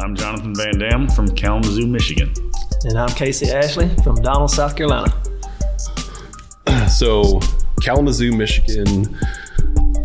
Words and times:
I'm 0.00 0.16
Jonathan 0.16 0.54
VanDam 0.54 1.14
from 1.14 1.28
Kalamazoo, 1.28 1.86
Michigan. 1.86 2.32
And 2.84 2.98
I'm 2.98 3.10
Casey 3.10 3.50
Ashley 3.50 3.94
from 4.02 4.14
Donalds, 4.16 4.54
South 4.54 4.74
Carolina. 4.74 5.12
So, 6.88 7.38
Kalamazoo, 7.82 8.32
Michigan, 8.32 9.16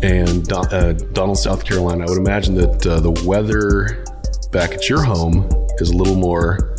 and 0.02 0.46
Don, 0.46 0.66
uh, 0.72 0.92
Donalds, 1.12 1.42
South 1.42 1.64
Carolina. 1.64 2.04
I 2.04 2.08
would 2.08 2.18
imagine 2.18 2.54
that 2.54 2.86
uh, 2.86 3.00
the 3.00 3.10
weather 3.26 4.04
back 4.52 4.72
at 4.72 4.88
your 4.88 5.02
home 5.02 5.50
is 5.78 5.90
a 5.90 5.96
little 5.96 6.14
more 6.14 6.76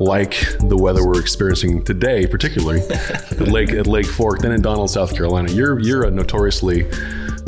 like 0.00 0.32
the 0.68 0.76
weather 0.76 1.06
we're 1.06 1.20
experiencing 1.20 1.84
today, 1.84 2.26
particularly 2.26 2.80
at 2.90 3.48
Lake 3.48 3.70
at 3.70 3.86
Lake 3.86 4.06
Fork, 4.06 4.40
than 4.40 4.52
in 4.52 4.60
Donalds, 4.60 4.94
South 4.94 5.14
Carolina. 5.14 5.50
You're 5.52 5.78
you're 5.78 6.04
a 6.04 6.10
notoriously 6.10 6.90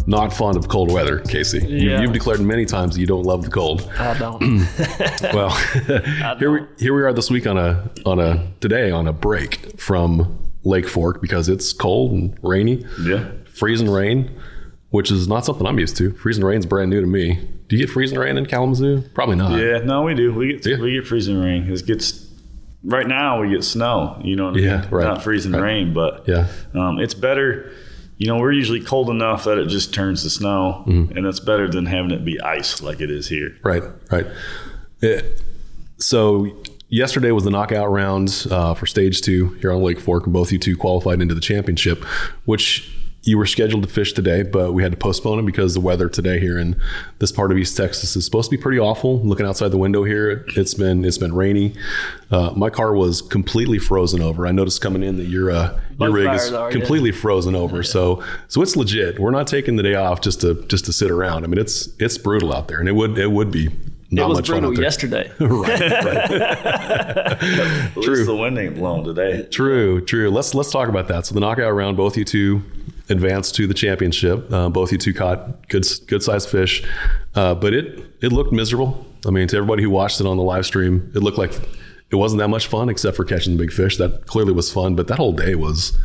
not 0.09 0.33
fond 0.33 0.57
of 0.57 0.69
cold 0.69 0.91
weather, 0.91 1.19
Casey. 1.21 1.59
You, 1.65 1.91
Yeah. 1.91 2.01
you've 2.01 2.13
declared 2.15 2.41
many 2.41 2.65
times 2.65 2.95
that 2.95 3.01
you 3.01 3.07
don't 3.07 3.25
love 3.25 3.45
the 3.45 3.51
cold. 3.51 3.89
I 3.99 4.19
don't. 4.19 4.41
Well, 5.35 5.51
here 6.39 6.51
we 6.51 6.61
here 6.79 6.95
we 6.95 7.03
are 7.03 7.13
this 7.13 7.31
week 7.31 7.47
on 7.47 7.59
a 7.59 7.91
on 8.07 8.19
a 8.19 8.51
today 8.61 8.91
on 8.91 9.07
a 9.07 9.13
break 9.13 9.79
from 9.81 10.39
Lake 10.65 10.89
Fork 10.89 11.21
because 11.21 11.49
it's 11.49 11.73
cold 11.73 12.13
and 12.13 12.37
rainy, 12.43 12.85
Yeah. 13.03 13.29
freezing 13.53 13.91
rain, 13.91 14.31
which 14.91 15.11
is 15.11 15.29
not 15.29 15.45
something 15.45 15.67
I'm 15.67 15.79
used 15.79 15.97
to. 15.99 16.13
Freezing 16.15 16.45
rain's 16.45 16.67
brand 16.67 16.91
new 16.91 17.01
to 17.01 17.07
me. 17.07 17.39
Do 17.69 17.77
you 17.77 17.85
get 17.87 17.93
freezing 17.93 18.19
rain 18.19 18.39
in 18.39 18.47
Kalamazoo? 18.47 19.03
Probably 19.15 19.37
not. 19.37 19.59
Yeah, 19.61 19.79
no, 19.85 20.03
we 20.03 20.15
do. 20.15 20.33
We 20.33 20.55
get 20.55 20.67
Yeah. 20.67 20.79
we 20.81 20.93
get 20.95 21.07
freezing 21.07 21.39
rain. 21.39 21.71
It 21.71 21.85
gets 21.87 22.27
right 22.83 23.07
now 23.07 23.41
we 23.43 23.51
get 23.51 23.63
snow. 23.65 24.19
You 24.25 24.37
know, 24.37 24.47
what 24.47 24.57
I 24.57 24.61
Yeah, 24.61 24.81
mean? 24.81 24.91
right, 24.91 25.05
not 25.05 25.23
freezing 25.23 25.53
right. 25.53 25.61
rain, 25.63 25.93
but 25.93 26.25
Yeah. 26.27 26.47
um, 26.75 26.99
it's 26.99 27.15
better. 27.15 27.71
You 28.19 28.27
know, 28.27 28.37
we're 28.39 28.53
usually 28.53 28.81
cold 28.81 29.11
enough 29.11 29.45
that 29.45 29.59
it 29.59 29.69
just 29.69 29.95
turns 29.95 30.23
to 30.25 30.31
snow, 30.31 30.85
Mm-hmm. 30.87 31.17
and 31.17 31.25
that's 31.27 31.41
better 31.41 31.69
than 31.71 31.87
having 31.87 32.11
it 32.11 32.25
be 32.25 32.41
ice 32.41 32.83
like 32.83 33.01
it 33.01 33.11
is 33.11 33.29
here. 33.29 33.57
Right, 33.63 33.83
right. 34.11 34.27
Yeah. 35.01 35.21
so 35.99 36.49
yesterday 36.89 37.31
was 37.31 37.45
the 37.45 37.51
knockout 37.51 37.91
rounds 37.91 38.47
uh, 38.51 38.75
for 38.75 38.87
stage 38.87 39.21
two 39.21 39.51
here 39.61 39.71
on 39.73 39.83
Lake 39.83 40.01
Fork, 40.01 40.25
and 40.25 40.33
both 40.33 40.51
you 40.53 40.59
two 40.59 40.77
qualified 40.77 41.21
into 41.23 41.35
the 41.35 41.41
championship, 41.41 42.03
which 42.45 42.93
you 43.29 43.37
were 43.37 43.47
scheduled 43.47 43.83
to 43.83 43.89
fish 43.89 44.15
today, 44.15 44.43
but 44.43 44.73
we 44.73 44.83
had 44.83 44.91
to 44.91 44.97
postpone 44.97 45.39
it 45.39 45.45
because 45.45 45.75
the 45.75 45.81
weather 45.81 46.09
today 46.09 46.41
here 46.41 46.59
in 46.59 46.81
this 47.19 47.31
part 47.31 47.53
of 47.53 47.59
East 47.59 47.77
Texas 47.77 48.17
is 48.17 48.25
supposed 48.25 48.51
to 48.51 48.57
be 48.57 48.61
pretty 48.61 48.79
awful. 48.79 49.21
Looking 49.21 49.45
outside 49.45 49.69
the 49.69 49.77
window 49.77 50.03
here, 50.03 50.47
it's 50.57 50.73
been 50.73 51.05
it's 51.05 51.19
been 51.19 51.35
rainy. 51.35 51.75
Uh, 52.31 52.53
my 52.57 52.71
car 52.71 52.95
was 52.95 53.21
completely 53.21 53.79
frozen 53.79 54.23
over. 54.23 54.47
I 54.47 54.53
noticed 54.53 54.81
coming 54.81 55.03
in 55.03 55.19
that 55.19 55.27
your 55.27 55.51
uh, 55.51 55.79
your 56.01 56.11
rig 56.11 56.33
is 56.33 56.53
are, 56.53 56.71
yeah. 56.71 56.79
completely 56.79 57.13
frozen 57.13 57.55
over. 57.55 57.83
So 57.83 58.25
so 58.49 58.63
it's 58.63 58.77
legit. 58.77 59.19
We're 59.19 59.31
not 59.31 59.47
taking 59.47 59.77
the 59.77 59.83
day 59.83 59.95
off 59.95 60.23
just 60.23 60.41
to 60.41 60.65
just 60.69 60.87
to 60.87 60.93
sit 60.95 61.11
around. 61.11 61.45
I 61.45 61.49
mean, 61.49 61.59
it's 61.59 61.91
it's 61.99 62.17
brutal 62.17 62.55
out 62.55 62.69
there, 62.69 62.81
and 62.81 62.89
it 62.89 62.93
would 62.93 63.19
it 63.19 63.31
would 63.31 63.51
be 63.51 63.69
not 64.11 64.25
it 64.25 64.29
was 64.29 64.39
much 64.39 64.49
fun 64.49 64.61
brutal 64.61 64.71
out 64.71 64.77
there. 64.77 64.85
yesterday. 64.85 65.33
right, 65.41 65.81
right. 65.81 66.31
At 67.91 67.97
least 67.99 68.25
the 68.25 68.35
wind 68.35 68.57
ain't 68.57 68.77
blowing 68.77 69.05
today. 69.05 69.43
True, 69.51 70.03
true. 70.03 70.31
Let's 70.31 70.55
let's 70.55 70.71
talk 70.71 70.89
about 70.89 71.09
that. 71.09 71.27
So 71.27 71.35
the 71.35 71.41
knockout 71.41 71.75
round, 71.75 71.99
both 71.99 72.17
you 72.17 72.25
two 72.25 72.63
advanced 73.11 73.55
to 73.57 73.67
the 73.67 73.75
championship. 73.75 74.51
Uh, 74.53 74.69
both 74.69 74.93
you 74.93 74.99
two 74.99 75.15
caught 75.15 75.69
good 75.69 75.87
good 76.07 76.23
sized 76.23 76.49
fish, 76.49 76.85
uh, 77.35 77.55
but 77.55 77.73
it 77.75 78.05
it 78.21 78.33
looked 78.33 78.53
miserable. 78.53 79.05
I 79.27 79.31
mean, 79.31 79.49
to 79.49 79.57
everybody 79.57 79.83
who 79.83 79.91
watched 79.91 80.21
it 80.21 80.27
on 80.27 80.37
the 80.37 80.43
live 80.43 80.65
stream, 80.67 81.11
it 81.15 81.23
looked 81.23 81.39
like 81.39 81.53
it 82.11 82.17
wasn't 82.17 82.39
that 82.41 82.49
much 82.49 82.67
fun, 82.69 82.89
except 82.89 83.17
for 83.17 83.25
catching 83.25 83.57
the 83.57 83.63
big 83.63 83.73
fish. 83.73 83.97
That 83.97 84.27
clearly 84.27 84.53
was 84.53 84.73
fun, 84.73 84.95
but 84.95 85.09
that 85.09 85.19
whole 85.19 85.33
day 85.33 85.55
was. 85.55 85.97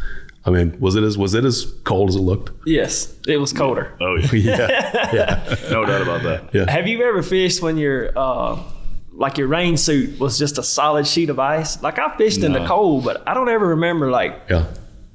I 0.45 0.49
mean, 0.49 0.77
was 0.79 0.95
it 0.97 1.03
as 1.03 1.17
was 1.17 1.33
it 1.35 1.45
as 1.45 1.65
cold 1.85 2.09
as 2.09 2.15
it 2.15 2.19
looked? 2.21 2.51
yes, 2.67 3.15
it 3.27 3.37
was 3.37 3.53
colder. 3.53 3.95
Oh 4.01 4.15
yeah, 4.17 4.29
yeah, 4.33 5.09
yeah, 5.13 5.55
no 5.71 5.85
doubt 5.85 6.01
about 6.01 6.23
that. 6.23 6.53
yeah. 6.53 6.69
Have 6.69 6.85
you 6.85 7.01
ever 7.03 7.23
fished 7.23 7.61
when 7.61 7.77
your 7.77 8.11
uh, 8.17 8.61
like 9.13 9.37
your 9.37 9.47
rain 9.47 9.77
suit 9.77 10.19
was 10.19 10.37
just 10.37 10.57
a 10.57 10.63
solid 10.63 11.07
sheet 11.07 11.29
of 11.29 11.39
ice? 11.39 11.81
Like 11.81 11.97
I 11.97 12.17
fished 12.17 12.43
in 12.43 12.51
the 12.51 12.65
cold, 12.65 13.05
but 13.05 13.23
I 13.25 13.33
don't 13.33 13.47
ever 13.47 13.69
remember 13.69 14.11
like 14.11 14.41
yeah. 14.49 14.65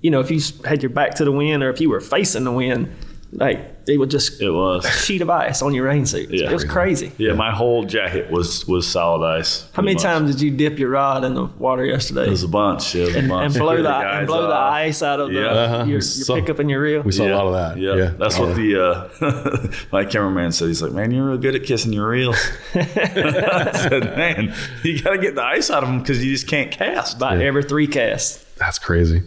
You 0.01 0.11
know 0.11 0.21
if 0.21 0.31
you 0.31 0.41
had 0.65 0.83
your 0.83 0.91
back 0.91 1.15
to 1.17 1.25
the 1.25 1.33
wind 1.33 1.63
or 1.63 1.71
if 1.71 1.81
you 1.81 1.89
were 1.91 2.01
facing 2.01 2.45
the 2.45 2.53
wind, 2.53 2.95
like 3.33 3.75
it 3.87 3.97
would 3.99 4.11
just 4.11 4.41
It 4.43 4.51
was. 4.51 4.85
a 4.85 4.91
sheet 4.91 5.23
of 5.23 5.31
ice 5.31 5.63
on 5.63 5.73
your 5.75 5.85
rain 5.87 6.05
suit. 6.07 6.29
Yeah. 6.31 6.51
it 6.51 6.53
was 6.53 6.65
crazy. 6.65 7.11
Yeah, 7.19 7.33
my 7.33 7.51
whole 7.51 7.85
jacket 7.85 8.31
was 8.31 8.67
was 8.67 8.87
solid 8.87 9.27
ice. 9.27 9.69
How 9.73 9.83
many 9.83 9.95
much. 9.95 10.03
times 10.03 10.31
did 10.31 10.41
you 10.43 10.51
dip 10.51 10.79
your 10.79 10.91
rod 10.91 11.25
in 11.25 11.35
the 11.35 11.45
water 11.45 11.85
yesterday? 11.85 12.27
It 12.27 12.31
was 12.31 12.43
a 12.43 12.49
bunch. 12.49 12.95
Yeah, 12.95 13.03
it 13.03 13.07
was 13.07 13.15
a 13.17 13.19
and, 13.21 13.29
bunch. 13.29 13.45
and 13.57 13.63
blow 13.63 13.73
Scared 13.75 13.85
the, 13.87 13.95
and 13.97 14.27
blow 14.27 14.47
the 14.47 14.55
ice 14.55 15.03
out 15.03 15.21
of 15.21 15.29
the, 15.29 15.35
Yeah. 15.41 15.47
Uh-huh. 15.47 15.77
your, 15.79 15.85
We 15.87 15.93
your 15.93 16.01
saw- 16.03 16.35
pickup 16.37 16.59
and 16.59 16.71
your 16.71 16.81
reel. 16.83 17.03
We 17.03 17.13
saw 17.13 17.25
a 17.27 17.33
lot 17.35 17.47
of 17.47 17.53
that. 17.55 17.79
Yeah, 17.83 17.95
Yeah, 17.97 18.11
that's 18.19 18.39
what 18.39 18.55
the 18.57 18.83
uh, 18.83 19.73
my 19.93 20.05
cameraman 20.05 20.53
said. 20.53 20.69
He's 20.69 20.81
like, 20.83 20.93
"Man, 20.93 21.11
you're 21.11 21.27
real 21.29 21.39
good 21.39 21.55
at 21.55 21.65
kissing 21.65 21.93
your 21.93 22.09
reels." 22.09 22.37
I 22.75 23.73
said, 23.73 24.17
"Man, 24.17 24.55
you 24.83 25.03
got 25.03 25.11
to 25.13 25.19
get 25.19 25.35
the 25.35 25.43
ice 25.45 25.71
out 25.71 25.83
of 25.83 25.89
them 25.89 26.01
because 26.01 26.25
you 26.25 26.33
just 26.33 26.47
can't 26.47 26.71
cast." 26.71 27.17
About 27.17 27.41
every 27.41 27.63
three 27.63 27.87
casts. 27.87 28.45
That's 28.57 28.79
crazy. 28.79 29.23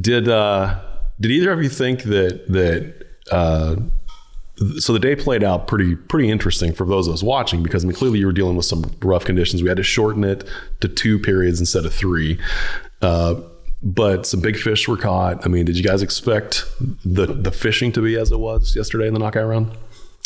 Did 0.00 0.28
uh 0.28 0.78
did 1.20 1.30
either 1.32 1.50
of 1.52 1.62
you 1.62 1.68
think 1.68 2.02
that 2.04 2.46
that 2.48 2.94
uh 3.30 3.76
so 4.78 4.92
the 4.92 4.98
day 4.98 5.14
played 5.14 5.44
out 5.44 5.66
pretty 5.68 5.94
pretty 5.94 6.30
interesting 6.30 6.72
for 6.72 6.84
those 6.84 7.06
of 7.06 7.14
us 7.14 7.22
watching 7.22 7.62
because 7.62 7.84
I 7.84 7.86
mean 7.88 7.96
clearly 7.96 8.18
you 8.18 8.26
were 8.26 8.32
dealing 8.32 8.56
with 8.56 8.66
some 8.66 8.84
rough 9.02 9.24
conditions. 9.24 9.62
We 9.62 9.68
had 9.68 9.76
to 9.78 9.82
shorten 9.84 10.24
it 10.24 10.44
to 10.80 10.88
two 10.88 11.18
periods 11.18 11.60
instead 11.60 11.84
of 11.86 11.94
three. 11.94 12.38
Uh 13.02 13.36
but 13.80 14.26
some 14.26 14.40
big 14.40 14.56
fish 14.56 14.88
were 14.88 14.96
caught. 14.96 15.44
I 15.46 15.48
mean, 15.48 15.64
did 15.64 15.76
you 15.76 15.84
guys 15.84 16.02
expect 16.02 16.64
the 17.04 17.26
the 17.26 17.52
fishing 17.52 17.92
to 17.92 18.02
be 18.02 18.16
as 18.16 18.32
it 18.32 18.38
was 18.40 18.74
yesterday 18.74 19.06
in 19.06 19.14
the 19.14 19.20
knockout 19.20 19.48
round? 19.48 19.70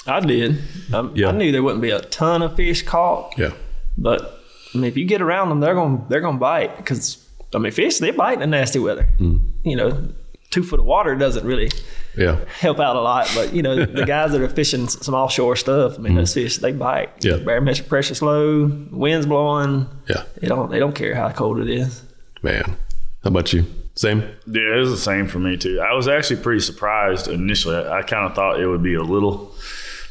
I 0.06 0.20
did. 0.20 0.58
Um, 0.92 1.12
Yeah. 1.14 1.28
I 1.28 1.32
knew 1.32 1.52
there 1.52 1.62
wouldn't 1.62 1.82
be 1.82 1.90
a 1.90 2.00
ton 2.00 2.40
of 2.42 2.56
fish 2.56 2.82
caught, 2.82 3.34
Yeah. 3.38 3.52
but 3.98 4.40
I 4.74 4.78
mean, 4.78 4.84
if 4.86 4.96
you 4.96 5.04
get 5.04 5.20
around 5.20 5.50
them, 5.50 5.60
they're 5.60 5.74
going 5.74 6.06
they're 6.08 6.22
going 6.22 6.36
to 6.36 6.40
bite 6.40 6.78
because 6.78 7.21
I 7.54 7.58
mean, 7.58 7.72
fish 7.72 7.98
they 7.98 8.10
bite 8.10 8.40
in 8.42 8.50
nasty 8.50 8.78
weather. 8.78 9.04
Hmm. 9.18 9.36
You 9.64 9.76
know, 9.76 10.08
two 10.50 10.62
foot 10.62 10.80
of 10.80 10.86
water 10.86 11.14
doesn't 11.16 11.46
really 11.46 11.70
Yeah. 12.16 12.38
help 12.60 12.78
out 12.80 12.96
a 12.96 13.00
lot, 13.00 13.30
but 13.34 13.52
you 13.54 13.62
know, 13.62 13.74
the 13.84 14.04
guys 14.06 14.32
that 14.32 14.40
are 14.40 14.48
fishing 14.48 14.84
s- 14.84 15.04
some 15.04 15.14
offshore 15.14 15.56
stuff, 15.56 15.98
I 15.98 16.02
mean, 16.02 16.14
those 16.14 16.34
fish 16.34 16.58
they 16.58 16.72
bite. 16.72 17.24
Yeah. 17.24 17.36
barometric 17.38 17.88
pressure's 17.88 18.22
low, 18.22 18.66
wind's 18.90 19.26
blowing. 19.26 19.86
Yeah. 20.08 20.24
They 20.40 20.48
don't 20.48 20.70
they 20.70 20.78
don't 20.78 20.94
care 20.94 21.14
how 21.14 21.30
cold 21.30 21.58
it 21.60 21.68
is. 21.70 22.02
Man. 22.42 22.76
How 23.24 23.28
about 23.28 23.52
you? 23.52 23.64
Same? 23.94 24.20
Yeah, 24.46 24.74
it 24.74 24.78
was 24.78 24.90
the 24.90 24.96
same 24.96 25.28
for 25.28 25.38
me 25.38 25.56
too. 25.56 25.80
I 25.80 25.92
was 25.94 26.08
actually 26.08 26.40
pretty 26.42 26.60
surprised 26.60 27.28
initially. 27.28 27.76
I, 27.76 27.98
I 27.98 28.02
kind 28.02 28.26
of 28.28 28.34
thought 28.34 28.58
it 28.58 28.66
would 28.66 28.82
be 28.82 28.94
a 28.94 29.02
little, 29.02 29.54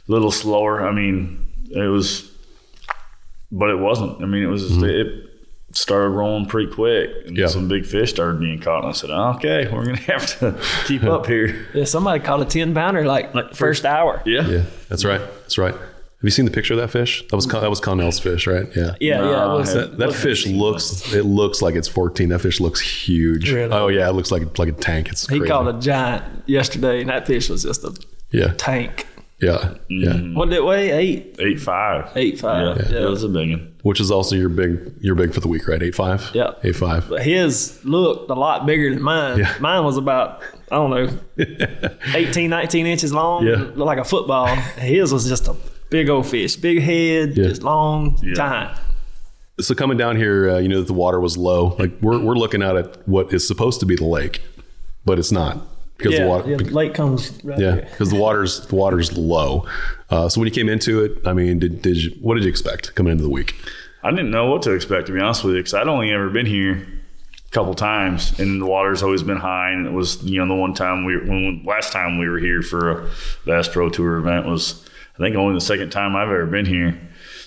little 0.08 0.32
slower. 0.32 0.88
I 0.88 0.92
mean, 0.94 1.48
it 1.72 1.88
was, 1.90 2.32
but 3.52 3.70
it 3.72 3.80
wasn't. 3.80 4.22
I 4.22 4.28
mean, 4.28 4.44
it 4.44 4.48
was. 4.48 4.68
Just, 4.68 4.82
It 4.84 5.08
started 5.74 6.10
rolling 6.10 6.46
pretty 6.48 6.72
quick, 6.72 7.10
and. 7.26 7.38
Yeah. 7.38 7.48
some 7.48 7.68
big 7.68 7.86
fish 7.86 8.10
started 8.12 8.40
being 8.40 8.60
caught. 8.60 8.80
And 8.84 8.90
I 8.90 8.92
said, 8.94 9.10
"Okay, 9.10 9.68
we're 9.74 9.86
gonna 9.86 9.98
have 9.98 10.26
to 10.40 10.60
keep 10.86 11.04
up 11.04 11.26
here." 11.26 11.66
Yeah, 11.74 11.86
somebody 11.86 12.20
caught 12.24 12.42
a 12.42 12.46
ten 12.46 12.74
pounder 12.74 13.06
like, 13.06 13.34
like 13.34 13.54
first 13.56 13.86
hour. 13.86 14.22
Yeah, 14.26 14.48
Yeah. 14.48 14.64
That's 14.90 15.06
right. 15.06 15.20
That's 15.42 15.58
right. 15.58 15.74
Have 15.74 16.28
you 16.28 16.32
seen 16.32 16.46
the 16.46 16.52
picture 16.52 16.76
of 16.76 16.80
that 16.80 16.90
fish? 16.92 17.24
That 17.30 17.36
was 17.36 17.48
Con- 17.48 17.62
that 17.62 17.70
was 17.72 17.80
Connell's 17.80 18.20
fish, 18.20 18.46
right? 18.46 18.68
Yeah. 18.76 18.94
Yeah, 19.00 19.22
yeah. 19.24 19.32
No, 19.32 19.56
It 19.56 19.60
was, 19.62 19.74
That, 19.74 19.98
that 19.98 20.14
fish 20.14 20.46
looks 20.46 21.12
it 21.16 21.26
looks 21.26 21.64
like 21.64 21.74
it's 21.74 21.88
14. 21.88 22.30
That 22.30 22.40
fish 22.40 22.60
looks 22.60 22.80
huge. 22.80 23.52
Really? 23.52 23.72
Oh 23.74 23.88
yeah, 23.88 24.08
it 24.08 24.14
looks 24.14 24.30
like 24.32 24.60
like 24.60 24.70
a 24.70 24.74
tank. 24.74 25.10
It's 25.10 25.28
he 25.28 25.40
crazy. 25.40 25.50
caught 25.50 25.68
a 25.68 25.80
giant 25.80 26.24
yesterday, 26.46 27.02
and 27.02 27.10
that 27.10 27.26
fish 27.26 27.50
was 27.50 27.64
just 27.64 27.84
a 27.84 27.96
yeah, 28.30 28.54
tank. 28.58 29.08
Yeah, 29.42 29.74
yeah. 29.90 30.14
What 30.34 30.50
did 30.50 30.58
it 30.58 30.64
weigh? 30.66 30.92
Eight, 30.92 31.36
eight 31.40 31.60
five. 31.60 32.12
eight 32.16 32.40
five. 32.40 32.78
Yeah, 32.78 32.90
Yeah. 32.92 33.06
it 33.08 33.10
was 33.10 33.24
a 33.24 33.30
big 33.30 33.50
one. 33.52 33.68
Which 33.84 34.00
is 34.00 34.12
also 34.12 34.36
your 34.36 34.50
big 34.50 34.94
your 35.02 35.16
big 35.16 35.34
for 35.34 35.40
the 35.40 35.48
week, 35.48 35.68
right? 35.68 35.82
Eight 35.82 35.96
five. 35.96 36.30
Yeah. 36.34 36.52
eight 36.64 36.76
five. 36.76 37.10
But 37.10 37.24
his 37.24 37.84
looked 37.84 38.30
a 38.30 38.36
lot 38.36 38.66
bigger 38.66 38.94
than 38.94 39.02
mine. 39.02 39.40
Yeah. 39.40 39.56
Mine 39.60 39.84
was 39.84 39.98
about, 39.98 40.42
I 40.72 40.76
don't 40.76 40.92
know, 40.92 41.20
18, 42.16 42.50
19 42.50 42.86
inches 42.86 43.12
long, 43.14 43.46
Yeah. 43.46 43.56
looked 43.56 43.78
like 43.78 43.98
a 43.98 44.04
football. 44.04 44.48
His 44.78 45.12
was 45.12 45.28
just 45.28 45.48
a 45.48 45.56
big 45.90 46.10
old 46.10 46.28
fish, 46.28 46.56
big 46.56 46.82
head, 46.82 47.36
Yeah. 47.36 47.48
just 47.50 47.64
long, 47.64 48.18
Yeah. 48.22 48.34
giant. 48.36 48.78
So 49.60 49.76
coming 49.76 49.98
down 49.98 50.16
here, 50.16 50.50
uh, 50.52 50.58
you 50.60 50.70
know 50.70 50.80
that 50.80 50.88
the 50.88 50.94
water 50.94 51.20
was 51.20 51.38
low. 51.38 51.76
Like 51.78 51.92
we're 52.02 52.20
we're 52.20 52.36
looking 52.36 52.64
out 52.64 52.78
at 52.78 53.08
what 53.08 53.34
is 53.34 53.46
supposed 53.48 53.80
to 53.82 53.86
be 53.86 53.96
the 53.96 54.06
lake, 54.06 54.42
but 55.06 55.18
it's 55.20 55.32
not 55.32 55.58
because 56.02 56.18
Yeah, 56.18 56.24
the 56.26 56.30
water. 56.30 56.50
yeah, 56.50 56.58
the 56.58 56.64
lake 56.66 56.94
comes 56.94 57.40
right 57.44 57.60
Yeah, 57.60 57.76
because 57.76 58.10
the 58.10 58.20
water's 58.20 58.66
the 58.68 58.76
water's 58.76 59.18
low. 59.18 59.66
Uh, 60.10 60.28
so 60.30 60.40
when 60.42 60.48
you 60.48 60.54
came 60.54 60.70
into 60.70 61.04
it, 61.04 61.26
I 61.26 61.34
mean, 61.34 61.60
did 61.60 61.82
did 61.82 61.98
you 61.98 62.12
what 62.22 62.36
did 62.36 62.44
you 62.44 62.50
expect 62.50 62.96
coming 62.96 63.12
into 63.12 63.24
the 63.24 63.30
week? 63.30 63.56
I 64.04 64.10
didn't 64.10 64.32
know 64.32 64.50
what 64.50 64.64
to 64.64 64.72
expect 64.72 65.08
to 65.08 65.14
be 65.14 65.20
honest 65.20 65.44
with 65.44 65.54
you 65.56 65.60
because 65.60 65.74
I'd 65.76 65.88
only 65.88 66.12
ever 66.12 66.30
been 66.30 66.48
here 66.48 66.74
a 67.48 67.52
couple 67.52 67.74
times 67.76 68.40
and 68.40 68.60
the 68.62 68.66
water's 68.66 69.04
always 69.04 69.22
been 69.24 69.38
high 69.38 69.72
and 69.72 69.86
it 69.86 69.94
was 69.94 70.24
you 70.24 70.44
know 70.44 70.48
the 70.56 70.60
one 70.60 70.74
time 70.74 71.06
we 71.06 71.18
when 71.18 71.64
last 71.66 71.92
time 71.94 72.18
we 72.18 72.28
were 72.28 72.40
here 72.40 72.62
for 72.64 72.90
a 72.92 73.10
Bass 73.46 73.68
Pro 73.68 73.90
Tour 73.90 74.18
event 74.18 74.48
was 74.48 74.88
I 75.16 75.20
think 75.20 75.36
only 75.36 75.54
the 75.54 75.62
second 75.62 75.92
time 75.92 76.16
I've 76.16 76.30
ever 76.30 76.46
been 76.48 76.66
here 76.66 77.00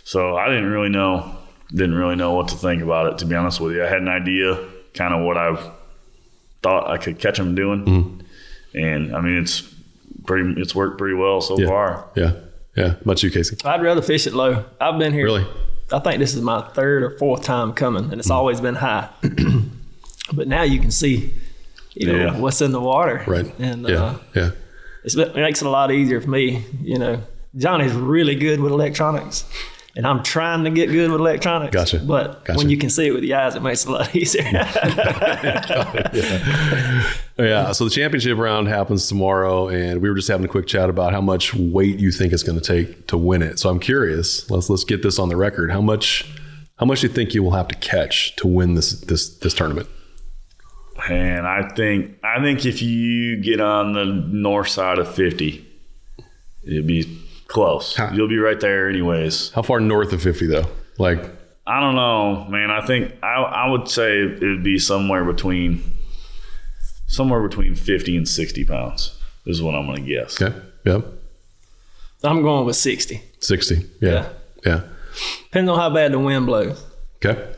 so 0.05 0.37
I 0.37 0.49
didn't 0.49 0.71
really 0.71 0.91
know 0.91 1.37
didn't 1.71 1.95
really 1.95 2.15
know 2.15 2.35
what 2.35 2.49
to 2.49 2.57
think 2.57 2.83
about 2.83 3.13
it 3.13 3.19
to 3.19 3.27
be 3.27 3.35
honest 3.35 3.61
with 3.61 3.75
you 3.75 3.83
I 3.85 3.89
had 3.89 4.01
an 4.03 4.09
idea 4.09 4.59
kind 4.95 5.13
of 5.13 5.25
what 5.25 5.37
I 5.37 5.57
thought 6.63 6.89
I 6.89 6.99
could 6.99 7.19
catch 7.19 7.37
them 7.39 7.55
doing 7.57 8.24
and 8.75 9.15
I 9.15 9.21
mean 9.21 9.39
it's 9.39 9.63
pretty 10.27 10.61
it's 10.61 10.75
worked 10.75 10.99
pretty 10.99 11.15
well 11.15 11.41
so 11.41 11.59
Yeah. 11.59 11.67
far 11.69 12.09
Yeah, 12.17 12.33
yeah. 12.77 12.95
Much 13.05 13.23
you, 13.23 13.31
Casey. 13.31 13.57
I'd 13.65 13.83
rather 13.83 14.03
fish 14.03 14.27
it 14.27 14.35
low. 14.35 14.65
I've 14.81 14.99
been 14.99 15.13
here 15.13 15.25
Really? 15.27 15.47
I 15.93 15.99
think 15.99 16.19
this 16.19 16.35
is 16.35 16.41
my 16.41 16.63
third 16.73 17.03
or 17.03 17.11
fourth 17.19 17.43
time 17.45 17.73
coming, 17.75 18.05
and 18.11 18.15
it's 18.15 18.29
Mm. 18.31 18.35
always 18.35 18.61
been 18.61 18.75
high. 18.77 19.09
but 20.33 20.49
now 20.49 20.63
you 20.63 20.81
can 20.81 20.91
see, 20.91 21.33
you 21.95 22.07
know, 22.11 22.19
Yeah. 22.19 22.39
what's 22.39 22.61
in 22.63 22.73
the 22.73 22.81
water, 22.81 23.23
Right. 23.27 23.53
And 23.59 23.87
yeah. 23.89 24.03
uh, 24.05 24.15
yeah. 24.35 24.51
it's, 25.05 25.15
it 25.15 25.37
makes 25.37 25.61
it 25.61 25.67
a 25.67 25.71
lot 25.71 25.93
easier 25.93 26.21
for 26.23 26.31
me. 26.31 26.65
You 26.83 26.99
know, 26.99 27.21
Johnny's 27.57 27.93
really 27.93 28.35
good 28.35 28.61
with 28.61 28.73
electronics, 28.73 29.45
and 29.97 30.07
I'm 30.07 30.23
trying 30.23 30.65
to 30.65 30.71
get 30.71 30.91
good 30.91 31.11
with 31.11 31.21
electronics. 31.21 31.73
Gotcha. 31.73 31.99
But 31.99 32.45
Gotcha. 32.45 32.59
when 32.59 32.71
you 32.71 32.77
can 32.77 32.91
see 32.91 33.07
it 33.09 33.13
with 33.13 33.25
your 33.25 33.39
eyes, 33.39 33.55
it 33.55 33.63
makes 33.63 33.85
it 33.85 33.89
a 33.89 33.93
lot 33.93 34.15
easier. 34.17 34.45
Yeah. 37.37 37.73
So 37.73 37.85
the 37.85 37.91
championship 37.91 38.39
round 38.39 38.69
happens 38.69 39.09
tomorrow, 39.09 39.69
and 39.69 40.01
we 40.01 40.09
were 40.09 40.15
just 40.15 40.29
having 40.29 40.45
a 40.45 40.49
quick 40.49 40.69
chat 40.69 40.89
about 40.89 41.13
how 41.13 41.21
much 41.21 41.53
weight 41.53 41.99
you 41.99 42.13
think 42.13 42.33
it's 42.33 42.45
going 42.45 42.61
to 42.61 42.65
take 42.65 43.09
to 43.09 43.19
win 43.19 43.43
it. 43.43 43.59
So 43.59 43.71
I'm 43.71 43.81
curious. 43.81 44.49
Let's 44.51 44.71
let's 44.71 44.85
get 44.85 45.03
this 45.03 45.19
on 45.19 45.31
the 45.31 45.37
record. 45.37 45.73
How 45.73 45.81
much 45.81 46.31
how 46.77 46.87
much 46.87 47.01
do 47.01 47.09
you 47.09 47.13
think 47.13 47.35
you 47.35 47.43
will 47.43 47.51
have 47.53 47.67
to 47.69 47.75
catch 47.75 48.37
to 48.37 48.47
win 48.47 48.75
this 48.75 49.01
this 49.01 49.37
this 49.39 49.53
tournament? 49.53 49.89
And 51.09 51.45
I 51.45 51.69
think 51.75 52.19
I 52.23 52.41
think 52.41 52.65
if 52.65 52.81
you 52.81 53.43
get 53.43 53.61
on 53.61 53.95
the 53.95 54.05
north 54.05 54.69
side 54.69 55.01
of 55.01 55.13
50, 55.13 55.67
it'd 56.63 56.87
be 56.87 57.03
close. 57.55 57.95
Huh. 57.97 58.11
You'll 58.13 58.29
be 58.29 58.37
right 58.39 58.61
there 58.61 58.89
anyways. 58.91 59.51
How 59.53 59.63
far 59.63 59.81
north 59.81 60.13
of 60.13 60.21
50 60.21 60.47
though? 60.47 60.67
Like 60.99 61.25
I 61.67 61.81
don't 61.81 61.95
know, 61.95 62.45
man. 62.51 62.71
I 62.71 62.85
think 62.85 63.15
I 63.23 63.37
I 63.37 63.71
would 63.71 63.89
say 63.89 64.21
it'd 64.21 64.63
be 64.63 64.79
somewhere 64.79 65.25
between 65.25 65.83
somewhere 67.07 67.41
between 67.47 67.75
50 67.75 68.17
and 68.17 68.29
60 68.29 68.65
pounds 68.65 69.19
is 69.47 69.63
what 69.63 69.75
I'm 69.75 69.87
going 69.87 70.05
to 70.05 70.09
guess. 70.15 70.41
okay, 70.41 70.55
yep, 70.85 71.05
I'm 72.23 72.43
going 72.43 72.65
with 72.67 72.77
60. 72.77 73.23
60. 73.41 73.87
Yeah, 74.01 74.29
yeah. 74.65 74.81
Depends 75.45 75.71
on 75.71 75.79
how 75.79 75.91
bad 75.91 76.13
the 76.13 76.19
wind 76.19 76.47
blows. 76.47 76.83
Okay, 77.25 77.55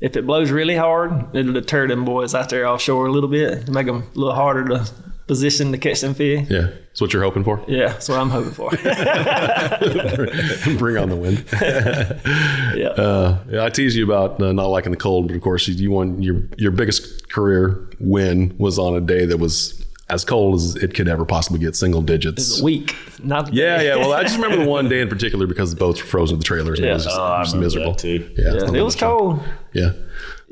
If 0.00 0.16
it 0.16 0.26
blows 0.26 0.50
really 0.50 0.76
hard, 0.76 1.34
it'll 1.36 1.52
deter 1.52 1.86
them 1.88 2.04
boys 2.04 2.34
out 2.34 2.48
there 2.48 2.66
offshore 2.66 3.06
a 3.06 3.12
little 3.12 3.28
bit, 3.28 3.68
make 3.68 3.86
them 3.86 4.02
a 4.02 4.18
little 4.18 4.34
harder 4.34 4.64
to 4.64 4.90
position 5.26 5.72
to 5.72 5.78
catch 5.78 6.00
them 6.00 6.14
fish. 6.14 6.46
yeah. 6.48 6.68
That's 6.88 7.00
what 7.00 7.12
you're 7.12 7.22
hoping 7.22 7.44
for. 7.44 7.62
Yeah, 7.68 7.88
that's 7.88 8.08
what 8.08 8.18
I'm 8.18 8.30
hoping 8.30 8.52
for. 8.52 8.70
Bring 10.78 10.96
on 10.96 11.10
the 11.10 11.16
wind. 11.16 11.44
yeah. 12.76 12.88
Uh, 12.88 13.38
yeah, 13.50 13.64
I 13.64 13.70
tease 13.70 13.96
you 13.96 14.04
about 14.04 14.40
uh, 14.40 14.52
not 14.52 14.66
liking 14.66 14.92
the 14.92 14.96
cold, 14.96 15.28
but 15.28 15.36
of 15.36 15.42
course, 15.42 15.66
you, 15.68 15.90
won 15.90 16.22
your 16.22 16.42
your 16.56 16.70
biggest 16.70 17.28
career 17.30 17.88
win 18.00 18.56
was 18.58 18.78
on 18.78 18.94
a 18.96 19.00
day 19.00 19.26
that 19.26 19.38
was 19.38 19.82
as 20.08 20.24
cold 20.24 20.54
as 20.54 20.76
it 20.76 20.94
could 20.94 21.08
ever 21.08 21.24
possibly 21.24 21.58
get, 21.58 21.74
single 21.74 22.00
digits. 22.00 22.62
Week. 22.62 22.94
Not 23.22 23.52
Yeah, 23.52 23.82
yeah. 23.82 23.96
Well, 23.96 24.12
I 24.12 24.22
just 24.22 24.36
remember 24.36 24.64
the 24.64 24.70
one 24.70 24.88
day 24.88 25.00
in 25.00 25.08
particular 25.08 25.46
because 25.48 25.70
the 25.70 25.76
boats 25.76 26.00
were 26.00 26.06
frozen 26.06 26.36
to 26.36 26.38
the 26.38 26.44
trailers. 26.44 26.78
And 26.78 26.86
it 26.86 26.88
Yeah. 26.88 26.94
was 26.94 27.04
just, 27.04 27.16
Oh, 27.18 27.40
just 27.42 27.56
miserable. 27.56 27.94
too. 27.96 28.30
Yeah, 28.38 28.54
Yeah, 28.54 28.72
it 28.72 28.82
was 28.82 28.94
cold. 28.94 29.40
Yeah, 29.72 29.92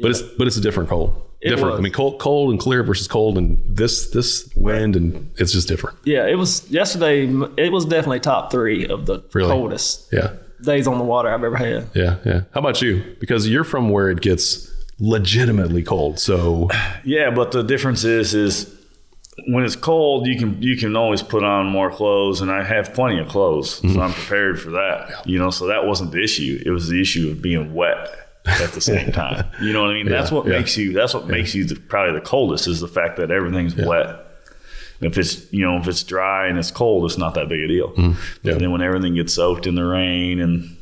but 0.00 0.11
it's 0.11 0.23
but 0.23 0.49
it's 0.49 0.56
a 0.56 0.61
different 0.61 0.88
cold. 0.88 1.24
Different. 1.50 1.73
was. 1.73 1.79
I 1.81 1.82
mean, 1.82 1.93
cold, 1.93 2.19
cold 2.20 2.50
and 2.50 2.58
clear 2.61 2.82
versus 2.82 3.08
cold, 3.08 3.37
and 3.38 3.58
this 3.67 4.11
this 4.11 4.49
wind 4.56 4.96
and 4.96 5.31
it's 5.37 5.52
just 5.52 5.69
different. 5.69 5.99
Yeah, 6.05 6.26
it 6.26 6.37
was 6.37 6.69
yesterday. 6.70 7.26
It 7.56 7.73
was 7.73 7.85
definitely 7.85 8.20
top 8.20 8.50
three 8.50 8.87
of 8.87 9.06
the 9.06 9.23
Really? 9.32 9.50
coldest 9.50 10.08
Yeah, 10.12 10.32
days 10.62 10.87
on 10.87 10.99
the 10.99 11.05
water 11.05 11.29
I've 11.32 11.44
ever 11.44 11.56
had. 11.56 11.88
yeah, 11.94 12.17
yeah. 12.25 12.41
How 12.52 12.61
about 12.61 12.81
you? 12.82 13.17
Because 13.20 13.49
you're 13.49 13.64
from 13.64 13.91
where 13.91 14.08
it 14.11 14.20
gets 14.20 14.70
legitimately 15.00 15.82
cold. 15.82 16.19
So 16.19 16.70
Yeah, 17.05 17.31
but 17.31 17.52
the 17.52 17.62
difference 17.62 18.05
is 18.05 18.35
is 18.35 18.73
when 19.49 19.64
it's 19.64 19.75
cold, 19.76 20.26
you 20.29 20.38
can 20.38 20.62
you 20.62 20.76
can 20.76 20.94
always 20.96 21.23
put 21.23 21.43
on 21.43 21.67
more 21.67 21.91
clothes, 21.91 22.41
and 22.41 22.50
I 22.50 22.62
have 22.62 22.94
plenty 22.94 23.19
of 23.19 23.29
clothes, 23.29 23.76
so 23.79 23.87
mm. 23.88 24.00
I'm 24.00 24.12
prepared 24.12 24.61
for 24.61 24.70
that. 24.70 25.26
You 25.26 25.38
know, 25.41 25.50
so 25.50 25.67
that 25.67 25.87
wasn't 25.87 26.12
the 26.12 26.23
issue. 26.23 26.62
It 26.64 26.70
was 26.70 26.88
the 26.88 27.00
issue 27.00 27.31
of 27.31 27.43
being 27.43 27.75
wet 27.75 28.08
at 28.46 28.73
the 28.73 28.81
same 28.81 29.12
time. 29.12 29.46
You 29.61 29.73
know 29.73 29.82
what 29.82 29.91
I 29.91 29.94
mean? 29.94 30.08
That's 30.08 30.31
what 30.31 30.46
yeah. 30.46 30.52
makes 30.58 30.76
you. 30.76 30.93
That's 30.93 31.14
what 31.14 31.26
makes 31.26 31.55
you 31.55 31.64
the, 31.64 31.76
probably 31.76 32.19
the 32.19 32.25
coldest 32.25 32.67
is 32.69 32.81
the 32.81 32.88
fact 32.88 33.17
that 33.17 33.31
everything's 33.31 33.75
wet. 33.76 34.20
If 35.00 35.19
it's 35.19 35.52
you 35.52 35.64
know 35.64 35.76
if 35.79 35.88
it's 35.88 36.02
dry 36.02 36.46
and 36.46 36.58
it's 36.58 36.70
cold, 36.70 37.05
it's 37.05 37.19
not 37.19 37.35
that 37.35 37.49
big 37.49 37.61
a 37.61 37.69
deal. 37.69 37.91
Mm-hmm. 37.93 38.11
Yeah. 38.43 38.52
But 38.52 38.58
then 38.61 38.70
when 38.73 38.81
everything 38.82 39.14
gets 39.14 39.35
soaked 39.35 39.67
in 39.67 39.75
the 39.75 39.85
rain 39.85 40.41
and 40.41 40.76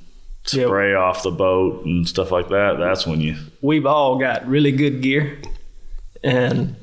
Yeah. 0.53 0.67
spray 0.67 0.95
off 0.95 1.23
the 1.23 1.31
boat 1.31 1.85
and 1.85 2.07
stuff 2.09 2.31
like 2.31 2.49
that, 2.49 2.77
that's 2.79 3.07
when 3.07 3.21
you 3.21 3.37
We've 3.63 3.87
all 3.87 4.19
got 4.19 4.47
really 4.47 4.73
good 4.73 5.01
gear, 5.01 5.39
and 6.23 6.77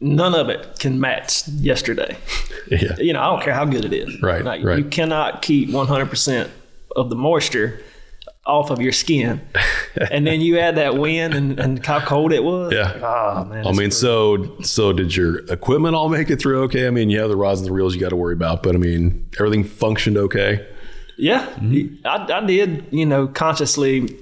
none 0.00 0.34
of 0.34 0.48
it 0.48 0.78
can 0.78 1.00
match 1.00 1.48
yesterday. 1.48 2.16
yeah, 2.70 2.96
You 2.98 3.12
know, 3.14 3.20
I 3.20 3.26
don't 3.30 3.42
care 3.42 3.54
how 3.54 3.64
good 3.64 3.84
it 3.84 3.92
is. 3.92 4.20
Right, 4.22 4.44
Like, 4.44 4.62
right. 4.62 4.78
You 4.78 4.84
cannot 4.84 5.42
keep 5.42 5.70
100% 5.70 6.50
of 6.94 7.08
the 7.08 7.16
moisture 7.16 7.80
off 8.46 8.70
of 8.70 8.80
your 8.80 8.92
skin. 8.92 9.40
and 10.10 10.26
then 10.26 10.40
you 10.40 10.58
add 10.58 10.76
that 10.76 10.96
wind 10.96 11.34
and, 11.34 11.58
and 11.58 11.84
how 11.84 12.00
cold 12.00 12.32
it 12.32 12.44
was. 12.44 12.72
Yeah. 12.72 12.92
Oh, 13.02 13.44
man. 13.44 13.66
I 13.66 13.72
mean, 13.72 13.90
so 13.90 14.56
so 14.60 14.92
did 14.92 15.14
your 15.16 15.38
equipment 15.50 15.94
all 15.96 16.08
make 16.08 16.30
it 16.30 16.40
through 16.40 16.62
okay? 16.64 16.86
I 16.86 16.90
mean, 16.90 17.10
you 17.10 17.18
have 17.20 17.28
the 17.28 17.36
rods 17.36 17.60
and 17.60 17.68
the 17.68 17.72
reels 17.72 17.94
you 17.94 18.00
got 18.00 18.10
to 18.10 18.16
worry 18.16 18.34
about, 18.34 18.62
but 18.62 18.74
I 18.74 18.78
mean, 18.78 19.28
everything 19.38 19.64
functioned 19.64 20.16
okay. 20.16 20.66
Yeah, 21.18 21.46
Mm-hmm. 21.56 22.06
I, 22.06 22.36
I 22.38 22.46
did. 22.46 22.86
You 22.90 23.06
know, 23.06 23.26
consciously 23.26 24.16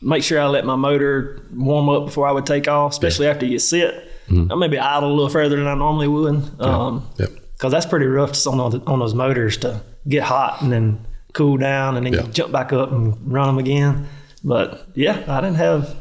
make 0.00 0.22
sure 0.22 0.40
I 0.40 0.46
let 0.46 0.64
my 0.64 0.76
motor 0.76 1.42
warm 1.54 1.88
up 1.88 2.06
before 2.06 2.26
I 2.26 2.32
would 2.32 2.46
take 2.46 2.68
off, 2.68 2.92
especially 2.92 3.26
after 3.28 3.44
you 3.46 3.58
sit. 3.58 3.94
Mm-hmm. 4.28 4.50
I 4.52 4.54
maybe 4.56 4.78
idle 4.78 5.10
a 5.10 5.12
little 5.14 5.28
further 5.28 5.56
than 5.56 5.66
I 5.68 5.74
normally 5.74 6.08
would, 6.08 6.40
because 6.56 7.02
Yep. 7.18 7.70
that's 7.70 7.86
pretty 7.86 8.06
rough 8.06 8.46
on 8.46 8.58
on 8.60 8.98
those 8.98 9.14
motors 9.14 9.56
to 9.58 9.82
get 10.08 10.22
hot 10.24 10.62
and 10.62 10.72
then 10.72 11.04
cool 11.36 11.56
down 11.56 11.96
and 11.96 12.04
then 12.06 12.12
Yeah. 12.14 12.22
you 12.24 12.28
jump 12.32 12.50
back 12.52 12.72
up 12.72 12.90
and 12.90 13.14
run 13.32 13.46
them 13.46 13.58
again. 13.58 14.08
But 14.42 14.88
yeah, 14.94 15.22
I 15.28 15.40
didn't 15.40 15.56
have 15.56 15.94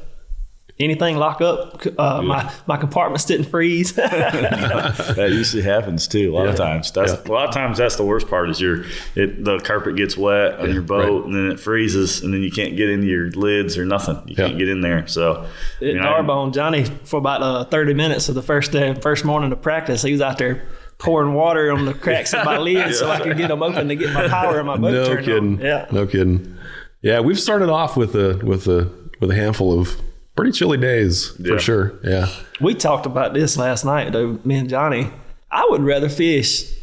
anything 0.78 1.16
lock 1.18 1.40
up. 1.42 1.82
Uh, 1.98 2.22
my 2.22 2.52
my 2.68 2.78
compartments 2.78 3.24
didn't 3.26 3.46
freeze. 3.46 3.94
that 3.94 5.30
usually 5.32 5.64
happens 5.64 6.08
too. 6.08 6.32
A 6.32 6.36
lot 6.36 6.48
of 6.48 6.56
times, 6.56 6.92
that's 6.92 7.14
Yeah. 7.14 7.20
a 7.26 7.32
lot 7.32 7.48
of 7.48 7.54
times 7.54 7.78
that's 7.78 7.96
the 7.96 8.04
worst 8.04 8.28
part 8.28 8.50
is 8.50 8.60
your 8.60 8.84
it 9.16 9.44
the 9.44 9.60
carpet 9.60 9.96
gets 9.96 10.18
wet 10.18 10.60
on 10.60 10.74
your 10.74 10.82
boat 10.82 11.22
right. 11.22 11.26
and 11.26 11.34
then 11.36 11.52
it 11.52 11.60
freezes 11.60 12.22
and 12.22 12.34
then 12.34 12.42
you 12.44 12.52
can't 12.52 12.76
get 12.76 12.90
into 12.90 13.08
your 13.08 13.30
lids 13.32 13.78
or 13.78 13.86
nothing. 13.86 14.18
You 14.26 14.36
Yeah. 14.38 14.48
can't 14.48 14.58
get 14.60 14.70
in 14.70 14.82
there. 14.82 15.08
So 15.08 15.46
I 15.82 15.86
It 15.86 15.94
mean, 15.96 16.04
I- 16.04 16.10
D'Arbonne 16.12 16.52
Johnny 16.52 16.86
for 17.06 17.18
about 17.18 17.42
uh, 17.42 17.64
30 17.66 17.94
minutes 17.94 18.30
of 18.30 18.36
the 18.36 18.44
first 18.44 18.72
day, 18.72 18.94
first 19.02 19.24
morning 19.26 19.52
of 19.52 19.62
practice. 19.62 20.02
He 20.04 20.12
was 20.12 20.22
out 20.22 20.38
there 20.38 20.64
pouring 20.98 21.34
water 21.34 21.72
on 21.72 21.86
the 21.86 21.94
cracks 21.94 22.34
in 22.34 22.44
my 22.46 22.58
lids 22.58 23.00
so 23.00 23.10
I 23.10 23.20
could 23.20 23.38
get 23.38 23.50
them 23.50 23.62
open 23.62 23.88
to 23.90 23.96
get 23.96 24.14
my 24.14 24.28
power 24.28 24.60
in 24.60 24.66
my 24.66 24.78
boat 24.78 24.94
No 24.94 25.06
turned 25.06 25.26
kidding. 25.26 25.54
on. 25.56 25.66
Yeah. 25.66 25.88
No 25.92 26.08
kidding. 26.08 26.58
Yeah, 27.02 27.20
we've 27.20 27.40
started 27.40 27.70
off 27.70 27.96
with 27.98 28.16
a 28.16 28.38
with 28.44 28.68
a 28.68 28.90
with 29.20 29.30
a 29.32 29.36
handful 29.36 29.80
of 29.80 29.96
pretty 30.36 30.52
chilly 30.52 30.78
days 30.78 31.30
for 31.46 31.60
sure. 31.60 31.94
Yeah. 32.04 32.28
We 32.60 32.74
talked 32.74 33.06
about 33.06 33.34
this 33.34 33.58
last 33.58 33.86
night, 33.86 34.12
though, 34.14 34.40
me 34.44 34.56
and 34.58 34.70
Johnny. 34.70 35.10
I 35.52 35.66
would 35.70 35.82
rather 35.84 36.10
fish 36.10 36.74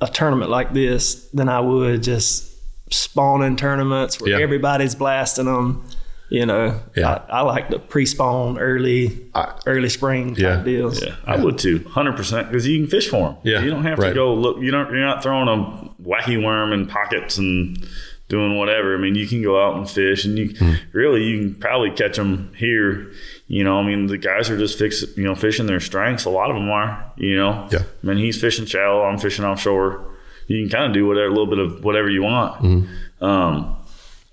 a 0.00 0.08
tournament 0.08 0.50
like 0.50 0.72
this 0.72 1.28
than 1.30 1.48
I 1.48 1.60
would 1.60 2.02
just 2.02 2.50
spawning 2.92 3.56
tournaments 3.56 4.20
where 4.20 4.30
Yeah. 4.30 4.42
everybody's 4.42 4.94
blasting 4.94 5.44
them. 5.46 5.84
You 6.30 6.46
know, 6.46 6.80
Yeah. 6.96 7.20
I, 7.28 7.38
I 7.38 7.40
like 7.42 7.68
the 7.70 7.78
pre-spawn 7.78 8.58
early, 8.58 9.26
I- 9.34 9.52
early 9.66 9.88
spring 9.90 10.30
type 10.30 10.38
Yeah. 10.38 10.62
deals. 10.64 11.02
yeah, 11.04 11.14
I 11.26 11.36
would 11.36 11.58
too, 11.58 11.84
hundred 11.90 12.16
percent, 12.16 12.48
because 12.48 12.66
you 12.66 12.78
can 12.80 12.88
fish 12.88 13.08
for 13.08 13.28
them. 13.28 13.36
Yeah, 13.44 13.62
you 13.62 13.70
don't 13.70 13.84
have 13.84 13.98
right. 13.98 14.08
to 14.08 14.14
go 14.14 14.34
look. 14.34 14.56
You 14.60 14.70
don't. 14.70 14.90
You're 14.90 15.04
not 15.04 15.22
throwing 15.22 15.48
a 15.48 15.90
wacky 16.02 16.42
worm 16.42 16.72
in 16.72 16.86
pockets 16.86 17.36
and 17.38 17.86
doing 18.30 18.56
whatever. 18.58 18.94
I 18.96 18.98
mean, 18.98 19.14
you 19.14 19.26
can 19.28 19.42
go 19.42 19.62
out 19.62 19.76
and 19.76 19.88
fish, 19.88 20.24
and 20.24 20.38
you 20.38 20.54
Hmm. 20.58 20.72
really 20.92 21.22
you 21.24 21.38
can 21.40 21.54
probably 21.56 21.90
catch 21.90 22.16
them 22.16 22.50
here. 22.56 23.12
You 23.46 23.62
know, 23.62 23.78
I 23.78 23.82
mean, 23.84 24.06
the 24.06 24.16
guys 24.18 24.48
are 24.48 24.56
just 24.56 24.78
fix, 24.78 25.04
you 25.18 25.24
know, 25.24 25.34
fishing 25.34 25.66
their 25.66 25.78
strengths. 25.80 26.24
A 26.24 26.30
lot 26.30 26.50
of 26.50 26.56
them 26.56 26.70
are. 26.70 27.04
You 27.18 27.36
know, 27.36 27.68
Yeah. 27.70 27.80
I 28.02 28.06
mean, 28.06 28.16
he's 28.16 28.40
fishing 28.40 28.64
shallow. 28.64 29.02
I'm 29.04 29.18
fishing 29.18 29.44
offshore. 29.44 30.00
You 30.46 30.62
can 30.62 30.70
kind 30.70 30.86
of 30.86 30.94
do 30.94 31.06
whatever, 31.06 31.26
a 31.26 31.30
little 31.30 31.46
bit 31.46 31.58
of 31.58 31.84
whatever 31.84 32.08
you 32.10 32.22
want. 32.22 32.62
Mm-hmm. 32.62 33.24
Um, 33.24 33.76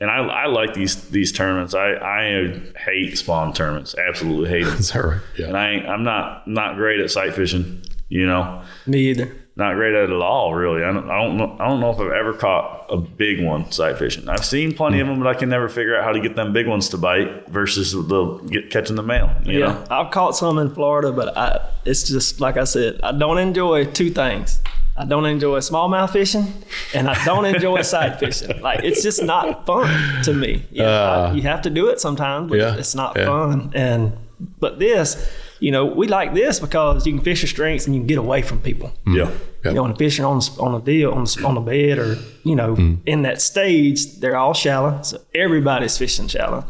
and 0.02 0.10
I, 0.12 0.18
I 0.18 0.46
like 0.48 0.74
these 0.74 1.10
these 1.10 1.32
tournaments. 1.32 1.74
I, 1.74 1.94
I 1.94 2.60
hate 2.78 3.18
spawn 3.18 3.54
tournaments. 3.54 3.96
Absolutely 3.98 4.50
hate 4.50 4.66
them. 4.66 4.78
Is 4.78 4.92
that 4.92 5.00
right? 5.06 5.22
And 5.38 5.56
I 5.56 5.70
ain't, 5.72 5.86
I'm 5.88 6.04
not 6.04 6.48
not 6.48 6.76
great 6.76 7.00
at 7.00 7.10
sight 7.12 7.34
fishing. 7.34 7.84
You 8.10 8.26
know, 8.28 8.62
Me 8.86 9.00
either. 9.12 9.34
not 9.56 9.76
great 9.76 9.94
at 9.96 10.10
it 10.10 10.14
at 10.14 10.22
all. 10.22 10.54
Really, 10.54 10.84
I 10.84 10.92
don't 10.92 11.10
I 11.10 11.22
don't 11.24 11.38
know 11.38 11.56
I 11.62 11.68
don't 11.70 11.80
know 11.80 11.92
if 11.92 12.00
I've 12.00 12.12
ever 12.12 12.34
caught 12.34 12.88
a 12.90 12.98
big 12.98 13.42
one 13.42 13.72
sight 13.72 13.98
fishing. 14.00 14.28
I've 14.28 14.44
seen 14.44 14.74
plenty 14.74 15.00
of 15.00 15.08
hmm. 15.08 15.14
them, 15.14 15.24
but 15.24 15.30
I 15.30 15.40
can 15.40 15.48
never 15.48 15.70
figure 15.70 15.96
out 15.96 16.04
how 16.04 16.12
to 16.12 16.20
get 16.20 16.36
them 16.36 16.52
big 16.52 16.68
ones 16.68 16.90
to 16.90 16.98
bite 16.98 17.48
versus 17.48 17.94
the 17.94 18.38
get 18.50 18.70
catching 18.70 18.98
the 18.98 19.04
male. 19.04 19.30
You 19.46 19.60
Yeah, 19.60 19.66
know, 19.68 19.86
I've 19.90 20.12
caught 20.12 20.36
some 20.36 20.58
in 20.58 20.74
Florida, 20.74 21.14
but 21.14 21.38
I, 21.38 21.70
it's 21.86 22.04
just 22.04 22.42
like 22.42 22.58
I 22.58 22.66
said, 22.66 23.00
I 23.02 23.14
don't 23.14 23.38
enjoy 23.38 23.86
two 23.86 24.10
things. 24.10 24.60
I 24.98 25.06
don't 25.06 25.26
enjoy 25.26 25.60
smallmouth 25.60 26.12
fishing, 26.12 26.46
and 26.94 27.08
I 27.10 27.16
don't 27.26 27.46
enjoy 27.46 27.82
sight 27.96 28.20
fishing. 28.20 28.62
Like 28.62 28.84
it's 28.84 29.02
just 29.04 29.24
not 29.24 29.66
fun 29.66 30.24
to 30.24 30.34
me. 30.34 30.66
You, 30.72 30.84
know, 30.84 30.90
I- 30.90 31.30
Uh, 31.30 31.34
you 31.34 31.42
have 31.44 31.62
to 31.64 31.70
do 31.70 31.88
it 31.90 32.00
sometimes, 32.02 32.50
but 32.50 32.58
yeah, 32.60 32.76
it's 32.78 32.94
not 32.96 33.16
yeah. 33.18 33.26
fun. 33.26 33.72
And 33.74 34.12
but 34.60 34.80
this, 34.80 35.16
you 35.60 35.72
know, 35.72 35.86
we 35.86 36.08
like 36.08 36.34
this 36.34 36.60
because 36.60 37.06
you 37.08 37.14
can 37.14 37.24
fish 37.24 37.42
your 37.44 37.48
strengths 37.50 37.86
and 37.86 37.96
you 37.96 38.02
can 38.02 38.08
get 38.08 38.18
away 38.18 38.42
from 38.42 38.60
people. 38.60 38.90
Yeah. 39.08 39.30
Yeah. 39.64 39.70
You 39.72 39.74
know, 39.76 39.84
when 39.84 39.96
fishing 39.96 40.26
on 40.26 40.42
on 40.60 40.74
a 40.76 40.82
deal 40.84 41.12
on 41.14 41.26
on 41.46 41.58
a 41.58 41.62
bed 41.62 41.98
or 42.00 42.18
you 42.44 42.56
know 42.56 42.76
in 43.06 43.22
that 43.22 43.42
stage, 43.42 44.20
they're 44.20 44.36
all 44.36 44.54
shallow. 44.54 45.00
So 45.04 45.18
everybody's 45.34 45.98
fishing 45.98 46.28
shallow. 46.30 46.66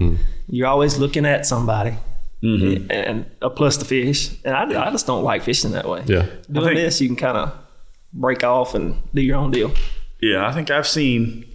You're 0.47 0.67
always 0.67 0.97
looking 0.99 1.25
at 1.25 1.45
somebody. 1.45 1.93
And 2.43 3.25
uh, 3.41 3.49
plus 3.49 3.77
the 3.77 3.85
fish, 3.85 4.31
and 4.45 4.53
I, 4.55 4.87
I 4.87 4.91
just 4.91 5.05
don't 5.07 5.23
like 5.23 5.43
fishing 5.43 5.71
that 5.71 5.87
way. 5.87 6.03
Yeah. 6.05 6.25
Doing 6.51 6.65
think- 6.67 6.77
this, 6.79 6.99
you 7.01 7.07
can 7.07 7.15
kind 7.15 7.37
of 7.37 7.51
break 8.13 8.43
off 8.43 8.75
and 8.75 9.01
do 9.13 9.21
your 9.21 9.37
own 9.37 9.51
deal. 9.51 9.73
Yeah, 10.19 10.47
I 10.47 10.53
think 10.53 10.69
I've 10.69 10.87
seen 10.87 11.45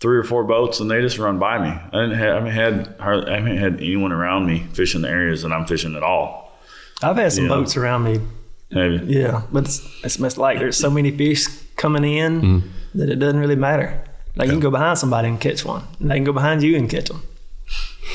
three 0.00 0.16
or 0.16 0.24
four 0.24 0.44
boats 0.44 0.80
and 0.80 0.90
they 0.90 1.00
just 1.00 1.18
run 1.18 1.38
by 1.38 1.58
me. 1.58 1.68
I 1.68 1.90
didn't 2.02 2.18
have, 2.18 2.28
I 2.46 2.50
haven't 2.50 2.52
had 2.86 2.96
hardly, 3.00 3.30
I 3.30 3.36
haven't 3.36 3.56
had 3.58 3.74
anyone 3.76 4.12
around 4.12 4.46
me 4.46 4.66
fishing 4.72 5.02
the 5.02 5.08
areas 5.08 5.42
that 5.42 5.52
I'm 5.52 5.66
fishing 5.66 5.94
at 5.94 6.02
all. 6.02 6.58
I've 7.02 7.16
had 7.16 7.32
some 7.32 7.44
Yeah. 7.44 7.50
boats 7.50 7.76
around 7.76 8.04
me 8.04 8.20
Maybe. 8.70 9.04
Yeah, 9.14 9.42
but 9.50 9.64
it's, 9.64 10.04
it's 10.04 10.18
much 10.18 10.36
like 10.36 10.58
there's 10.58 10.76
so 10.76 10.90
many 10.90 11.10
fish 11.10 11.46
coming 11.76 12.04
in 12.04 12.40
mm-hmm. 12.40 12.68
that 12.98 13.08
it 13.10 13.16
doesn't 13.16 13.40
really 13.40 13.56
matter. 13.56 14.02
Like 14.36 14.46
you 14.46 14.52
can 14.52 14.60
go 14.60 14.70
behind 14.70 14.98
somebody 14.98 15.28
and 15.28 15.40
catch 15.40 15.64
one, 15.64 15.82
and 15.98 16.10
they 16.10 16.14
can 16.14 16.24
go 16.24 16.32
behind 16.32 16.62
you 16.62 16.76
and 16.76 16.88
catch 16.88 17.08
them. 17.08 17.22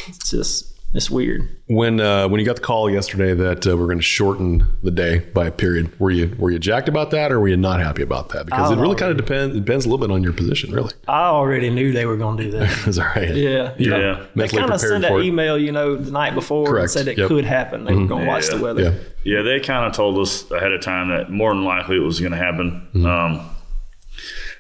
It's 0.08 0.30
just 0.30 0.75
it's 0.96 1.12
weird. 1.12 1.48
When 1.68 2.00
uh, 2.00 2.28
when 2.28 2.40
you 2.40 2.46
got 2.46 2.56
the 2.58 2.62
call 2.62 2.90
yesterday 2.90 3.34
that 3.34 3.68
uh, 3.68 3.76
we're 3.76 3.86
going 3.88 3.98
to 3.98 4.04
shorten 4.04 4.68
the 4.84 4.92
day 4.92 5.20
by 5.20 5.48
a 5.48 5.52
period, 5.52 6.00
were 6.00 6.12
you 6.12 6.36
were 6.40 6.52
you 6.52 6.60
jacked 6.60 6.88
about 6.88 7.12
that, 7.12 7.32
or 7.32 7.40
were 7.40 7.48
you 7.48 7.58
not 7.58 7.80
happy 7.80 8.02
about 8.04 8.30
that? 8.30 8.46
Because 8.46 8.72
it 8.72 8.78
Oh, 8.78 8.82
really 8.82 8.96
kind 8.96 9.12
of 9.12 9.18
depends. 9.18 9.56
It 9.56 9.60
depends 9.66 9.86
a 9.86 9.90
little 9.90 10.06
bit 10.08 10.14
on 10.14 10.24
your 10.24 10.34
position, 10.34 10.72
really. 10.74 10.94
I 11.08 11.24
already 11.26 11.70
knew 11.70 11.92
they 11.92 12.06
were 12.06 12.18
going 12.18 12.38
to 12.38 12.44
do 12.44 12.52
that. 12.52 12.70
Is 12.88 12.96
that 12.98 13.16
right? 13.16 13.36
Yeah, 13.36 13.74
Yeah. 13.78 14.26
They 14.36 14.48
kind 14.48 14.64
of 14.66 14.70
prepared 14.70 14.80
sent 14.82 15.02
that 15.04 15.20
email, 15.22 15.58
you 15.58 15.72
know, 15.72 15.96
the 15.96 16.12
night 16.12 16.34
before 16.36 16.78
and 16.78 16.90
said 16.90 17.08
it 17.08 17.18
Yep. 17.18 17.28
could 17.30 17.46
happen. 17.46 17.84
They 17.86 17.94
were 17.96 18.06
going 18.06 18.24
to 18.26 18.28
watch 18.28 18.48
the 18.48 18.58
weather. 18.62 18.82
Yeah. 18.84 18.94
Yeah, 19.38 19.42
they 19.42 19.60
kind 19.60 19.86
of 19.86 19.94
told 19.94 20.20
us 20.20 20.50
ahead 20.52 20.72
of 20.72 20.82
time 20.82 21.10
that 21.10 21.32
more 21.32 21.54
than 21.54 21.64
likely 21.66 21.96
it 21.98 22.02
was 22.02 22.20
going 22.20 22.32
to 22.32 22.38
happen. 22.38 22.88
Um, 23.06 23.50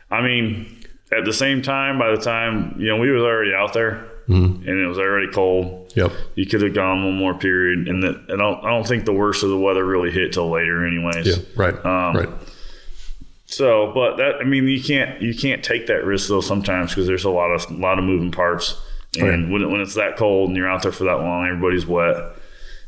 I 0.09 0.21
mean, 0.21 0.83
at 1.15 1.23
the 1.25 1.33
same 1.33 1.61
time, 1.61 1.99
by 1.99 2.09
the 2.11 2.17
time 2.17 2.75
you 2.79 2.87
know 2.87 2.97
we 2.97 3.11
was 3.11 3.21
already 3.21 3.53
out 3.53 3.73
there 3.73 4.07
and 4.27 4.63
it 4.67 4.87
was 4.87 4.97
already 4.97 5.31
cold, 5.31 5.84
Yep. 5.95 6.11
you 6.35 6.45
could 6.45 6.61
have 6.61 6.73
gone 6.73 7.03
one 7.05 7.15
more 7.15 7.33
period, 7.33 7.87
and 7.87 8.03
that 8.03 8.15
I 8.31 8.35
don't 8.35 8.63
I 8.63 8.69
don't 8.69 8.85
think 8.87 9.05
the 9.05 9.13
worst 9.13 9.43
of 9.43 9.49
the 9.49 9.57
weather 9.57 9.83
really 9.85 10.11
hit 10.11 10.33
till 10.33 10.49
later, 10.49 10.85
anyways. 10.85 11.25
Yeah. 11.25 11.43
Right. 11.55 11.73
Um, 11.85 12.15
right. 12.17 12.29
So, 13.47 13.91
but 13.93 14.17
that 14.17 14.35
I 14.41 14.43
mean, 14.43 14.67
you 14.67 14.81
can't 14.83 15.21
you 15.21 15.33
can't 15.35 15.63
take 15.63 15.87
that 15.87 16.03
risk 16.03 16.27
though 16.29 16.41
sometimes 16.41 16.91
because 16.91 17.07
there's 17.07 17.23
a 17.25 17.29
lot 17.29 17.51
of 17.51 17.69
a 17.69 17.73
lot 17.75 17.99
of 17.99 18.03
moving 18.05 18.31
parts, 18.31 18.79
and 19.17 19.27
Right. 19.45 19.51
when 19.51 19.61
it, 19.61 19.67
when 19.67 19.81
it's 19.81 19.93
that 19.95 20.17
cold 20.17 20.49
and 20.49 20.57
you're 20.57 20.69
out 20.69 20.81
there 20.81 20.91
for 20.91 21.03
that 21.05 21.17
long, 21.19 21.45
everybody's 21.47 21.85
wet, 21.85 22.15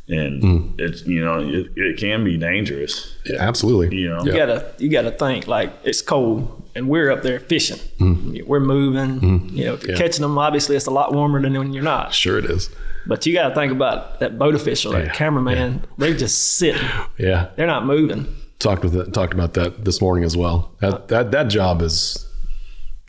and 0.10 0.42
hmm. 0.42 0.70
it's 0.78 1.06
you 1.06 1.24
know 1.24 1.40
it, 1.40 1.72
it 1.76 1.98
can 1.98 2.24
be 2.24 2.38
dangerous. 2.38 3.16
Yeah, 3.26 3.38
absolutely. 3.42 3.98
You 3.98 4.10
know. 4.10 4.24
You 4.24 4.32
Yeah. 4.32 4.46
gotta 4.46 4.72
you 4.78 4.90
gotta 4.90 5.12
think 5.12 5.48
like 5.48 5.74
it's 5.84 6.02
cold 6.02 6.70
and 6.76 6.88
we're 6.88 7.12
up 7.12 7.24
there 7.24 7.40
fishing. 7.40 7.80
Hmm. 7.98 8.38
We're 8.46 8.60
moving. 8.60 9.20
Hmm. 9.20 9.48
You 9.52 9.66
know, 9.66 9.74
if 9.74 9.84
you're. 9.84 9.92
Yeah. 9.94 9.98
catching 9.98 10.22
them, 10.22 10.38
obviously 10.38 10.76
it's 10.76 10.86
a 10.86 10.92
lot 10.92 11.14
warmer 11.14 11.42
than 11.42 11.54
when 11.58 11.74
you're 11.74 11.84
not. 11.84 12.14
Sure, 12.14 12.38
it 12.38 12.46
is. 12.46 12.70
But 13.06 13.26
you 13.26 13.34
got 13.34 13.50
to 13.50 13.56
think 13.56 13.72
about 13.72 14.20
that 14.20 14.38
boat 14.38 14.54
official, 14.54 14.92
that 14.92 15.06
Yeah. 15.06 15.12
cameraman. 15.12 15.86
They're 15.98 16.16
just 16.16 16.58
sitting. 16.58 16.88
Yeah. 17.18 17.48
They're 17.56 17.68
not 17.68 17.86
moving. 17.86 18.28
Talked 18.60 18.84
with 18.84 18.96
it, 18.96 19.14
talked 19.14 19.34
about 19.34 19.54
that 19.54 19.86
this 19.86 20.02
morning 20.02 20.24
as 20.24 20.36
well. 20.36 20.72
That 20.82 21.08
that 21.10 21.32
that 21.32 21.48
job 21.48 21.82
is 21.82 22.28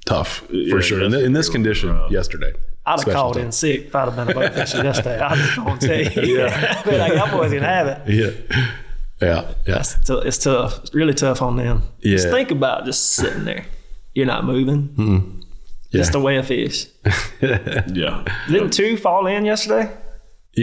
tough 0.07 0.39
for 0.39 0.55
Yeah, 0.55 0.81
sure. 0.81 1.03
In, 1.03 1.15
in 1.15 1.33
this 1.33 1.49
condition, 1.49 1.99
yesterday. 2.11 2.53
I'd 2.93 3.01
have 3.05 3.15
called 3.15 3.35
time. 3.35 3.45
in 3.47 3.53
sick 3.63 3.87
if 3.87 3.95
I'd 3.95 4.05
have 4.09 4.17
been 4.17 4.29
a 4.31 4.35
boat 4.35 4.45
official 4.53 4.85
yesterday. 4.85 5.19
I 5.21 5.35
just 5.37 5.57
don't 5.57 5.81
tell 5.81 6.01
you. 6.25 6.37
Yeah. 6.39 6.83
but 6.85 6.95
like, 6.95 7.13
y'all 7.15 7.31
boys 7.37 7.53
can 7.53 7.63
have 7.63 7.87
it. 7.87 8.09
Yeah. 8.09 8.31
Yeah. 9.21 9.55
Yeah. 9.67 9.79
It's, 9.81 10.05
tou- 10.05 10.19
it's 10.19 10.39
tough. 10.39 10.79
It's 10.81 10.95
really 10.95 11.15
tough 11.15 11.43
on 11.43 11.57
them. 11.57 11.83
Just 12.03 12.27
Yeah. 12.27 12.33
think 12.33 12.51
about 12.51 12.85
just 12.85 13.11
sitting 13.11 13.45
there. 13.45 13.67
You're 14.15 14.27
not 14.27 14.45
moving. 14.45 14.89
Mm-hmm. 14.91 15.41
Yeah. 15.91 16.01
Just 16.01 16.15
a 16.15 16.21
way 16.21 16.37
of 16.37 16.47
fish. 16.47 16.87
Yeah. 17.41 18.25
Didn't 18.49 18.71
two 18.73 18.97
fall 18.97 19.27
in 19.27 19.45
yesterday? 19.45 19.91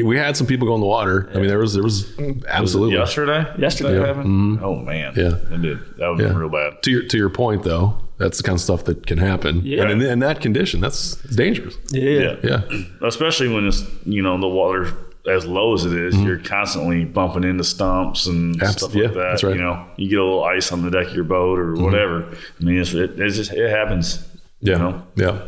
We 0.03 0.17
had 0.17 0.35
some 0.37 0.47
people 0.47 0.67
go 0.67 0.75
in 0.75 0.81
the 0.81 0.87
water. 0.87 1.29
I 1.33 1.35
mean, 1.37 1.47
there 1.47 1.59
was 1.59 1.73
there 1.73 1.83
was 1.83 2.11
absolutely 2.47 2.95
Yesterday. 2.95 3.45
Yesterday. 3.57 3.93
That 3.99 4.07
happened? 4.07 4.59
Oh 4.61 4.75
man. 4.75 5.13
Mm-hmm. 5.13 5.19
Yeah. 5.51 5.55
It 5.55 5.61
did. 5.61 5.79
That 5.97 6.09
would 6.09 6.19
Yeah. 6.19 6.27
been 6.29 6.37
real 6.37 6.49
bad. 6.49 6.81
to 6.83 6.91
your 6.91 7.03
to 7.03 7.17
your 7.17 7.29
point 7.29 7.63
though. 7.63 7.97
That's 8.17 8.37
the 8.37 8.43
kind 8.43 8.55
of 8.55 8.61
stuff 8.61 8.85
that 8.85 9.05
can 9.07 9.17
happen. 9.17 9.61
Yeah. 9.65 9.81
And 9.83 9.91
in, 9.91 10.01
in 10.09 10.19
that 10.19 10.39
condition, 10.39 10.79
that's 10.79 11.21
it's 11.25 11.35
dangerous. 11.35 11.75
Yeah. 11.89 12.35
Yeah. 12.43 12.61
Especially 13.01 13.49
when 13.49 13.67
it's 13.67 13.83
you 14.05 14.21
know 14.21 14.39
the 14.39 14.47
water 14.47 14.93
as 15.27 15.45
low 15.45 15.73
as 15.73 15.85
it 15.85 15.91
is, 15.93 16.15
you're 16.21 16.37
constantly 16.37 17.03
bumping 17.03 17.43
into 17.43 17.63
stumps 17.63 18.27
and 18.27 18.55
Mm-hmm. 18.55 18.63
Abs- 18.63 18.77
stuff 18.77 18.93
yeah, 18.95 19.05
like 19.05 19.13
that. 19.13 19.19
that's 19.31 19.43
right. 19.43 19.55
Mm-hmm. 19.55 19.59
You 19.59 19.65
know, 19.65 19.85
you 19.97 20.09
get 20.09 20.19
a 20.19 20.23
little 20.23 20.43
ice 20.43 20.71
on 20.71 20.83
the 20.83 20.91
deck 20.91 21.07
of 21.07 21.15
your 21.15 21.23
boat 21.23 21.57
or 21.59 21.73
whatever. 21.75 22.25
I 22.59 22.63
mean, 22.63 22.77
it's, 22.79 22.93
it, 22.93 23.19
it's 23.19 23.35
just 23.35 23.51
it 23.51 23.69
happens. 23.69 24.23
Yeah. 24.61 24.73
You 24.73 24.79
know? 24.79 25.03
Yeah. 25.15 25.41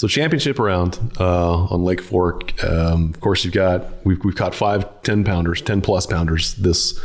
So 0.00 0.08
championship 0.08 0.58
round 0.58 0.98
uh, 1.20 1.64
on 1.64 1.84
Lake 1.84 2.00
Fork. 2.00 2.64
Um, 2.64 3.10
of 3.12 3.20
course, 3.20 3.44
you've 3.44 3.52
got 3.52 3.84
we've 4.06 4.18
we've 4.24 4.34
caught 4.34 4.54
five 4.54 5.02
10 5.02 5.24
pounders, 5.24 5.60
ten 5.60 5.82
plus 5.82 6.06
pounders 6.06 6.54
this 6.54 6.98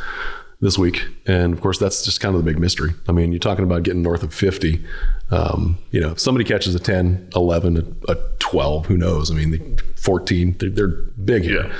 this 0.61 0.77
week, 0.77 1.05
and 1.25 1.51
of 1.51 1.59
course 1.59 1.77
that's 1.77 2.05
just 2.05 2.21
kind 2.21 2.33
of 2.33 2.41
the 2.41 2.49
big 2.49 2.57
mystery. 2.57 2.91
I 3.09 3.11
mean, 3.11 3.33
you're 3.33 3.39
talking 3.39 3.65
about 3.65 3.83
getting 3.83 4.01
north 4.01 4.23
of 4.23 4.33
fifty. 4.33 4.81
Um, 5.29 5.77
you 5.91 5.99
know, 5.99 6.11
if 6.11 6.21
somebody 6.21 6.45
catches 6.45 6.73
a 6.73 6.79
10, 6.79 7.31
11, 7.35 7.97
a, 8.07 8.11
a 8.11 8.15
12, 8.39 8.85
who 8.85 8.95
knows? 8.95 9.29
I 9.29 9.33
mean, 9.33 9.51
the 9.51 9.83
14, 9.97 10.55
they're, 10.59 10.69
they're 10.69 10.87
big 10.87 11.43
here. 11.43 11.65
Yeah. 11.65 11.73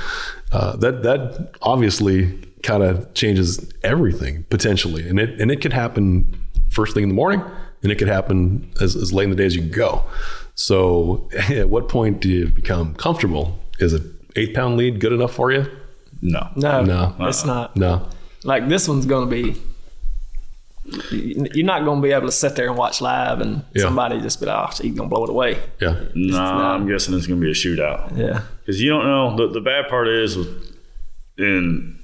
Uh, 0.52 0.76
that 0.76 1.04
that 1.04 1.56
obviously 1.62 2.38
kind 2.62 2.84
of 2.84 3.14
changes 3.14 3.72
everything 3.84 4.44
potentially, 4.50 5.08
and 5.08 5.18
it 5.18 5.40
and 5.40 5.50
it 5.50 5.62
could 5.62 5.72
happen 5.72 6.38
first 6.72 6.94
thing 6.94 7.04
in 7.04 7.10
the 7.10 7.16
morning, 7.16 7.42
and 7.84 7.90
it 7.90 7.96
could 7.96 8.10
happen 8.10 8.70
as, 8.82 8.98
as 8.98 9.14
late 9.14 9.24
in 9.24 9.30
the 9.30 9.38
day 9.38 9.46
as 9.46 9.56
you 9.56 9.62
can 9.62 9.72
go. 9.72 10.04
So, 10.56 11.30
at 11.50 11.70
what 11.70 11.90
point 11.90 12.20
do 12.22 12.30
you 12.30 12.48
become 12.48 12.96
comfortable? 12.96 13.60
Is 13.80 13.94
an 13.94 14.18
eight 14.36 14.54
pound 14.54 14.78
lead 14.78 15.00
good 15.00 15.12
enough 15.14 15.34
for 15.34 15.52
you? 15.52 15.66
No. 16.22 16.50
No, 16.56 16.82
No. 16.84 17.16
it's 17.22 17.44
uh-uh. 17.44 17.48
not. 17.54 17.76
No. 17.76 18.08
Like 18.44 18.68
this 18.70 18.88
one's 18.88 19.06
going 19.06 19.30
to 19.30 19.36
be. 19.54 19.62
You're 21.12 21.66
not 21.66 21.84
going 21.84 22.00
to 22.00 22.08
be 22.08 22.14
able 22.14 22.28
to 22.28 22.32
sit 22.32 22.56
there 22.56 22.68
and 22.70 22.78
watch 22.78 23.02
live 23.02 23.42
and 23.42 23.64
Yeah. 23.74 23.82
somebody 23.84 24.22
just 24.22 24.40
be 24.40 24.46
like, 24.46 24.56
oh, 24.56 24.84
he's 24.84 24.96
going 24.96 25.10
to 25.10 25.16
blow 25.16 25.24
it 25.24 25.30
away. 25.32 25.60
Yeah. 25.82 25.96
No, 26.14 26.38
not. 26.38 26.76
I'm 26.76 26.88
guessing 26.88 27.16
it's 27.16 27.26
going 27.26 27.40
to 27.42 27.44
be 27.44 27.50
a 27.52 27.56
shootout. 27.56 28.16
Yeah. 28.16 28.42
Because 28.60 28.80
you 28.82 28.92
don't 28.92 29.06
know. 29.06 29.36
The, 29.36 29.54
the 29.54 29.62
bad 29.62 29.88
part 29.90 30.08
is, 30.08 30.38
and 31.40 32.00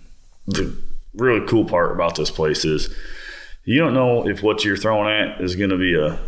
the 0.47 0.75
really 1.13 1.45
cool 1.47 1.65
part 1.65 1.91
about 1.91 2.15
this 2.15 2.31
place 2.31 2.65
is, 2.65 2.93
you 3.65 3.77
don't 3.77 3.93
know 3.93 4.27
if 4.27 4.41
what 4.41 4.65
you're 4.65 4.77
throwing 4.77 5.07
at 5.09 5.39
is 5.41 5.55
going 5.55 5.69
to 5.69 5.77
be 5.77 5.93
a 5.95 6.19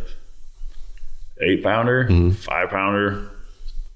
eight 1.42 1.64
pounder, 1.64 2.32
five 2.34 2.70
pounder, 2.70 3.32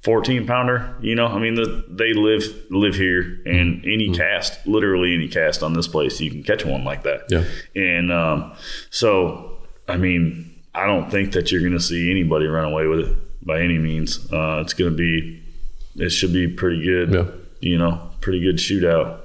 fourteen 0.04 0.46
pounder. 0.48 0.96
You 1.02 1.16
know, 1.16 1.28
I 1.28 1.40
mean, 1.40 1.56
the, 1.56 1.86
they 1.90 2.14
live 2.14 2.44
live 2.70 2.96
here, 2.96 3.42
and 3.46 3.84
any 3.86 4.12
cast, 4.14 4.66
literally 4.66 5.14
any 5.14 5.28
cast 5.28 5.64
on 5.64 5.74
this 5.74 5.88
place, 5.88 6.20
you 6.20 6.32
can 6.32 6.44
catch 6.44 6.66
one 6.66 6.84
like 6.84 7.04
that. 7.04 7.26
Yeah. 7.30 7.44
And 7.76 8.12
um, 8.12 8.54
so, 8.90 9.60
I 9.88 9.98
mean, 9.98 10.54
I 10.74 10.86
don't 10.86 11.10
think 11.10 11.32
that 11.34 11.52
you're 11.52 11.62
going 11.62 11.74
to 11.74 11.80
see 11.80 12.12
anybody 12.12 12.46
run 12.46 12.66
away 12.66 12.88
with 12.88 13.00
it 13.00 13.46
by 13.46 13.62
any 13.62 13.78
means. 13.80 14.32
Uh, 14.32 14.62
it's 14.64 14.74
going 14.74 14.92
to 14.92 14.98
be, 14.98 15.44
it 15.96 16.10
should 16.10 16.34
be 16.34 16.48
pretty 16.48 16.84
good. 16.84 17.14
Yeah. 17.14 17.26
You 17.60 17.78
know, 17.80 18.12
pretty 18.22 18.42
good 18.42 18.58
shootout. 18.58 19.22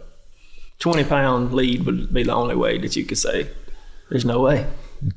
20 0.78 1.04
pound 1.04 1.52
lead 1.52 1.84
would 1.84 2.12
be 2.12 2.22
the 2.22 2.32
only 2.32 2.56
way 2.56 2.78
that 2.78 2.96
you 2.96 3.04
could 3.04 3.18
say, 3.18 3.48
there's 4.08 4.24
no 4.24 4.40
way. 4.40 4.66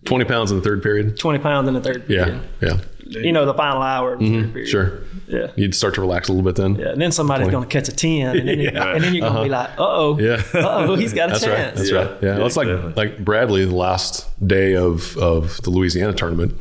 20 0.06 0.26
pounds 0.26 0.52
in 0.52 0.58
the 0.58 0.64
third 0.64 0.82
period. 0.84 1.18
20 1.18 1.40
pounds 1.40 1.68
in 1.68 1.74
the 1.74 1.82
third 1.82 2.04
Yeah. 2.08 2.24
period. 2.26 2.42
Yeah. 2.62 2.78
You 3.08 3.32
know, 3.32 3.46
the 3.46 3.54
final 3.54 3.82
hour 3.84 4.14
of 4.14 4.20
the 4.20 4.42
third 4.42 4.52
period. 4.54 4.70
Sure. 4.70 5.00
Yeah. 5.28 5.48
You'd 5.56 5.76
start 5.76 5.94
to 5.96 6.02
relax 6.02 6.28
a 6.28 6.32
little 6.34 6.44
bit 6.46 6.56
then. 6.56 6.76
Yeah, 6.76 6.90
and 6.90 7.02
then 7.02 7.12
somebody's 7.12 7.50
going 7.50 7.64
to 7.64 7.70
catch 7.70 7.88
a 7.88 7.92
10, 7.96 8.36
and 8.38 8.48
then, 8.50 8.60
you- 8.62 8.70
and 8.70 9.04
then 9.04 9.14
you're 9.14 9.22
going 9.30 9.36
to 9.36 9.44
be 9.44 9.50
like, 9.50 9.70
uh 9.72 9.74
oh, 9.80 10.20
Yeah. 10.20 10.42
uh 10.56 10.86
oh, 10.88 10.96
he's 10.96 11.14
got 11.14 11.30
a 11.30 11.34
That's 11.34 11.48
right. 11.48 11.56
chance. 11.58 11.78
That's 11.78 11.92
Yeah. 11.92 11.98
right. 11.98 12.12
Yeah. 12.22 12.30
Yeah, 12.30 12.38
Well, 12.38 12.48
it's 12.48 12.58
like 12.58 12.96
like 12.96 13.24
Bradley 13.24 13.66
the 13.66 13.76
last 13.76 14.26
day 14.48 14.76
of 14.76 15.16
of 15.18 15.62
the 15.62 15.70
Louisiana 15.70 16.14
tournament. 16.14 16.56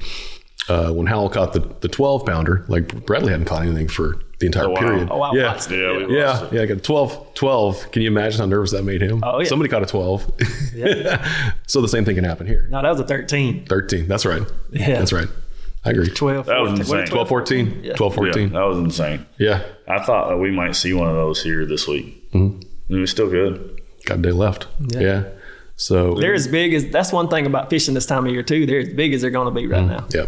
Uh, 0.69 0.91
when 0.93 1.07
Howell 1.07 1.29
caught 1.29 1.53
the, 1.53 1.61
the 1.81 1.89
12 1.89 2.25
pounder, 2.25 2.65
like 2.69 3.05
Bradley 3.05 3.33
hadn't 3.33 3.45
caught 3.47 3.63
anything 3.63 3.87
for 3.89 4.17
the 4.41 4.47
entire 4.47 4.65
Oh, 4.67 4.71
wow. 4.71 4.81
period. 4.81 5.09
Oh, 5.11 5.21
I 5.23 5.35
yeah. 5.35 5.47
watched 5.53 5.71
it. 5.71 6.11
Yeah, 6.11 6.17
Yeah, 6.17 6.49
yeah, 6.53 6.63
I 6.63 6.67
got 6.67 6.79
a 6.79 6.81
12, 6.81 7.35
12. 7.35 7.91
Can 7.93 8.03
you 8.03 8.09
imagine 8.09 8.41
how 8.41 8.47
nervous 8.47 8.73
that 8.73 8.83
made 8.83 9.01
him? 9.03 9.23
Oh, 9.25 9.39
yeah. 9.41 9.49
Somebody 9.49 9.69
caught 9.71 9.83
a 9.83 9.87
12. 9.87 10.33
yeah. 10.75 11.53
so 11.67 11.81
the 11.81 11.89
same 11.89 12.05
thing 12.05 12.15
can 12.17 12.25
happen 12.25 12.47
here. 12.47 12.67
No, 12.71 12.83
that 12.83 12.91
was 12.91 13.01
a 13.01 13.05
13. 13.07 13.67
13. 13.67 14.09
That's 14.09 14.27
right. 14.27 14.43
Yeah. 14.73 14.99
That's 14.99 15.13
right. 15.13 15.29
I 15.85 15.91
agree. 15.91 16.09
12. 16.09 16.47
That 16.47 16.61
was 16.61 16.79
insane. 16.81 17.07
12, 17.07 17.29
14. 17.29 17.81
Yeah. 17.85 17.93
12, 17.95 18.15
14. 18.15 18.43
Yeah, 18.43 18.49
that 18.61 18.65
was 18.67 18.79
insane. 18.79 19.27
Yeah. 19.39 19.63
I 19.87 20.01
thought 20.03 20.29
that 20.31 20.39
we 20.39 20.51
might 20.51 20.75
see 20.77 20.93
one 20.95 21.09
of 21.09 21.15
those 21.15 21.43
here 21.43 21.67
this 21.67 21.87
week. 21.87 22.33
Mm-hmm. 22.33 22.95
It 22.95 22.99
was 23.01 23.11
still 23.11 23.29
good. 23.31 23.81
Got 24.07 24.19
a 24.19 24.23
day 24.23 24.33
left. 24.33 24.67
Yeah. 24.89 25.01
Yeah. 25.01 25.25
So, 25.77 26.15
They're 26.15 26.35
as 26.35 26.47
big 26.49 26.73
as, 26.73 26.89
that's 26.89 27.13
one 27.13 27.29
thing 27.29 27.47
about 27.47 27.69
fishing 27.69 27.95
this 27.95 28.07
time 28.07 28.27
of 28.27 28.33
year, 28.33 28.43
too. 28.43 28.65
They're 28.65 28.81
as 28.81 28.95
big 28.95 29.13
as 29.13 29.21
they're 29.23 29.31
going 29.31 29.47
to 29.47 29.51
be 29.61 29.67
right 29.67 29.85
now. 29.85 30.07
yeah. 30.15 30.27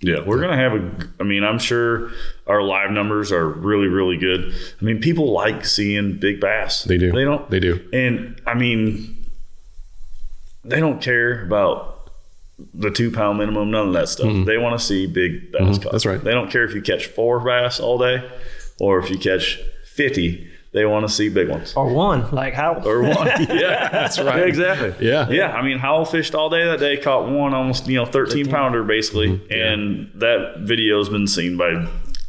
Yeah, 0.00 0.20
we're 0.24 0.40
gonna 0.40 0.56
have 0.56 0.72
a. 0.74 1.08
I 1.18 1.22
mean, 1.22 1.44
I'm 1.44 1.58
sure 1.58 2.10
our 2.46 2.62
live 2.62 2.90
numbers 2.90 3.32
are 3.32 3.48
really, 3.48 3.86
really 3.86 4.18
good. 4.18 4.52
I 4.80 4.84
mean, 4.84 5.00
people 5.00 5.32
like 5.32 5.64
seeing 5.64 6.18
big 6.18 6.40
bass. 6.40 6.84
They 6.84 6.98
do. 6.98 7.10
They 7.12 7.24
don't. 7.24 7.48
They 7.48 7.60
do. 7.60 7.88
And 7.92 8.40
I 8.46 8.52
mean, 8.54 9.24
they 10.62 10.80
don't 10.80 11.00
care 11.00 11.44
about 11.44 12.10
the 12.74 12.90
two 12.90 13.10
pound 13.10 13.38
minimum. 13.38 13.70
None 13.70 13.88
of 13.88 13.92
that 13.94 14.08
stuff. 14.08 14.44
They 14.44 14.58
want 14.58 14.78
to 14.78 14.84
see 14.84 15.06
big 15.06 15.52
bass. 15.52 15.60
caught. 15.60 15.70
Mm-hmm. 15.80 15.88
That's 15.92 16.06
right. 16.06 16.22
They 16.22 16.32
don't 16.32 16.50
care 16.50 16.64
if 16.64 16.74
you 16.74 16.82
catch 16.82 17.06
four 17.06 17.40
bass 17.40 17.80
all 17.80 17.96
day, 17.98 18.30
or 18.80 18.98
if 18.98 19.10
you 19.10 19.18
catch 19.18 19.58
fifty. 19.86 20.50
They 20.74 20.84
want 20.84 21.06
to 21.06 21.12
see 21.12 21.28
big 21.28 21.48
ones. 21.48 21.72
Or 21.76 21.92
one, 21.92 22.28
like 22.32 22.52
how? 22.52 22.82
Or 22.84 23.00
one. 23.02 23.26
yeah, 23.48 23.88
that's 23.90 24.18
right. 24.18 24.46
exactly. 24.46 24.92
Yeah. 25.06 25.30
Yeah. 25.30 25.52
I 25.52 25.62
mean, 25.62 25.78
Howell 25.78 26.04
fished 26.04 26.34
all 26.34 26.50
day 26.50 26.64
that 26.64 26.80
day, 26.80 26.96
caught 26.96 27.30
one 27.30 27.54
almost, 27.54 27.86
you 27.86 27.94
know, 27.96 28.04
13 28.04 28.50
pounder 28.50 28.82
basically. 28.82 29.38
Mm-hmm. 29.38 29.52
And 29.52 30.10
that 30.20 30.58
video's 30.66 31.08
been 31.08 31.28
seen 31.28 31.56
by 31.56 31.86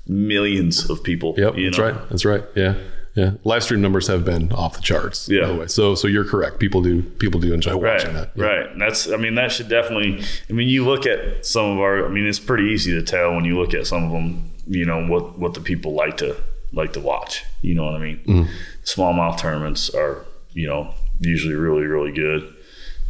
millions 0.08 0.90
of 0.90 1.04
people. 1.04 1.34
Yep, 1.38 1.58
you 1.58 1.66
that's 1.66 1.78
know? 1.80 1.90
right. 1.92 2.10
That's 2.10 2.24
right. 2.24 2.44
Yeah, 2.56 2.76
yeah. 3.16 3.32
Live 3.44 3.64
stream 3.64 3.82
numbers 3.82 4.06
have 4.08 4.24
been 4.24 4.52
off 4.52 4.76
the 4.76 4.82
charts. 4.82 5.28
Yeah. 5.28 5.42
By 5.42 5.48
the 5.48 5.56
way. 5.56 5.68
So, 5.68 5.96
so 5.96 6.08
you're 6.08 6.26
correct. 6.26 6.60
People 6.60 6.84
do. 6.84 7.02
People 7.02 7.40
do 7.40 7.52
enjoy 7.52 7.72
Right, 7.80 7.94
watching 7.94 8.14
that. 8.14 8.32
Yeah. 8.36 8.46
right. 8.46 8.70
And 8.72 8.80
that's, 8.80 9.10
I 9.10 9.18
mean, 9.18 9.34
that 9.36 9.52
should 9.52 9.70
definitely, 9.70 10.24
I 10.50 10.54
mean, 10.54 10.68
you 10.68 10.86
look 10.86 11.08
at 11.08 11.46
some 11.46 11.66
of 11.72 11.80
our, 11.80 12.06
I 12.06 12.10
mean, 12.10 12.28
it's 12.28 12.40
pretty 12.40 12.66
easy 12.66 12.92
to 12.92 13.02
tell 13.02 13.34
when 13.34 13.44
you 13.46 13.58
look 13.60 13.74
at 13.74 13.88
some 13.88 14.04
of 14.04 14.12
them, 14.12 14.52
you 14.68 14.86
know, 14.86 15.08
what, 15.08 15.40
what 15.40 15.56
the 15.56 15.62
people 15.62 15.94
like 15.94 16.18
to, 16.18 16.36
like 16.76 16.94
to 16.94 17.00
watch. 17.00 17.44
You 17.62 17.74
know 17.74 17.86
what 17.86 17.96
I 17.96 18.00
mean? 18.00 18.18
Mm-hmm. 18.28 18.52
Smallmouth 18.84 19.40
tournaments 19.40 19.90
are, 19.90 20.26
you 20.54 20.68
know, 20.68 20.94
usually 21.20 21.56
really, 21.56 21.84
really 21.86 22.12
good. 22.12 22.54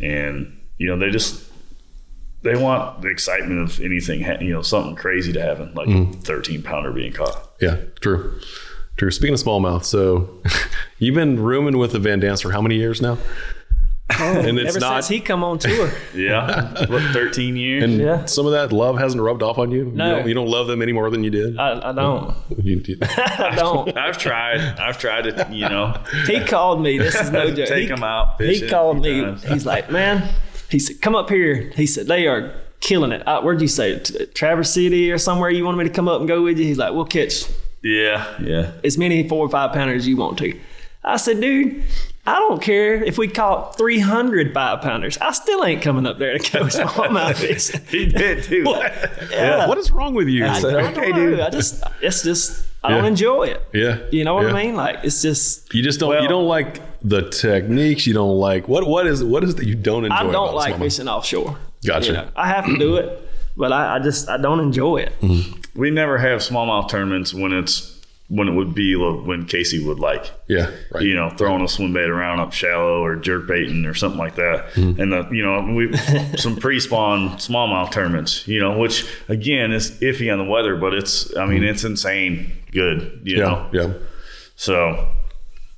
And, 0.01 0.57
you 0.77 0.87
know, 0.87 0.97
they 0.97 1.09
just, 1.09 1.43
they 2.43 2.55
want 2.55 3.01
the 3.01 3.09
excitement 3.09 3.61
of 3.61 3.81
anything, 3.81 4.21
you 4.41 4.53
know, 4.53 4.61
something 4.61 4.95
crazy 4.95 5.33
to 5.33 5.41
happen, 5.41 5.73
like 5.73 5.87
Mm-hmm. 5.87 6.19
a 6.19 6.21
13 6.21 6.61
pounder 6.63 6.91
being 6.91 7.11
caught. 7.11 7.51
Yeah. 7.59 7.77
True. 8.01 8.39
True. 8.97 9.11
Speaking 9.11 9.33
of 9.33 9.39
smallmouth, 9.41 9.83
so 9.83 10.41
you've 10.99 11.15
been 11.15 11.41
rooming 11.41 11.77
with 11.77 11.91
the 11.91 11.99
VanDams 11.99 12.41
for 12.41 12.51
how 12.51 12.61
many 12.61 12.75
years 12.75 13.01
now? 13.01 13.17
And 14.09 14.59
it's 14.59 14.69
Ever 14.75 14.79
not. 14.79 15.03
since 15.03 15.07
he 15.07 15.19
come 15.19 15.43
on 15.43 15.57
tour. 15.59 15.91
Yeah. 16.15 16.85
what, 16.85 17.01
13 17.11 17.55
years? 17.55 17.83
and 17.83 17.93
Yeah. 17.99 18.25
some 18.25 18.45
of 18.45 18.51
that 18.53 18.71
love 18.71 18.97
hasn't 18.99 19.21
rubbed 19.21 19.41
off 19.41 19.57
on 19.57 19.71
you. 19.71 19.85
No. 19.85 20.05
You 20.09 20.15
don't, 20.15 20.27
you 20.29 20.33
don't 20.35 20.47
love 20.47 20.67
them 20.67 20.81
any 20.81 20.93
more 20.93 21.09
than 21.09 21.23
you 21.23 21.29
did. 21.31 21.57
I, 21.57 21.89
I 21.89 21.91
don't. 21.91 22.33
You- 22.63 22.81
you- 22.85 22.97
I 23.01 23.53
don't. 23.55 23.97
I've 23.97 24.17
tried. 24.17 24.59
I've 24.79 24.97
tried 24.99 25.23
to, 25.23 25.47
you 25.51 25.67
know, 25.67 25.99
He 26.27 26.39
called 26.41 26.81
me. 26.81 26.97
This 26.97 27.15
is 27.15 27.31
no 27.31 27.51
joke. 27.55 27.67
take 27.67 27.83
He- 27.83 27.87
them 27.87 28.03
out. 28.03 28.39
he 28.41 28.67
called 28.67 29.01
me. 29.01 29.21
times. 29.21 29.43
He's 29.43 29.65
like, 29.65 29.89
man, 29.91 30.29
he 30.69 30.79
said, 30.79 31.01
come 31.01 31.15
up 31.15 31.29
here. 31.29 31.71
He 31.75 31.87
said, 31.87 32.07
they 32.07 32.27
are 32.27 32.53
killing 32.81 33.11
it. 33.11 33.27
Uh, 33.27 33.41
where'd 33.41 33.59
you 33.61 33.67
say? 33.67 33.99
T- 33.99 34.25
Traverse 34.27 34.71
City 34.71 35.11
or 35.11 35.17
somewhere 35.17 35.49
you 35.49 35.65
wanted 35.65 35.77
me 35.77 35.83
to 35.85 35.89
come 35.89 36.07
up 36.07 36.19
and 36.19 36.27
go 36.27 36.43
with 36.43 36.59
you? 36.59 36.65
He's 36.65 36.77
like, 36.77 36.93
we'll 36.93 37.05
catch 37.05 37.45
Yeah, 37.81 38.37
yeah. 38.41 38.71
as 38.83 38.97
many 38.97 39.27
four 39.27 39.45
or 39.45 39.49
five 39.49 39.73
pounders 39.73 40.03
as 40.03 40.07
you 40.07 40.15
want 40.17 40.37
to. 40.39 40.57
I 41.03 41.17
said, 41.17 41.39
dude, 41.41 41.83
I 42.27 42.39
don't 42.39 42.61
care 42.61 43.03
if 43.03 43.17
we 43.17 43.27
caught 43.27 43.77
300 43.77 44.53
five 44.53 44.81
pounders. 44.81 45.17
I 45.19 45.31
still 45.31 45.63
ain't 45.63 45.81
coming 45.81 46.05
up 46.07 46.17
there 46.17 46.37
to 46.37 46.51
go 46.51 46.63
smallmouth 46.65 47.35
fishing. 47.37 47.81
He 47.87 48.07
did 48.07 48.43
too. 48.43 48.63
Yeah. 49.31 49.67
What 49.67 49.77
is 49.77 49.91
wrong 49.91 50.13
with 50.15 50.27
you? 50.27 50.45
I, 50.45 50.57
I 50.57 50.61
don't 50.61 50.97
okay, 50.97 51.09
know. 51.11 51.15
dude. 51.15 51.39
I 51.39 51.49
just, 51.51 51.83
it's 52.01 52.23
just, 52.23 52.65
I 52.83 52.89
don't 52.89 53.05
enjoy 53.05 53.43
it. 53.45 53.67
yeah. 53.73 53.99
You 54.11 54.23
know 54.23 54.33
what 54.35 54.45
Yeah. 54.47 54.53
I 54.53 54.63
mean? 54.65 54.75
Like, 54.75 54.99
it's 55.03 55.21
just, 55.21 55.73
You 55.73 55.83
just 55.83 55.99
don't. 55.99 56.09
Well- 56.09 56.21
you 56.23 56.27
don't 56.29 56.47
like 56.47 56.81
the 57.03 57.29
techniques. 57.29 58.07
You 58.07 58.13
don't 58.15 58.37
like 58.39 58.67
what? 58.67 58.87
What 58.87 59.05
is? 59.07 59.23
What 59.23 59.43
is 59.43 59.55
that 59.55 59.65
you 59.67 59.75
don't 59.75 60.05
enjoy? 60.05 60.15
I 60.15 60.23
don't 60.23 60.31
about 60.33 60.55
like 60.55 60.77
fishing 60.79 61.07
offshore. 61.07 61.57
Gotcha. 61.85 62.07
You 62.07 62.13
know, 62.13 62.29
I 62.35 62.47
have 62.47 62.65
to 62.65 62.77
do 62.77 62.95
it, 62.97 63.27
but 63.55 63.71
I, 63.71 63.97
I 63.97 63.99
just, 63.99 64.27
I 64.29 64.37
don't 64.37 64.59
enjoy 64.59 64.97
it. 64.97 65.13
Mm-hmm. 65.21 65.79
We 65.79 65.91
never 65.91 66.17
have 66.17 66.39
smallmouth 66.39 66.89
tournaments 66.89 67.33
when 67.33 67.51
it's 67.51 67.94
when 68.27 68.47
it 68.47 68.53
would 68.53 68.73
be 68.73 68.95
when 68.95 69.45
Casey 69.45 69.83
would 69.85 69.99
like 69.99 70.31
Yeah. 70.47 70.71
Right. 70.91 71.03
you 71.03 71.13
know 71.15 71.29
throwing 71.29 71.63
a 71.63 71.67
swim 71.67 71.93
bait 71.93 72.09
around 72.09 72.39
up 72.39 72.53
shallow 72.53 73.03
or 73.03 73.15
jerk 73.15 73.47
baiting 73.47 73.85
or 73.85 73.93
something 73.93 74.19
like 74.19 74.35
that. 74.35 74.69
Mm-hmm. 74.73 74.99
And 75.01 75.11
the 75.13 75.29
you 75.31 75.43
know 75.43 75.73
we 75.73 75.95
some 76.37 76.55
pre-spawn 76.55 77.37
smallmouth 77.37 77.91
tournaments, 77.91 78.47
you 78.47 78.59
know, 78.59 78.77
which 78.77 79.05
again 79.29 79.71
is 79.71 79.91
iffy 80.01 80.31
on 80.31 80.39
the 80.39 80.45
weather, 80.49 80.75
but 80.75 80.93
it's 80.93 81.35
I 81.37 81.45
mean 81.45 81.63
it's 81.63 81.83
insane 81.83 82.51
good, 82.71 83.21
you 83.23 83.37
know. 83.37 83.67
Mm-hmm. 83.71 83.75
Yeah. 83.75 83.87
Yeah. 83.87 83.93
So 84.55 85.07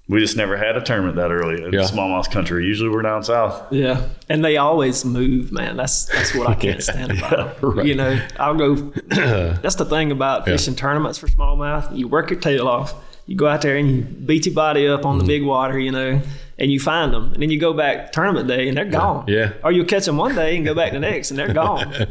we 0.09 0.19
just 0.19 0.37
never 0.37 0.55
had 0.57 0.77
a 0.77 0.81
tournament 0.81 1.15
that 1.17 1.31
early 1.31 1.63
in 1.63 1.73
Yeah. 1.73 1.81
smallmouth 1.81 2.31
country. 2.31 2.65
Usually 2.65 2.89
we're 2.89 3.01
down 3.01 3.23
south. 3.23 3.61
Yeah, 3.71 4.03
and 4.29 4.43
they 4.43 4.57
always 4.57 5.03
move, 5.03 5.51
man. 5.51 5.75
That's 5.77 6.05
that's 6.05 6.33
what 6.35 6.47
I 6.47 6.53
can't 6.65 6.81
stand 6.81 7.11
about. 7.17 7.59
them. 7.61 7.71
right. 7.71 7.85
You 7.85 7.95
know, 7.95 8.19
I'll 8.39 8.55
go. 8.55 8.75
that's 9.07 9.75
the 9.75 9.85
thing 9.85 10.11
about 10.11 10.45
fishing 10.45 10.75
tournaments 10.75 11.17
for 11.19 11.27
smallmouth. 11.27 11.95
You 11.97 12.07
work 12.07 12.29
your 12.29 12.39
tail 12.39 12.67
off. 12.67 12.93
You 13.25 13.35
go 13.35 13.47
out 13.47 13.61
there 13.61 13.75
and 13.75 13.89
you 13.91 14.01
beat 14.03 14.45
your 14.45 14.55
body 14.55 14.87
up 14.87 15.05
on 15.05 15.17
the 15.17 15.23
Mm-hmm. 15.23 15.27
big 15.27 15.43
water, 15.43 15.77
you 15.77 15.91
know, 15.91 16.21
and 16.59 16.71
you 16.71 16.79
find 16.79 17.13
them, 17.13 17.33
and 17.33 17.41
then 17.41 17.49
you 17.51 17.59
go 17.59 17.73
back 17.73 18.11
tournament 18.11 18.47
day 18.47 18.67
and 18.67 18.75
they're 18.75 18.85
gone. 18.85 19.25
Yeah. 19.27 19.53
Or 19.63 19.71
you 19.71 19.85
catch 19.85 20.05
them 20.05 20.17
one 20.17 20.35
day 20.35 20.55
and 20.55 20.65
go 20.65 20.73
back 20.73 20.91
the 20.91 20.99
next 20.99 21.29
and 21.31 21.39
they're 21.39 21.53
gone. 21.53 21.93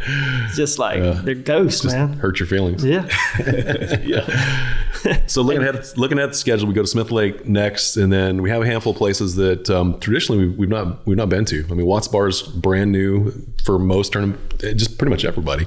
It's 0.46 0.56
just 0.56 0.78
like 0.78 1.00
they're 1.24 1.34
ghosts, 1.34 1.84
man. 1.84 2.14
Hurt 2.14 2.38
your 2.38 2.46
feelings. 2.46 2.84
Yeah. 2.84 3.08
So 5.26 5.42
looking 5.42 5.62
at 5.62 5.96
looking 5.96 6.18
at 6.18 6.30
the 6.30 6.34
schedule, 6.34 6.68
we 6.68 6.74
go 6.74 6.82
to 6.82 6.86
Smith 6.86 7.10
Lake 7.10 7.46
next, 7.46 7.96
and 7.96 8.12
then 8.12 8.42
we 8.42 8.50
have 8.50 8.62
a 8.62 8.66
handful 8.66 8.92
of 8.92 8.98
places 8.98 9.36
that 9.36 9.68
um, 9.70 9.98
traditionally 10.00 10.46
we've, 10.46 10.58
we've 10.58 10.68
not 10.68 11.06
we've 11.06 11.16
not 11.16 11.28
been 11.28 11.44
to. 11.46 11.64
I 11.70 11.74
mean, 11.74 11.86
Watts 11.86 12.08
Bar 12.08 12.28
is 12.28 12.42
brand 12.42 12.92
new 12.92 13.32
for 13.66 13.80
most 13.80 14.12
tournament, 14.12 14.60
just 14.60 14.96
pretty 14.96 15.10
much 15.10 15.24
everybody. 15.24 15.66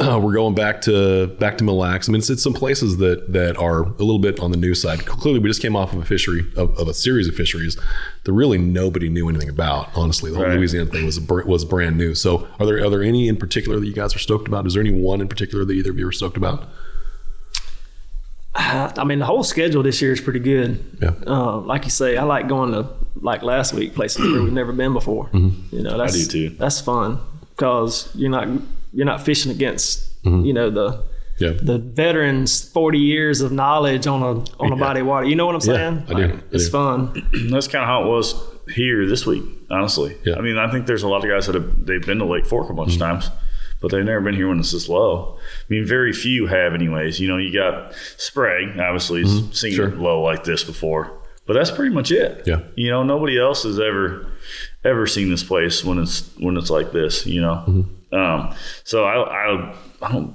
Uh, 0.00 0.18
we're 0.20 0.32
going 0.32 0.54
back 0.54 0.80
to 0.80 1.26
back 1.26 1.58
to 1.58 1.64
Mille 1.64 1.76
Lacs. 1.76 2.08
I 2.08 2.12
mean, 2.12 2.20
it's, 2.20 2.30
it's 2.30 2.42
some 2.42 2.54
places 2.54 2.96
that 2.96 3.32
that 3.34 3.56
are 3.58 3.82
a 3.82 3.88
little 4.02 4.18
bit 4.18 4.40
on 4.40 4.50
the 4.50 4.56
new 4.56 4.74
side. 4.74 5.04
Clearly, 5.04 5.38
we 5.38 5.48
just 5.48 5.60
came 5.60 5.76
off 5.76 5.92
of 5.92 6.00
a 6.00 6.04
fishery 6.06 6.40
of, 6.56 6.76
of 6.78 6.88
a 6.88 6.94
series 6.94 7.28
of 7.28 7.34
fisheries 7.34 7.78
that 8.24 8.32
really 8.32 8.56
nobody 8.56 9.10
knew 9.10 9.28
anything 9.28 9.50
about. 9.50 9.90
Honestly, 9.94 10.30
the 10.30 10.38
whole 10.38 10.46
Right. 10.46 10.58
Louisiana 10.58 10.90
thing 10.90 11.04
was 11.04 11.20
was 11.20 11.64
brand 11.64 11.96
new. 11.98 12.14
So, 12.14 12.48
are 12.58 12.66
there 12.66 12.84
are 12.84 12.90
there 12.90 13.02
any 13.02 13.28
in 13.28 13.36
particular 13.36 13.78
that 13.78 13.86
you 13.86 13.94
guys 13.94 14.16
are 14.16 14.18
stoked 14.18 14.48
about? 14.48 14.66
Is 14.66 14.74
there 14.74 14.82
any 14.82 14.92
one 14.92 15.20
in 15.20 15.28
particular 15.28 15.64
that 15.64 15.72
either 15.72 15.90
of 15.90 15.98
you 15.98 16.08
are 16.08 16.12
stoked 16.12 16.38
about? 16.38 16.64
I 18.54 19.04
mean, 19.04 19.18
the 19.18 19.26
whole 19.26 19.44
schedule 19.44 19.82
this 19.82 20.00
year 20.00 20.12
is 20.12 20.20
pretty 20.20 20.40
good. 20.40 20.98
Yeah. 21.02 21.12
Uh, 21.26 21.58
like 21.58 21.84
you 21.84 21.90
say, 21.90 22.16
I 22.16 22.22
like 22.22 22.48
going 22.48 22.72
to 22.72 22.88
like 23.20 23.42
last 23.42 23.72
week 23.74 23.94
places 23.94 24.20
where 24.20 24.42
we've 24.42 24.52
never 24.52 24.72
been 24.72 24.92
before. 24.92 25.26
Mm-hmm. 25.26 25.76
You 25.76 25.82
know, 25.82 25.98
that's 25.98 26.26
do 26.26 26.48
too. 26.50 26.56
That's 26.56 26.80
fun 26.80 27.20
because 27.56 28.10
you're 28.14 28.30
not 28.30 28.48
you're 28.92 29.06
not 29.06 29.22
fishing 29.22 29.50
against 29.52 30.10
Mm-hmm. 30.24 30.44
you 30.46 30.54
know 30.54 30.70
the 30.70 31.04
Yeah. 31.38 31.50
the 31.60 31.76
veterans' 31.78 32.66
forty 32.66 32.98
years 32.98 33.42
of 33.42 33.52
knowledge 33.52 34.06
on 34.06 34.22
a 34.22 34.62
on 34.62 34.72
a 34.72 34.76
body 34.76 35.00
of 35.00 35.06
water. 35.06 35.26
You 35.26 35.36
know 35.36 35.44
what 35.44 35.54
I'm 35.54 35.60
Yeah, 35.68 35.74
saying? 35.76 36.02
I 36.08 36.14
do. 36.14 36.26
Like, 36.32 36.32
I 36.32 36.44
It's 36.52 36.64
do. 36.66 36.70
fun. 36.70 37.28
That's 37.50 37.68
kind 37.68 37.82
of 37.82 37.88
how 37.88 38.04
it 38.04 38.06
was 38.08 38.34
here 38.74 39.06
this 39.06 39.26
week, 39.26 39.42
honestly. 39.70 40.16
Yeah. 40.24 40.36
I 40.36 40.40
mean, 40.40 40.56
I 40.56 40.70
think 40.70 40.86
there's 40.86 41.02
a 41.02 41.08
lot 41.08 41.22
of 41.22 41.28
guys 41.30 41.44
that 41.46 41.54
have 41.56 41.84
they've 41.84 42.04
been 42.06 42.18
to 42.20 42.24
Lake 42.24 42.46
Fork 42.46 42.70
a 42.70 42.72
bunch 42.72 42.92
Mm-hmm. 42.92 43.02
of 43.02 43.08
times, 43.22 43.30
but 43.82 43.90
they've 43.90 44.02
never 44.04 44.22
been 44.22 44.34
here 44.34 44.48
when 44.48 44.58
it's 44.60 44.72
this 44.72 44.88
low. 44.88 45.36
I 45.38 45.64
mean, 45.68 45.84
very 45.84 46.14
few 46.14 46.46
have, 46.46 46.72
anyways. 46.72 47.20
You 47.20 47.28
know, 47.28 47.36
you 47.36 47.52
got 47.52 47.92
Sprague, 48.16 48.78
obviously, 48.78 49.20
has 49.20 49.30
seen 49.52 49.72
Mm-hmm. 49.72 49.76
Sure. 49.76 49.88
it 49.88 49.98
low 49.98 50.22
like 50.22 50.44
this 50.44 50.64
before, 50.64 51.10
but 51.46 51.52
that's 51.52 51.70
pretty 51.70 51.94
much 51.94 52.10
it. 52.10 52.44
Yeah. 52.46 52.60
You 52.76 52.90
know, 52.90 53.02
nobody 53.02 53.38
else 53.38 53.64
has 53.64 53.78
ever 53.78 54.26
ever 54.84 55.06
seen 55.06 55.30
this 55.30 55.42
place 55.44 55.84
when 55.84 55.98
it's 55.98 56.30
when 56.38 56.56
it's 56.56 56.70
like 56.70 56.92
this. 56.92 57.26
You 57.26 57.40
know, 57.40 57.64
Mm-hmm. 57.66 58.14
um, 58.14 58.54
so 58.84 59.04
I 59.04 59.14
I 59.22 59.74
I 60.02 60.12
don't. 60.12 60.34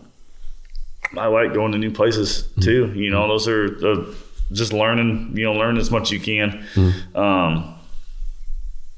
I 1.18 1.26
like 1.28 1.54
going 1.54 1.72
to 1.72 1.78
new 1.78 1.92
places 1.92 2.44
Mm-hmm. 2.44 2.62
too. 2.62 2.94
You 2.96 3.10
know, 3.12 3.28
those 3.28 3.48
are 3.48 3.66
uh, 3.86 4.06
just 4.52 4.74
learning. 4.74 5.34
You 5.36 5.46
know, 5.46 5.54
learn 5.54 5.78
as 5.78 5.90
much 5.92 6.04
as 6.04 6.12
you 6.12 6.20
can. 6.20 6.66
Mm-hmm. 6.76 7.18
Um, 7.18 7.76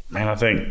man, 0.10 0.28
I 0.28 0.36
think 0.36 0.68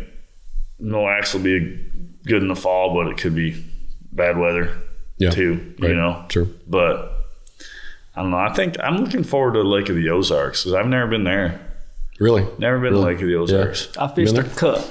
Mille 0.79 1.03
Lacs 1.03 1.33
will 1.33 1.41
be 1.41 1.89
good 2.25 2.41
in 2.41 2.47
the 2.47 2.55
fall, 2.55 2.93
but 2.93 3.07
it 3.07 3.17
could 3.17 3.33
be 3.35 3.63
bad 4.11 4.37
weather 4.37 4.77
Yeah. 5.17 5.31
too. 5.31 5.73
Right. 5.79 5.89
You 5.89 5.95
know, 5.95 6.25
Sure. 6.29 6.47
but 6.67 7.11
I 8.15 8.21
don't 8.21 8.29
know. 8.31 8.37
I 8.37 8.53
think 8.53 8.75
I'm 8.79 8.97
looking 8.97 9.23
forward 9.23 9.53
to 9.53 9.63
Lake 9.63 9.89
of 9.89 9.95
the 9.95 10.09
Ozarks 10.09 10.61
because 10.63 10.73
I've 10.75 10.87
never 10.87 11.07
been 11.07 11.23
there. 11.23 11.59
Really? 12.21 12.45
Never 12.59 12.77
been 12.79 12.93
Really? 12.93 12.95
to 12.95 12.99
Lake 13.07 13.21
of 13.21 13.27
the 13.27 13.35
Ozarks. 13.35 13.97
I 13.97 14.07
fished 14.07 14.37
a 14.37 14.43
cup 14.43 14.85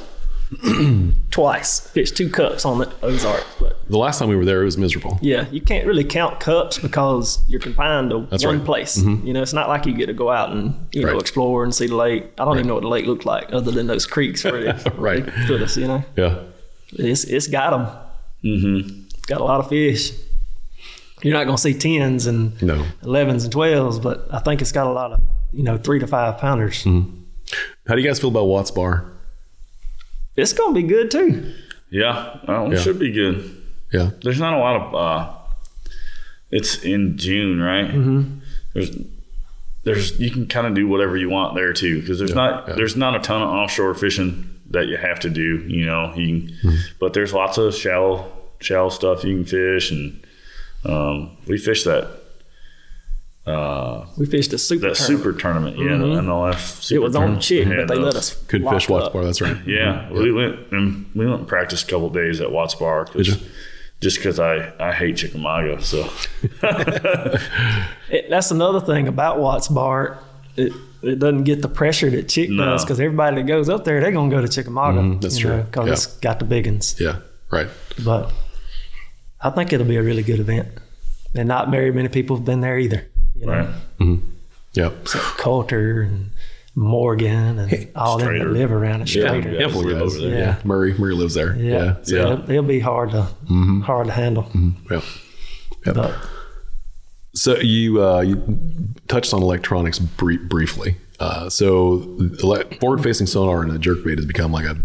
twice. 1.31 1.81
Fished 1.91 2.17
two 2.17 2.29
cups 2.29 2.65
on 2.65 2.79
the 2.79 2.93
Ozarks, 3.03 3.47
but 3.61 3.89
The 3.89 3.99
last 3.99 4.19
time 4.19 4.29
we 4.29 4.37
were 4.37 4.45
there, 4.45 4.63
it 4.63 4.65
was 4.65 4.77
miserable. 4.77 5.19
yeah, 5.23 5.47
you 5.51 5.61
can't 5.61 5.87
really 5.87 6.03
count 6.05 6.41
cups 6.41 6.79
because 6.79 7.39
you're 7.49 7.61
confined 7.61 8.11
to 8.11 8.27
That's 8.31 8.45
one 8.45 8.55
right. 8.55 8.59
Mm-hmm. 8.59 8.67
place. 8.67 8.99
You 8.99 9.33
know, 9.33 9.43
it's 9.43 9.53
not 9.53 9.69
like 9.69 9.87
you 9.87 9.95
get 9.95 10.07
to 10.07 10.13
go 10.13 10.31
out 10.31 10.51
and 10.51 10.75
you 10.93 11.05
know 11.05 11.19
explore 11.19 11.63
and 11.65 11.73
see 11.75 11.87
the 11.87 11.95
lake. 11.97 12.25
I 12.39 12.45
don't 12.45 12.57
even 12.57 12.67
know 12.67 12.75
what 12.75 12.83
the 12.83 12.89
lake 12.89 13.07
looked 13.07 13.25
like 13.27 13.53
other 13.53 13.71
than 13.71 13.87
those 13.87 14.07
creeks 14.07 14.43
where 14.45 14.61
they, 14.73 14.91
Right. 14.97 15.25
they 15.25 15.47
put 15.47 15.63
us. 15.63 15.77
You 15.77 15.87
know, 15.87 16.05
Yeah. 16.17 16.41
it's 16.93 17.25
it's 17.25 17.47
got 17.47 17.71
them. 17.71 17.87
Mm-hmm. 18.45 19.03
Got 19.29 19.41
a 19.41 19.45
lot 19.45 19.61
of 19.61 19.69
fish. 19.69 20.13
You're 21.23 21.35
not 21.35 21.45
going 21.45 21.57
to 21.57 21.63
see 21.63 21.75
tens 21.75 22.27
and 22.27 22.61
No. 22.63 22.85
11s 23.03 23.45
and 23.45 23.53
12s, 23.55 24.03
but 24.03 24.27
I 24.33 24.39
think 24.41 24.63
it's 24.63 24.73
got 24.73 24.87
a 24.87 24.91
lot 24.91 25.13
of 25.13 25.21
you 25.53 25.63
know 25.63 25.77
three 25.79 26.01
to 26.01 26.07
five 26.09 26.39
pounders. 26.39 26.83
Mm-hmm. 26.85 27.19
How 27.91 27.97
do 27.97 28.03
you 28.03 28.07
guys 28.09 28.21
feel 28.21 28.31
about 28.31 28.45
Watts 28.45 28.71
Bar? 28.71 29.05
It's 30.37 30.53
going 30.53 30.73
to 30.77 30.81
be 30.81 30.87
good 30.87 31.11
too. 31.11 31.53
Yeah, 31.91 32.39
well, 32.47 32.69
Yeah. 32.73 32.79
it 32.79 32.83
should 32.83 33.01
be 33.01 33.11
good. 33.11 33.51
Yeah. 33.93 34.11
There's 34.23 34.39
not 34.39 34.55
a 34.55 34.59
lot 34.59 34.77
of 34.81 34.95
uh, 34.95 35.33
it's 36.53 36.85
in 36.85 37.19
June, 37.19 37.61
right? 37.61 37.89
Mm-hmm. 37.91 38.39
There's 38.75 38.97
there's 39.83 40.21
you 40.21 40.31
can 40.31 40.47
kind 40.47 40.69
of 40.69 40.75
do 40.75 40.87
whatever 40.87 41.17
you 41.17 41.31
want 41.31 41.57
there 41.57 41.73
too 41.73 42.01
because 42.01 42.21
there's 42.21 42.33
not 42.33 42.69
yeah. 42.69 42.75
there's 42.77 42.95
not 42.95 43.17
a 43.17 43.19
ton 43.19 43.43
of 43.43 43.49
offshore 43.49 43.95
fishing 43.95 44.49
that 44.71 44.87
you 44.87 44.97
have 44.97 45.19
to 45.21 45.29
do. 45.29 45.59
You 45.67 45.85
know, 45.87 46.15
you 46.15 46.27
can, 46.47 46.57
Hmm. 46.63 46.77
but 47.01 47.13
there's 47.13 47.33
lots 47.35 47.59
of 47.59 47.75
shallow 47.75 48.31
shallow 48.61 48.91
stuff 48.91 49.25
you 49.25 49.35
can 49.35 49.45
fish, 49.47 49.91
and 49.91 50.25
um, 50.85 51.37
we 51.49 51.59
fish 51.59 51.83
that 51.83 52.20
uh, 53.51 54.07
We 54.17 54.27
fished 54.27 54.53
a 54.53 54.59
super. 54.59 54.89
that 54.89 54.97
tournament. 54.97 55.23
super 55.25 55.33
tournament. 55.39 55.79
Yeah, 55.79 55.97
the 55.97 56.21
MLF. 56.23 56.83
Super 56.83 56.97
It 56.97 57.03
was 57.03 57.15
on 57.17 57.21
tournament. 57.23 57.43
chick, 57.43 57.69
but 57.69 57.89
they 57.89 57.95
the- 57.97 58.01
let 58.01 58.15
us 58.15 58.35
could 58.47 58.63
fish, 58.69 58.89
Watts 58.89 59.07
up. 59.07 59.13
Bar. 59.13 59.25
That's 59.25 59.41
right. 59.41 59.57
Yeah, 59.67 60.11
we 60.13 60.33
went 60.33 60.57
and 60.73 61.07
we 61.15 61.27
went 61.27 61.41
and 61.41 61.49
practiced 61.49 61.89
a 61.89 61.91
couple 61.91 62.11
days 62.11 62.41
at 62.41 62.51
Watts 62.53 62.75
Bar 62.75 63.05
because? 63.07 63.43
Just 64.01 64.17
because 64.17 64.41
I, 64.41 64.73
I 64.81 64.93
hate 64.93 65.19
Chickamauga, 65.19 65.83
so 65.83 66.09
It, 68.09 68.31
that's 68.31 68.51
another 68.51 68.81
thing 68.81 69.09
about 69.09 69.39
Watts 69.41 69.69
Bar. 69.69 70.19
It, 70.57 70.73
it 71.03 71.19
doesn't 71.19 71.45
get 71.45 71.63
the 71.63 71.69
pressure 71.69 72.11
that 72.11 72.29
Chick 72.29 72.51
No. 72.51 72.65
does 72.65 72.85
because 72.85 72.99
everybody 72.99 73.37
that 73.37 73.47
goes 73.47 73.69
up 73.69 73.85
there, 73.85 74.01
they're 74.01 74.11
gonna 74.13 74.31
go 74.31 74.41
to 74.41 74.49
Chickamauga. 74.49 75.01
Mhm, 75.01 75.21
that's 75.21 75.37
true. 75.39 75.63
Because 75.63 75.87
Yeah. 75.87 75.93
it's 75.93 76.07
got 76.07 76.39
the 76.39 76.45
big 76.45 76.67
ones. 76.67 76.97
Yeah. 76.99 77.17
Right. 77.51 77.69
But 78.05 78.33
I 79.41 79.51
think 79.51 79.73
it'll 79.73 79.87
be 79.87 79.97
a 79.97 80.03
really 80.03 80.23
good 80.23 80.41
event, 80.41 80.69
and 81.35 81.47
not 81.49 81.71
very 81.71 81.93
many 81.93 82.09
people 82.09 82.37
have 82.37 82.45
been 82.45 82.61
there 82.61 82.79
either. 82.79 83.05
You 83.41 83.47
know, 83.47 83.69
right. 84.01 84.19
Yeah. 84.73 84.91
Coulter 85.39 86.03
and 86.03 86.31
Morgan 86.77 87.59
and 87.59 87.89
all 87.97 88.19
them 88.19 88.39
that 88.39 88.47
live 88.49 88.71
around 88.71 89.03
it. 89.03 89.15
Yeah, 89.15 89.25
Strader. 89.25 89.53
yeah. 89.53 89.61
Handful 89.61 89.83
guys. 89.85 89.93
over 89.95 90.19
there. 90.19 90.31
Yeah. 90.31 90.39
Yeah. 90.39 90.57
Murray. 90.65 90.95
Murray 90.99 91.15
lives 91.15 91.35
there. 91.35 91.57
Yeah, 91.57 91.73
Yeah. 91.85 91.97
so 92.03 92.15
Yeah. 92.17 92.23
It'll, 92.33 92.51
it'll 92.51 92.63
be 92.63 92.81
hard 92.81 93.11
to 93.11 93.23
hard 93.85 94.07
to 94.07 94.13
handle. 94.13 94.49
Yeah. 94.91 95.01
Yep. 95.87 95.95
But 95.95 96.15
So 97.35 97.57
you 97.59 98.03
uh, 98.05 98.21
you 98.21 98.43
touched 99.09 99.33
on 99.35 99.43
electronics 99.43 99.99
brie- 99.99 100.39
briefly. 100.39 100.97
Uh, 101.19 101.51
so 101.51 102.17
ele- 102.43 102.65
forward-facing 102.81 103.27
sonar 103.27 103.63
and 103.63 103.71
a 103.73 103.79
jerkbait 103.79 104.17
has 104.17 104.25
become 104.25 104.53
like 104.53 104.65
a 104.65 104.77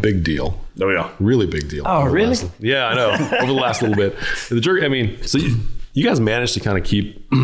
big 0.00 0.22
deal, 0.22 0.60
Oh 0.80 0.88
yeah, 0.90 1.10
really 1.18 1.46
big 1.46 1.68
deal. 1.68 1.82
Oh, 1.86 2.04
really? 2.04 2.28
last- 2.36 2.50
yeah, 2.60 2.86
I 2.86 2.94
know. 2.94 3.10
over 3.38 3.46
the 3.46 3.52
last 3.60 3.82
little 3.82 3.96
bit, 3.96 4.14
the 4.48 4.60
jerk. 4.60 4.84
I 4.84 4.88
mean, 4.88 5.20
so 5.24 5.38
you, 5.38 5.56
you 5.92 6.04
guys 6.04 6.20
managed 6.20 6.54
to 6.54 6.60
kind 6.60 6.78
of 6.78 6.84
keep 6.84 7.28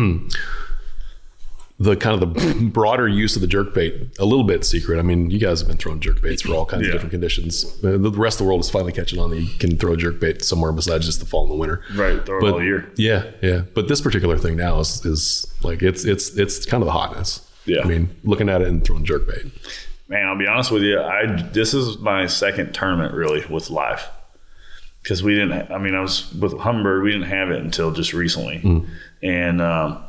the 1.79 1.95
kind 1.95 2.21
of 2.21 2.33
the 2.33 2.69
broader 2.73 3.07
use 3.07 3.35
of 3.35 3.41
the 3.41 3.47
jerk 3.47 3.73
bait 3.73 4.09
a 4.19 4.25
little 4.25 4.43
bit 4.43 4.65
secret. 4.65 4.97
I 4.97 5.03
mean, 5.03 5.29
you 5.29 5.37
guys 5.39 5.59
have 5.59 5.67
been 5.67 5.77
throwing 5.77 5.99
jerk 5.99 6.21
baits 6.21 6.41
for 6.41 6.53
all 6.53 6.65
kinds 6.65 6.83
Yeah. 6.83 6.87
of 6.87 6.93
different 6.93 7.11
conditions. 7.11 7.65
Uh, 7.83 7.97
The 7.97 8.11
rest 8.11 8.35
of 8.39 8.45
the 8.45 8.47
world 8.47 8.61
is 8.61 8.69
finally 8.69 8.91
catching 8.93 9.19
on 9.19 9.29
that 9.29 9.39
you 9.41 9.57
can 9.59 9.77
throw 9.77 9.93
a 9.93 9.97
jerkbait 9.97 10.43
somewhere 10.43 10.71
besides 10.71 11.05
just 11.05 11.19
the 11.19 11.25
fall 11.27 11.43
and 11.43 11.51
the 11.51 11.55
winter. 11.55 11.81
right. 11.95 12.25
Throw 12.25 12.45
it 12.45 12.51
all 12.51 12.63
year. 12.63 12.89
yeah, 12.95 13.25
yeah. 13.43 13.61
But 13.75 13.87
this 13.89 14.01
particular 14.01 14.37
thing 14.37 14.57
now 14.57 14.79
is 14.79 15.05
is 15.05 15.45
like 15.61 15.83
it's 15.83 16.03
it's 16.03 16.35
it's 16.35 16.65
kind 16.65 16.81
of 16.81 16.85
the 16.87 16.93
hotness. 16.93 17.41
Yeah. 17.65 17.81
I 17.81 17.85
mean, 17.85 18.09
looking 18.23 18.49
at 18.49 18.61
it 18.61 18.67
and 18.69 18.83
throwing 18.83 19.03
jerk 19.05 19.27
bait. 19.27 19.45
Man, 20.09 20.25
I'll 20.25 20.37
be 20.37 20.47
honest 20.47 20.71
with 20.71 20.83
you. 20.83 20.99
I 21.01 21.41
this 21.53 21.73
is 21.75 21.97
my 21.99 22.25
second 22.27 22.73
tournament 22.73 23.13
really 23.13 23.45
with 23.49 23.69
live 23.69 24.07
because 25.07 25.23
we 25.23 25.35
didn't. 25.35 25.71
I 25.71 25.77
mean, 25.77 25.95
I 25.95 26.01
was 26.01 26.33
with 26.33 26.51
Humminbird. 26.51 27.01
We 27.01 27.13
didn't 27.13 27.29
have 27.29 27.49
it 27.49 27.61
until 27.61 27.91
just 27.91 28.11
recently, 28.11 28.59
and 29.23 29.61
um, 29.61 30.03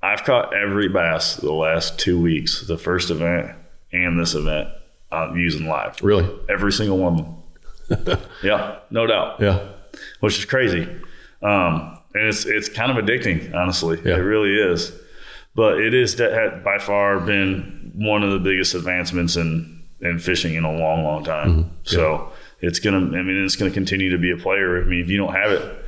I've 0.00 0.22
caught 0.22 0.54
every 0.54 0.88
bass 0.88 1.34
the 1.34 1.52
last 1.52 1.98
two 1.98 2.22
weeks. 2.22 2.64
The 2.64 2.78
first 2.78 3.10
event 3.10 3.56
and 3.92 4.20
this 4.20 4.34
event, 4.34 4.68
I'm 5.10 5.36
using 5.36 5.66
live. 5.66 6.00
Really? 6.00 6.30
Every 6.48 6.70
single 6.70 6.98
one 6.98 7.42
of 7.90 8.04
them. 8.04 8.20
yeah, 8.44 8.78
no 8.90 9.04
doubt. 9.08 9.40
Yeah. 9.40 9.66
which 10.20 10.38
is 10.38 10.44
crazy. 10.44 10.82
Um, 11.42 11.98
and 12.14 12.28
it's 12.28 12.46
it's 12.46 12.68
kind 12.68 12.96
of 12.96 13.04
addicting, 13.04 13.52
honestly. 13.52 14.00
Yeah. 14.04 14.14
It 14.14 14.20
really 14.20 14.54
is. 14.54 14.92
But 15.56 15.80
it 15.80 15.92
is 15.92 16.14
that 16.16 16.30
had 16.30 16.62
by 16.62 16.78
far 16.78 17.18
been 17.18 17.90
one 17.96 18.22
of 18.22 18.30
the 18.30 18.38
biggest 18.38 18.76
advancements 18.76 19.34
in 19.34 19.82
in 20.00 20.20
fishing 20.20 20.54
in 20.54 20.62
a 20.62 20.72
long, 20.72 21.02
long 21.02 21.24
time. 21.24 21.64
Mm-hmm. 21.64 21.70
So 21.82 22.30
it's 22.60 22.78
gonna. 22.78 22.98
I 23.18 23.22
mean, 23.22 23.44
it's 23.44 23.56
gonna 23.56 23.70
continue 23.70 24.10
to 24.10 24.18
be 24.18 24.30
a 24.30 24.36
player. 24.36 24.82
I 24.82 24.84
mean, 24.86 25.00
if 25.00 25.08
you 25.08 25.16
don't 25.16 25.34
have 25.34 25.50
it, 25.52 25.84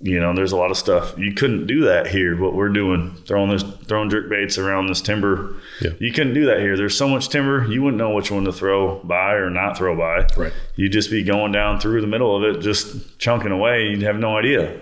you 0.00 0.20
know, 0.20 0.32
there's 0.34 0.52
a 0.52 0.56
lot 0.56 0.70
of 0.70 0.76
stuff 0.76 1.18
you 1.18 1.32
couldn't 1.32 1.66
do 1.66 1.86
that 1.86 2.06
here. 2.06 2.36
What 2.40 2.54
we're 2.54 2.68
doing, 2.68 3.16
throwing 3.26 3.50
this, 3.50 3.64
throwing 3.86 4.10
jerk 4.10 4.28
baits 4.28 4.56
around 4.58 4.86
this 4.86 5.00
timber, 5.00 5.56
Yeah. 5.80 5.90
you 5.98 6.12
couldn't 6.12 6.34
do 6.34 6.46
that 6.46 6.60
here. 6.60 6.76
There's 6.76 6.96
so 6.96 7.08
much 7.08 7.30
timber, 7.30 7.66
you 7.68 7.82
wouldn't 7.82 7.98
know 7.98 8.10
which 8.14 8.30
one 8.30 8.44
to 8.44 8.52
throw 8.52 9.00
by 9.02 9.32
or 9.32 9.50
not 9.50 9.76
throw 9.76 9.96
by. 9.96 10.26
Right. 10.36 10.52
You'd 10.76 10.92
just 10.92 11.10
be 11.10 11.24
going 11.24 11.50
down 11.50 11.80
through 11.80 12.00
the 12.00 12.06
middle 12.06 12.36
of 12.36 12.44
it, 12.44 12.60
just 12.60 13.18
chunking 13.18 13.50
away. 13.50 13.88
You'd 13.88 14.02
have 14.02 14.16
no 14.18 14.36
idea, 14.36 14.78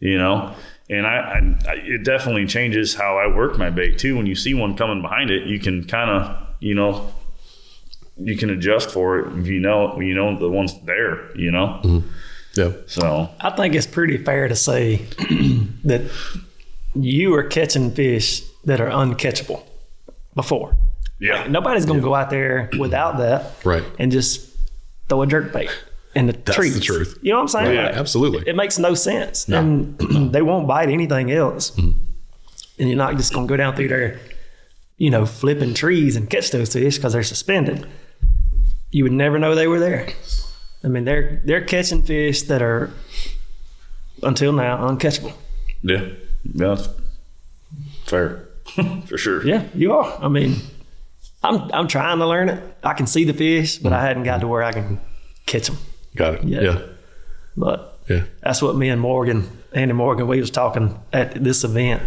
you 0.00 0.18
know. 0.18 0.54
And 0.90 1.06
I, 1.06 1.16
I, 1.16 1.70
I 1.70 1.74
it 1.84 2.04
definitely 2.04 2.46
changes 2.46 2.94
how 2.94 3.16
I 3.16 3.34
work 3.34 3.56
my 3.58 3.70
bait 3.70 3.98
too. 3.98 4.16
When 4.16 4.26
you 4.26 4.34
see 4.34 4.52
one 4.54 4.76
coming 4.76 5.00
behind 5.00 5.30
it, 5.30 5.46
you 5.46 5.58
can 5.60 5.84
kind 5.84 6.10
of, 6.10 6.36
you 6.60 6.74
know, 6.74 7.10
you 8.20 8.36
can 8.36 8.50
adjust 8.50 8.90
for 8.90 9.18
it 9.20 9.38
if 9.38 9.46
you 9.46 9.60
know, 9.60 9.98
you 10.00 10.14
know, 10.14 10.38
the 10.38 10.48
one's 10.48 10.78
there, 10.82 11.36
you 11.36 11.50
know. 11.50 12.02
Yeah. 12.54 12.72
So 12.86 13.30
I 13.40 13.50
think 13.50 13.74
it's 13.74 13.86
pretty 13.86 14.16
fair 14.18 14.48
to 14.48 14.56
say 14.56 14.96
that 15.84 16.02
you 16.94 17.34
are 17.34 17.44
catching 17.44 17.90
fish 17.92 18.42
that 18.64 18.80
are 18.80 18.88
uncatchable 18.90 19.62
before. 20.34 20.76
yeah, 21.20 21.46
Nobody's 21.48 21.84
going 21.86 22.00
to 22.00 22.04
go 22.04 22.14
out 22.14 22.30
there 22.30 22.70
without 22.78 23.18
that 23.18 23.54
Right. 23.64 23.84
and 23.98 24.10
just 24.10 24.48
throw 25.08 25.22
a 25.22 25.26
jerk 25.26 25.52
bait 25.52 25.70
in 26.14 26.26
the 26.26 26.32
That's 26.32 26.56
trees. 26.56 26.74
the 26.74 26.80
truth. 26.80 27.18
You 27.22 27.30
know 27.32 27.36
what 27.38 27.42
I'm 27.42 27.48
saying? 27.48 27.74
Yeah, 27.74 27.86
Like, 27.86 27.94
Absolutely. 27.96 28.48
It 28.48 28.56
makes 28.56 28.78
no 28.78 28.94
sense. 28.94 29.48
And 29.48 29.98
they 30.32 30.42
won't 30.42 30.66
bite 30.66 30.88
anything 30.88 31.30
else. 31.30 31.70
Mm. 31.72 31.94
And 32.80 32.88
you're 32.88 32.98
not 32.98 33.16
just 33.16 33.32
going 33.32 33.46
to 33.46 33.50
go 33.50 33.56
down 33.56 33.74
through 33.76 33.88
there, 33.88 34.20
you 34.96 35.10
know, 35.10 35.26
flipping 35.26 35.74
trees 35.74 36.14
and 36.16 36.28
catch 36.30 36.50
those 36.50 36.72
fish 36.72 36.96
because 36.96 37.12
they're 37.12 37.22
suspended. 37.22 37.86
You 38.90 39.04
would 39.04 39.12
never 39.12 39.38
know 39.38 39.54
they 39.54 39.66
were 39.66 39.80
there. 39.80 40.08
I 40.84 40.88
mean, 40.88 41.04
they're 41.04 41.42
they're 41.44 41.64
catching 41.64 42.02
fish 42.02 42.42
that 42.42 42.62
are 42.62 42.90
until 44.22 44.52
now 44.52 44.78
uncatchable. 44.88 45.32
yeah, 45.82 46.06
yeah, 46.54 46.74
that's 46.76 46.88
fair 48.06 48.48
for 49.06 49.18
sure. 49.18 49.44
Yeah, 49.46 49.64
you 49.74 49.92
are. 49.92 50.18
I 50.22 50.28
mean, 50.28 50.56
I'm 51.42 51.70
I'm 51.72 51.88
trying 51.88 52.18
to 52.18 52.26
learn 52.26 52.48
it. 52.48 52.62
I 52.82 52.94
can 52.94 53.06
see 53.06 53.24
the 53.24 53.34
fish, 53.34 53.78
but 53.78 53.92
I 53.92 54.02
hadn't 54.02 54.24
got 54.24 54.40
to 54.40 54.48
where 54.48 54.62
I 54.62 54.72
can 54.72 55.00
catch 55.46 55.66
them. 55.68 55.78
Got 56.16 56.34
it. 56.34 56.44
Yeah. 56.44 56.60
Yeah. 56.60 56.82
But 57.56 57.98
Yeah. 58.08 58.22
that's 58.42 58.62
what 58.62 58.76
me 58.76 58.88
and 58.88 59.00
Morgan, 59.00 59.48
Andy 59.72 59.92
Morgan, 59.94 60.26
we 60.28 60.40
was 60.40 60.50
talking 60.50 60.98
at 61.12 61.34
this 61.42 61.64
event 61.64 62.02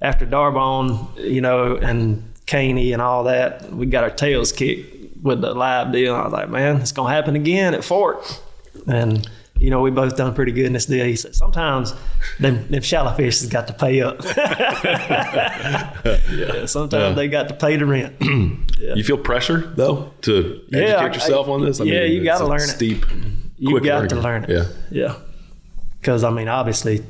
after 0.00 0.24
D'Arbonne, 0.26 1.08
you 1.18 1.40
know, 1.40 1.76
and 1.76 2.22
Caney 2.46 2.92
and 2.92 3.02
all 3.02 3.24
that. 3.24 3.72
We 3.72 3.86
got 3.86 4.04
our 4.04 4.10
tails 4.10 4.52
kicked 4.52 4.95
with 5.26 5.40
the 5.40 5.52
live 5.52 5.92
deal. 5.92 6.14
I 6.14 6.24
was 6.24 6.32
like, 6.32 6.48
man, 6.48 6.80
it's 6.80 6.92
gonna 6.92 7.12
happen 7.12 7.36
again 7.36 7.74
at 7.74 7.84
Fork. 7.84 8.24
And 8.86 9.28
you 9.58 9.70
know, 9.70 9.80
we 9.80 9.90
both 9.90 10.16
done 10.16 10.34
pretty 10.34 10.52
good 10.52 10.66
in 10.66 10.74
this 10.74 10.86
deal. 10.86 11.04
He 11.04 11.16
said, 11.16 11.34
sometimes 11.34 11.94
them, 12.38 12.68
them 12.68 12.82
shallow 12.82 13.14
fish 13.14 13.40
has 13.40 13.48
got 13.48 13.66
to 13.68 13.72
pay 13.72 14.02
up. 14.02 14.22
yeah, 16.30 16.66
sometimes 16.66 17.16
they 17.16 17.28
got 17.28 17.48
to 17.48 17.54
pay 17.54 17.76
the 17.76 17.86
rent. 17.86 18.16
You 18.78 19.02
feel 19.02 19.16
pressure 19.16 19.72
though 19.74 20.12
to 20.20 20.62
Yeah, 20.68 20.80
educate 20.80 20.98
I- 21.02 21.14
yourself 21.14 21.48
on 21.48 21.64
this. 21.64 21.80
yeah, 21.80 22.02
you 22.02 22.22
gotta 22.22 22.44
a 22.44 22.46
learn 22.46 22.60
it. 22.60 22.68
Steep. 22.68 23.06
You 23.56 23.80
got 23.80 23.94
learning. 23.94 24.08
to 24.10 24.16
learn 24.16 24.44
it. 24.44 24.50
Yeah. 24.50 24.64
Yeah. 24.90 25.16
Because, 25.98 26.22
I 26.22 26.30
mean, 26.30 26.46
obviously, 26.46 27.02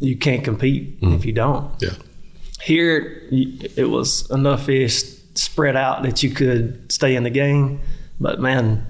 you 0.00 0.18
can't 0.18 0.44
compete 0.44 0.98
if 1.00 1.22
mm. 1.22 1.24
you 1.24 1.32
don't. 1.32 1.72
Yeah. 1.80 1.94
Here, 2.62 3.22
it 3.30 3.88
was 3.88 4.30
enough 4.30 4.66
fish 4.66 5.15
spread 5.38 5.76
out 5.76 6.02
that 6.02 6.22
you 6.22 6.30
could 6.30 6.90
stay 6.90 7.16
in 7.16 7.22
the 7.22 7.30
game. 7.30 7.80
But, 8.20 8.40
man, 8.40 8.86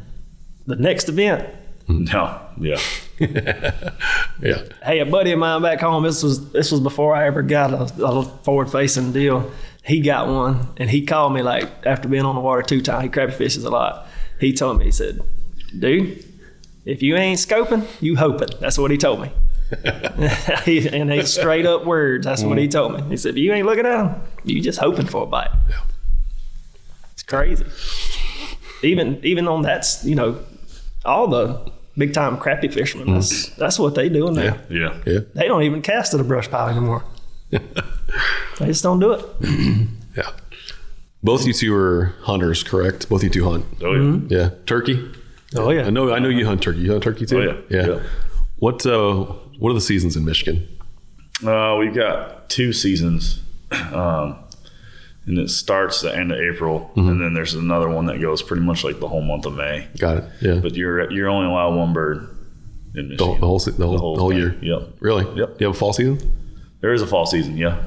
the 0.67 0.77
next 0.77 1.09
event, 1.09 1.49
No, 1.89 2.41
yeah, 2.59 2.81
Yeah. 3.21 4.63
hey, 4.85 4.99
a 4.99 5.07
buddy 5.07 5.31
of 5.31 5.39
mine 5.39 5.63
back 5.63 5.81
home, 5.81 6.03
this 6.03 6.21
was 6.21 6.51
this 6.51 6.73
was 6.73 6.81
before 6.81 7.15
I 7.15 7.27
ever 7.27 7.43
got 7.43 7.73
a, 7.73 8.05
a 8.05 8.25
forward 8.43 8.73
facing 8.73 9.13
deal. 9.13 9.51
He 9.85 10.01
got 10.01 10.27
one 10.27 10.67
and 10.79 10.91
he 10.91 11.07
called 11.07 11.33
me 11.33 11.43
like 11.43 11.69
after 11.87 12.09
being 12.09 12.25
on 12.25 12.35
the 12.35 12.41
water 12.41 12.63
two 12.63 12.83
times, 12.83 13.05
he 13.05 13.09
crappie 13.09 13.35
fishes 13.35 13.65
a 13.65 13.71
lot. 13.71 14.09
He 14.41 14.53
told 14.53 14.79
me, 14.79 14.87
he 14.87 14.91
said, 14.91 15.21
dude, 15.79 16.25
if 16.85 17.03
you 17.03 17.15
ain't 17.15 17.39
scoping, 17.39 17.87
you 18.01 18.17
hoping. 18.17 18.49
That's 18.59 18.79
what 18.79 18.91
he 18.91 18.99
told 18.99 19.21
me. 19.21 19.31
He- 20.65 20.89
and 20.89 21.09
they 21.09 21.25
straight 21.25 21.67
up 21.67 21.85
words. 21.87 22.27
That's 22.27 22.43
what 22.43 22.59
he 22.59 22.65
mm-hmm. 22.65 22.71
told 22.73 22.95
me. 22.97 23.11
He 23.11 23.17
said, 23.17 23.31
if 23.31 23.39
you 23.39 23.53
ain't 23.53 23.67
looking 23.67 23.87
at 23.87 23.97
them, 23.97 24.23
you 24.45 24.61
just 24.61 24.81
hoping 24.81 25.07
for 25.07 25.23
a 25.23 25.27
bite. 25.27 25.51
Yeah. 25.69 25.81
It's 27.17 27.23
crazy. 27.23 27.65
Even 28.83 29.19
even 29.25 29.49
on 29.49 29.63
that's 29.63 30.05
you 30.05 30.15
know, 30.15 30.39
all 31.07 31.29
the 31.29 31.73
big 31.97 32.13
time 32.13 32.37
crappie 32.37 32.71
fishermen, 32.71 33.15
that's, 33.15 33.49
that's 33.57 33.79
what 33.79 33.95
they 33.95 34.11
do 34.11 34.29
in 34.29 34.35
there. 34.35 34.63
Yeah. 34.69 34.77
yeah. 34.79 34.99
Yeah. 35.07 35.21
They 35.35 35.49
don't 35.49 35.63
even 35.63 35.81
cast 35.81 36.13
at 36.13 36.21
a 36.21 36.25
brush 36.25 36.51
pile 36.51 36.69
anymore. 36.69 37.05
they 37.51 38.67
just 38.67 38.83
don't 38.83 39.01
do 39.01 39.13
it. 39.13 39.25
Yeah. 40.15 40.31
Both 41.23 41.47
you 41.47 41.55
two 41.55 41.75
are 41.75 42.15
hunters, 42.21 42.63
correct? 42.63 43.09
Both 43.09 43.23
you 43.25 43.31
two 43.31 43.49
hunt. 43.49 43.65
Oh 43.83 43.95
yeah. 43.95 44.21
Yeah. 44.29 44.51
Turkey. 44.67 45.11
Oh 45.57 45.71
yeah. 45.71 45.87
I 45.87 45.91
know. 45.91 46.13
I 46.13 46.19
know 46.19 46.29
you 46.29 46.45
hunt 46.45 46.63
turkey. 46.63 46.81
You 46.81 46.93
hunt 46.93 47.03
turkey 47.03 47.25
too. 47.25 47.39
Oh, 47.39 47.43
yeah. 47.71 47.81
Yeah. 47.81 47.95
Yeah. 47.95 48.03
What 48.59 48.85
uh, 48.85 49.25
what 49.59 49.71
are 49.71 49.75
the 49.75 49.81
seasons 49.81 50.17
in 50.17 50.25
Michigan? 50.27 50.69
Uh, 51.47 51.77
we've 51.79 51.95
got 51.95 52.49
two 52.51 52.73
seasons, 52.75 53.41
um, 53.93 54.39
and 55.27 55.39
it 55.39 55.51
starts 55.51 56.01
the 56.03 56.17
end 56.17 56.33
of 56.33 56.39
April, 56.39 56.91
Mm-hmm. 56.97 57.09
and 57.09 57.21
then 57.21 57.35
there's 57.35 57.55
another 57.55 57.89
one 57.89 58.07
that 58.07 58.21
goes 58.21 58.43
pretty 58.43 58.63
much 58.63 58.85
like 58.85 59.01
the 59.01 59.09
whole 59.09 59.23
month 59.23 59.47
of 59.47 59.55
May. 59.57 59.87
Got 59.99 60.19
it. 60.19 60.25
Yeah. 60.41 60.55
But 60.61 60.75
you're 60.77 61.11
you're 61.11 61.29
only 61.29 61.47
allowed 61.49 61.75
one 61.77 61.93
bird 61.93 62.29
in 62.95 63.09
the, 63.09 63.17
whole- 63.25 63.35
Michigan. 63.35 63.41
the 63.41 63.47
whole 63.47 63.59
the 63.59 63.99
whole, 63.99 64.15
the 64.17 64.21
whole 64.21 64.33
year. 64.33 64.57
Yep. 64.63 64.83
Really? 65.01 65.25
Yep. 65.39 65.61
You 65.61 65.67
have 65.67 65.77
a 65.77 65.79
fall 65.79 65.93
season? 65.93 66.19
There 66.81 66.93
is 66.95 67.03
a 67.03 67.07
fall 67.07 67.27
season, 67.27 67.57
yeah. 67.57 67.83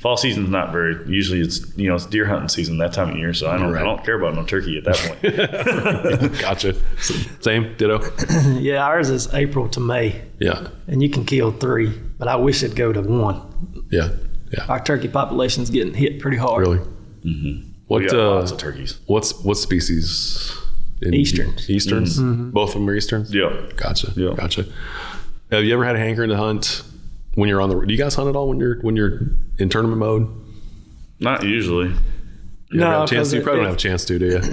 Fall 0.00 0.16
season's 0.16 0.48
not 0.50 0.72
very. 0.72 0.94
Usually, 1.08 1.40
it's 1.40 1.60
you 1.76 1.88
know 1.88 1.94
it's 1.94 2.06
deer 2.06 2.26
hunting 2.26 2.48
season 2.48 2.78
that 2.78 2.92
time 2.92 3.10
of 3.10 3.16
year, 3.16 3.32
so 3.32 3.48
I 3.48 3.56
don't 3.58 3.72
Right. 3.72 3.80
I 3.82 3.84
don't 3.84 4.04
care 4.04 4.16
about 4.16 4.34
no 4.34 4.44
turkey 4.44 4.76
at 4.78 4.84
that 4.84 4.96
point. 4.96 6.40
gotcha. 6.40 6.74
Same. 7.40 7.74
Ditto. 7.76 8.00
Yeah, 8.58 8.84
ours 8.84 9.08
is 9.08 9.32
April 9.32 9.68
to 9.70 9.80
May, 9.80 10.20
Yeah. 10.40 10.66
and 10.88 11.00
you 11.02 11.08
can 11.08 11.24
kill 11.24 11.52
three, 11.52 11.90
but 12.18 12.26
I 12.26 12.34
wish 12.36 12.62
it'd 12.64 12.76
go 12.76 12.92
to 12.92 13.00
one. 13.02 13.86
Yeah. 13.90 14.10
Yeah. 14.52 14.64
Our 14.68 14.82
turkey 14.82 15.08
population's 15.08 15.70
getting 15.70 15.94
hit 15.94 16.20
pretty 16.20 16.36
hard. 16.38 16.66
Really. 16.66 16.80
we 17.24 17.64
What 17.86 18.02
got 18.04 18.14
uh, 18.14 18.34
lots 18.36 18.50
of 18.52 18.58
turkeys. 18.58 18.98
what's 19.06 19.32
what 19.44 19.56
species? 19.56 20.52
In 21.00 21.14
Easterns. 21.14 21.70
Easterns. 21.70 22.18
Both 22.18 22.70
of 22.70 22.74
them 22.74 22.88
are 22.90 22.94
Easterns. 22.94 23.32
Yeah, 23.32 23.54
Gotcha. 23.76 24.12
Yeah. 24.16 24.34
Gotcha. 24.36 24.64
Have 25.52 25.64
you 25.64 25.72
ever 25.74 25.84
had 25.84 25.94
a 25.96 25.98
hankering 26.00 26.30
to 26.30 26.36
hunt 26.36 26.82
when 27.34 27.48
you're 27.48 27.60
on 27.60 27.68
the? 27.68 27.76
Road? 27.76 27.86
Do 27.88 27.94
you 27.94 27.98
guys 27.98 28.14
hunt 28.16 28.28
at 28.28 28.34
all 28.36 28.48
when 28.48 28.58
you're 28.58 28.80
when 28.80 28.96
you're 28.96 29.20
in 29.58 29.68
tournament 29.68 29.98
mode? 29.98 30.28
not 31.20 31.42
usually. 31.44 31.88
You 32.70 32.80
No, 32.80 32.86
have 32.90 33.02
a 33.02 33.06
chance. 33.06 33.10
'cause 33.10 33.30
To, 33.30 33.36
you 33.36 33.40
it- 33.40 33.44
probably 33.44 33.60
don't 33.60 33.66
have 33.70 33.74
a 33.74 33.78
chance 33.78 34.04
to, 34.06 34.18
do 34.18 34.26
you? 34.26 34.40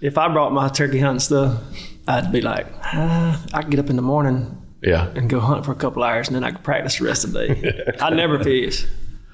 If 0.00 0.16
I 0.16 0.28
brought 0.32 0.52
my 0.52 0.68
turkey 0.68 1.00
hunt 1.00 1.22
stuff, 1.22 1.60
I'd 2.06 2.30
be 2.30 2.40
like, 2.40 2.68
ah, 2.84 3.44
I 3.52 3.62
could 3.62 3.70
get 3.72 3.80
up 3.80 3.90
in 3.90 3.96
the 3.96 4.02
morning 4.02 4.56
Yeah. 4.80 5.08
and 5.16 5.28
go 5.28 5.40
hunt 5.40 5.64
for 5.64 5.72
a 5.72 5.74
couple 5.74 6.04
hours, 6.04 6.28
and 6.28 6.36
then 6.36 6.44
I 6.44 6.52
could 6.52 6.62
practice 6.62 6.98
the 7.00 7.04
rest 7.04 7.24
of 7.24 7.32
the 7.32 7.48
day. 7.48 7.92
I 8.00 8.10
never 8.10 8.38
fish. 8.44 8.86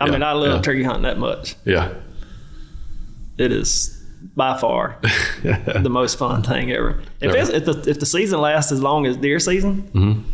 I 0.09 0.11
mean, 0.11 0.21
Yeah, 0.21 0.29
I 0.31 0.33
love 0.33 0.57
yeah. 0.57 0.63
turkey 0.63 0.83
hunting 0.83 1.03
that 1.03 1.19
much. 1.19 1.57
Yeah. 1.65 1.93
It 3.39 3.51
is 3.53 3.91
by 4.37 4.57
far 4.59 4.99
the 5.43 5.89
most 5.91 6.19
fun 6.19 6.43
thing 6.43 6.71
ever. 6.73 7.01
If, 7.21 7.33
Yeah. 7.35 7.41
it's, 7.41 7.51
if 7.51 7.65
the 7.65 7.85
if 7.91 8.01
the 8.01 8.07
season 8.07 8.41
lasts 8.41 8.73
as 8.73 8.81
long 8.83 9.07
as 9.07 9.17
deer 9.17 9.39
season, 9.41 9.83
Mm-hmm. 9.95 10.31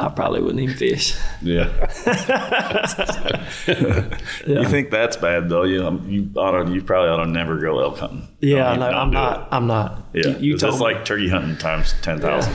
I 0.00 0.08
probably 0.10 0.40
wouldn't 0.40 0.60
even 0.60 0.76
fish. 0.76 1.14
Yeah. 1.42 1.68
You 4.46 4.64
think 4.64 4.90
that's 4.90 5.16
bad 5.16 5.48
though? 5.48 5.64
You 5.64 5.86
um, 5.86 6.08
you 6.08 6.30
ought 6.36 6.62
to, 6.64 6.70
you 6.72 6.82
probably 6.82 7.10
ought 7.10 7.24
to 7.24 7.30
never 7.30 7.58
go 7.58 7.80
elk 7.80 7.98
hunting. 7.98 8.28
Yeah, 8.40 8.74
no, 8.76 8.86
I'm 8.88 9.10
not. 9.10 9.42
it. 9.42 9.48
I'm 9.50 9.66
not. 9.66 10.04
Yeah, 10.12 10.28
you, 10.28 10.36
you 10.38 10.52
'cause 10.54 10.60
told 10.62 10.74
it's 10.74 10.80
me. 10.82 10.94
like 10.94 11.04
turkey 11.04 11.28
hunting 11.28 11.56
times 11.56 11.94
ten 12.02 12.20
thousand. 12.20 12.54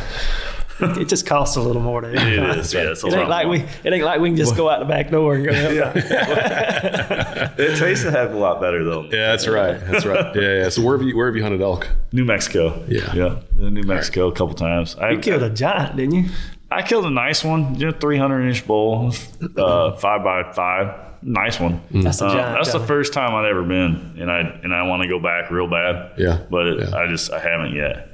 it 0.99 1.07
just 1.07 1.25
costs 1.25 1.55
a 1.55 1.61
little 1.61 1.81
more 1.81 2.01
to 2.01 2.11
It 2.11 2.57
is. 2.57 2.73
Yeah, 2.73 2.91
it's 2.91 3.03
a 3.03 3.07
It 3.07 3.13
ain't 3.13 3.29
like 3.29 3.45
more. 3.47 3.55
we. 3.57 3.61
It 3.83 3.93
ain't 3.93 4.03
like 4.03 4.19
we 4.19 4.29
can 4.29 4.37
just 4.37 4.55
go 4.55 4.69
out 4.69 4.79
the 4.79 4.85
back 4.85 5.09
door 5.11 5.35
and 5.35 5.45
go. 5.45 5.51
yeah. 5.51 5.93
It 7.57 7.77
tastes 7.77 8.05
a 8.05 8.11
heck 8.11 8.29
of 8.29 8.35
a 8.35 8.39
lot 8.39 8.59
better 8.61 8.83
though. 8.83 9.03
Yeah, 9.03 9.31
that's 9.31 9.47
right. 9.47 9.79
That's 9.79 10.05
right. 10.05 10.35
Yeah, 10.43 10.63
yeah. 10.63 10.69
So 10.69 10.81
where 10.81 10.97
have 10.97 11.05
you 11.07 11.15
where 11.15 11.27
have 11.27 11.35
you 11.35 11.43
hunted 11.43 11.61
elk? 11.61 11.87
New 12.11 12.25
Mexico. 12.25 12.83
Yeah. 12.87 13.13
yeah, 13.13 13.39
New 13.55 13.83
Mexico 13.83 14.27
a 14.27 14.31
couple 14.31 14.55
times. 14.55 14.95
I 14.95 15.11
You 15.11 15.19
killed 15.19 15.43
a 15.43 15.49
giant, 15.49 15.95
didn't 15.97 16.15
you? 16.15 16.29
I 16.71 16.81
killed 16.81 17.05
a 17.05 17.09
nice 17.11 17.43
one, 17.43 17.75
you 17.75 17.85
know, 17.85 17.91
300 17.91 18.47
inch 18.47 18.65
bull, 18.65 19.13
uh, 19.57 19.91
five 19.93 20.23
by 20.23 20.51
five, 20.53 20.95
nice 21.21 21.59
one. 21.59 21.81
That's 21.91 22.19
a 22.21 22.25
Uh, 22.25 22.33
giant. 22.33 22.55
that's 22.57 22.73
the 22.73 22.79
first 22.79 23.13
time 23.13 23.35
I'd 23.35 23.45
ever 23.47 23.61
been, 23.63 24.15
and 24.19 24.31
I 24.31 24.39
and 24.63 24.73
I 24.73 24.83
want 24.83 25.03
to 25.03 25.07
go 25.07 25.19
back 25.19 25.51
real 25.51 25.67
bad. 25.67 26.13
Yeah, 26.17 26.39
but 26.49 26.67
it, 26.67 26.79
yeah. 26.89 26.97
I 26.97 27.07
just 27.07 27.31
I 27.31 27.39
haven't 27.39 27.75
yet. 27.75 28.09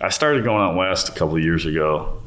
I 0.00 0.10
started 0.10 0.44
going 0.44 0.62
out 0.62 0.76
west 0.76 1.08
a 1.08 1.12
couple 1.12 1.36
of 1.36 1.42
years 1.42 1.66
ago, 1.66 2.22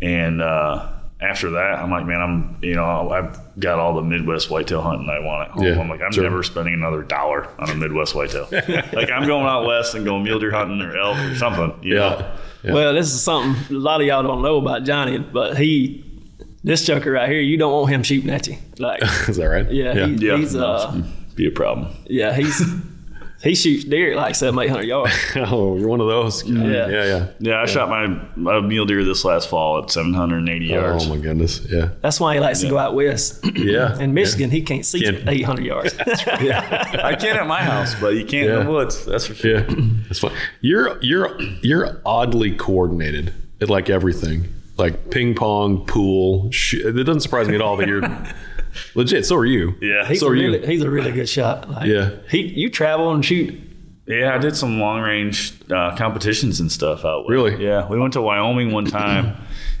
and 0.00 0.40
uh, 0.40 0.90
after 1.20 1.50
that, 1.50 1.78
I'm 1.80 1.90
like, 1.90 2.06
man, 2.06 2.20
I'm 2.20 2.58
you 2.62 2.74
know 2.74 3.10
I've 3.10 3.38
got 3.58 3.78
all 3.80 3.94
the 3.94 4.02
Midwest 4.02 4.50
whitetail 4.50 4.82
hunting 4.82 5.08
I 5.10 5.18
want 5.18 5.48
at 5.48 5.54
home. 5.54 5.64
Yeah, 5.64 5.80
I'm 5.80 5.88
like, 5.88 6.00
I'm 6.00 6.12
sure. 6.12 6.22
never 6.22 6.42
spending 6.44 6.74
another 6.74 7.02
dollar 7.02 7.48
on 7.58 7.70
a 7.70 7.74
Midwest 7.74 8.14
whitetail. 8.14 8.46
like 8.52 9.10
I'm 9.10 9.26
going 9.26 9.46
out 9.46 9.66
west 9.66 9.94
and 9.94 10.04
going 10.04 10.22
mule 10.22 10.38
deer 10.38 10.52
hunting 10.52 10.80
or 10.80 10.96
elk 10.96 11.18
or 11.18 11.34
something. 11.34 11.74
You 11.82 11.94
Yeah. 11.96 12.00
know? 12.00 12.32
Yeah. 12.64 12.72
Well, 12.72 12.94
this 12.94 13.12
is 13.12 13.22
something 13.22 13.76
a 13.76 13.78
lot 13.78 14.00
of 14.00 14.06
y'all 14.06 14.22
don't 14.24 14.42
know 14.42 14.56
about 14.58 14.82
Johnny, 14.84 15.18
but 15.18 15.56
he, 15.56 16.04
this 16.64 16.84
joker 16.84 17.12
right 17.12 17.28
here, 17.28 17.40
you 17.40 17.56
don't 17.56 17.72
want 17.72 17.88
him 17.90 18.02
shooting 18.02 18.30
at 18.30 18.48
you. 18.48 18.56
Like, 18.80 19.00
Is 19.28 19.36
that 19.36 19.46
right? 19.46 19.70
yeah, 19.70 19.92
Yeah. 19.94 20.06
He, 20.06 20.14
Yeah, 20.26 20.36
he's 20.38 20.56
uh, 20.56 20.92
it's 21.24 21.34
be 21.34 21.46
a 21.46 21.50
problem. 21.52 21.88
yeah, 22.06 22.32
he's 22.34 22.60
he 23.42 23.54
shoots 23.54 23.84
deer 23.84 24.16
like 24.16 24.34
seven, 24.34 24.58
eight 24.60 24.68
hundred 24.68 24.86
yards. 24.86 25.12
oh, 25.36 25.76
you're 25.76 25.88
one 25.88 26.00
of 26.00 26.08
those. 26.08 26.44
Yeah. 26.44 26.88
Yeah. 26.88 27.04
Yeah. 27.04 27.26
Yeah, 27.38 27.60
I 27.62 27.66
shot 27.66 27.88
my, 27.88 28.06
my 28.36 28.60
mule 28.60 28.84
deer 28.84 29.04
this 29.04 29.24
last 29.24 29.48
fall 29.48 29.82
at 29.82 29.90
780 29.90 30.66
yards. 30.66 31.06
Oh 31.06 31.08
my 31.14 31.20
goodness. 31.20 31.60
Yeah. 31.70 31.90
That's 32.00 32.18
why 32.18 32.34
he 32.34 32.40
likes 32.40 32.60
to 32.60 32.68
go 32.68 32.78
out 32.78 32.94
west. 32.94 33.44
Yeah. 33.56 33.98
In 34.00 34.12
Michigan, 34.14 34.50
he 34.50 34.62
can't 34.62 34.84
see 34.84 35.02
Can't- 35.02 35.28
eight 35.28 35.44
hundred 35.44 35.66
yards. 35.66 35.94
Yeah, 36.40 37.00
I 37.04 37.14
can 37.14 37.36
at 37.36 37.46
my 37.46 37.62
house, 37.62 37.94
but 38.00 38.14
you 38.14 38.24
can't 38.24 38.48
in 38.50 38.64
the 38.66 38.70
woods. 38.70 39.04
That's 39.06 39.26
for 39.26 39.34
sure. 39.34 39.58
Yeah. 39.60 39.74
That's 40.08 40.18
fun. 40.20 40.32
You're 40.60 41.00
you're 41.02 41.40
you're 41.62 42.00
oddly 42.04 42.52
coordinated 42.56 43.32
at 43.60 43.68
like 43.70 43.88
everything. 43.90 44.52
Like 44.76 45.10
ping 45.10 45.34
pong, 45.34 45.84
pool. 45.86 46.50
Sh- 46.52 46.74
it 46.74 46.92
doesn't 47.04 47.20
surprise 47.20 47.48
me 47.48 47.54
at 47.56 47.60
all 47.60 47.76
that 47.78 47.88
you're 47.88 48.02
legit. 48.94 49.26
So 49.26 49.36
are 49.36 49.46
you. 49.46 49.74
Yeah. 49.80 50.06
He's 50.06 50.20
So 50.20 50.26
a 50.26 50.30
are 50.30 50.34
you. 50.36 50.50
really, 50.52 50.66
he's 50.66 50.82
a 50.82 50.90
really 50.90 51.12
good 51.12 51.28
shot. 51.28 51.68
Like, 51.70 51.86
Yeah. 51.86 52.10
he 52.30 52.42
you 52.42 52.70
travel 52.70 53.12
and 53.12 53.24
shoot. 53.24 53.54
Yeah, 54.06 54.34
I 54.34 54.38
did 54.38 54.56
some 54.56 54.80
long 54.80 55.00
range 55.02 55.52
uh, 55.70 55.94
competitions 55.96 56.60
and 56.60 56.72
stuff 56.72 57.04
out. 57.04 57.26
west. 57.26 57.30
Really? 57.30 57.62
Yeah, 57.64 57.86
we 57.88 57.98
went 57.98 58.14
to 58.14 58.22
Wyoming 58.22 58.72
one 58.72 58.86
time, 58.86 59.36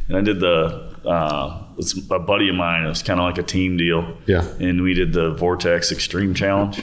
and 0.08 0.16
I 0.18 0.20
did 0.20 0.38
the. 0.40 0.86
Uh, 1.06 1.62
it's 1.78 1.94
a 2.10 2.18
buddy 2.18 2.48
of 2.50 2.56
mine. 2.56 2.84
It 2.84 2.88
was 2.88 3.02
kind 3.02 3.18
of 3.20 3.24
like 3.24 3.38
a 3.38 3.42
team 3.42 3.76
deal. 3.78 4.18
Yeah. 4.26 4.44
And 4.60 4.82
we 4.82 4.92
did 4.92 5.14
the 5.14 5.32
Vortex 5.32 5.90
Extreme 5.92 6.34
Challenge. 6.34 6.82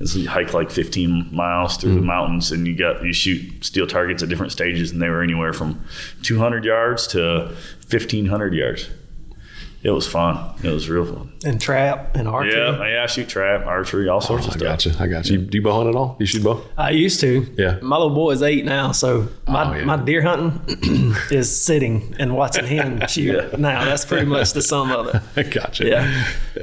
It's 0.00 0.16
you 0.16 0.28
hike 0.28 0.52
like 0.54 0.70
15 0.72 1.28
miles 1.30 1.76
through 1.76 1.90
Mm-hmm. 1.90 2.00
the 2.00 2.06
mountains, 2.06 2.50
and 2.50 2.66
you 2.66 2.74
got 2.74 3.04
you 3.04 3.12
shoot 3.12 3.64
steel 3.64 3.86
targets 3.86 4.22
at 4.24 4.28
different 4.28 4.50
stages, 4.50 4.90
and 4.90 5.00
they 5.00 5.10
were 5.10 5.22
anywhere 5.22 5.52
from 5.52 5.80
200 6.22 6.64
yards 6.64 7.06
to 7.08 7.54
1500 7.88 8.54
yards. 8.54 8.88
It 9.82 9.90
was 9.90 10.06
fun. 10.06 10.36
It 10.62 10.68
was 10.70 10.90
real 10.90 11.06
fun. 11.06 11.32
and 11.42 11.58
trap 11.58 12.14
and 12.14 12.28
archery. 12.28 12.52
Yeah, 12.54 12.86
yeah, 12.86 13.02
I 13.02 13.06
shoot 13.06 13.30
trap, 13.30 13.64
archery, 13.64 14.08
all 14.10 14.20
sorts 14.20 14.44
Oh, 14.44 14.48
of 14.48 14.54
I 14.56 14.58
stuff. 14.58 14.62
got 14.68 14.84
you. 14.84 14.92
I 14.98 15.06
got 15.06 15.26
you. 15.30 15.38
Do 15.38 15.56
you 15.56 15.62
bow 15.62 15.72
hunt 15.72 15.88
at 15.88 15.94
all? 15.94 16.16
You 16.20 16.26
shoot 16.26 16.44
bow? 16.44 16.62
I 16.76 16.90
used 16.90 17.18
to. 17.20 17.46
Yeah. 17.56 17.78
My 17.80 17.96
little 17.96 18.14
boy 18.14 18.32
is 18.32 18.42
eight 18.42 18.66
now, 18.66 18.92
so 18.92 19.28
my, 19.48 19.64
Oh, 19.70 19.78
yeah. 19.78 19.84
my 19.84 19.96
deer 19.96 20.20
hunting 20.20 21.14
is 21.30 21.48
sitting 21.64 22.14
and 22.18 22.36
watching 22.36 22.66
him 22.66 23.00
shoot. 23.08 23.58
Now 23.58 23.86
that's 23.86 24.04
pretty 24.04 24.26
much 24.26 24.52
the 24.52 24.60
sum 24.60 24.92
of 24.92 25.14
it. 25.14 25.22
I 25.36 25.42
got 25.44 25.80
you. 25.80 25.88
Yeah, 25.88 26.02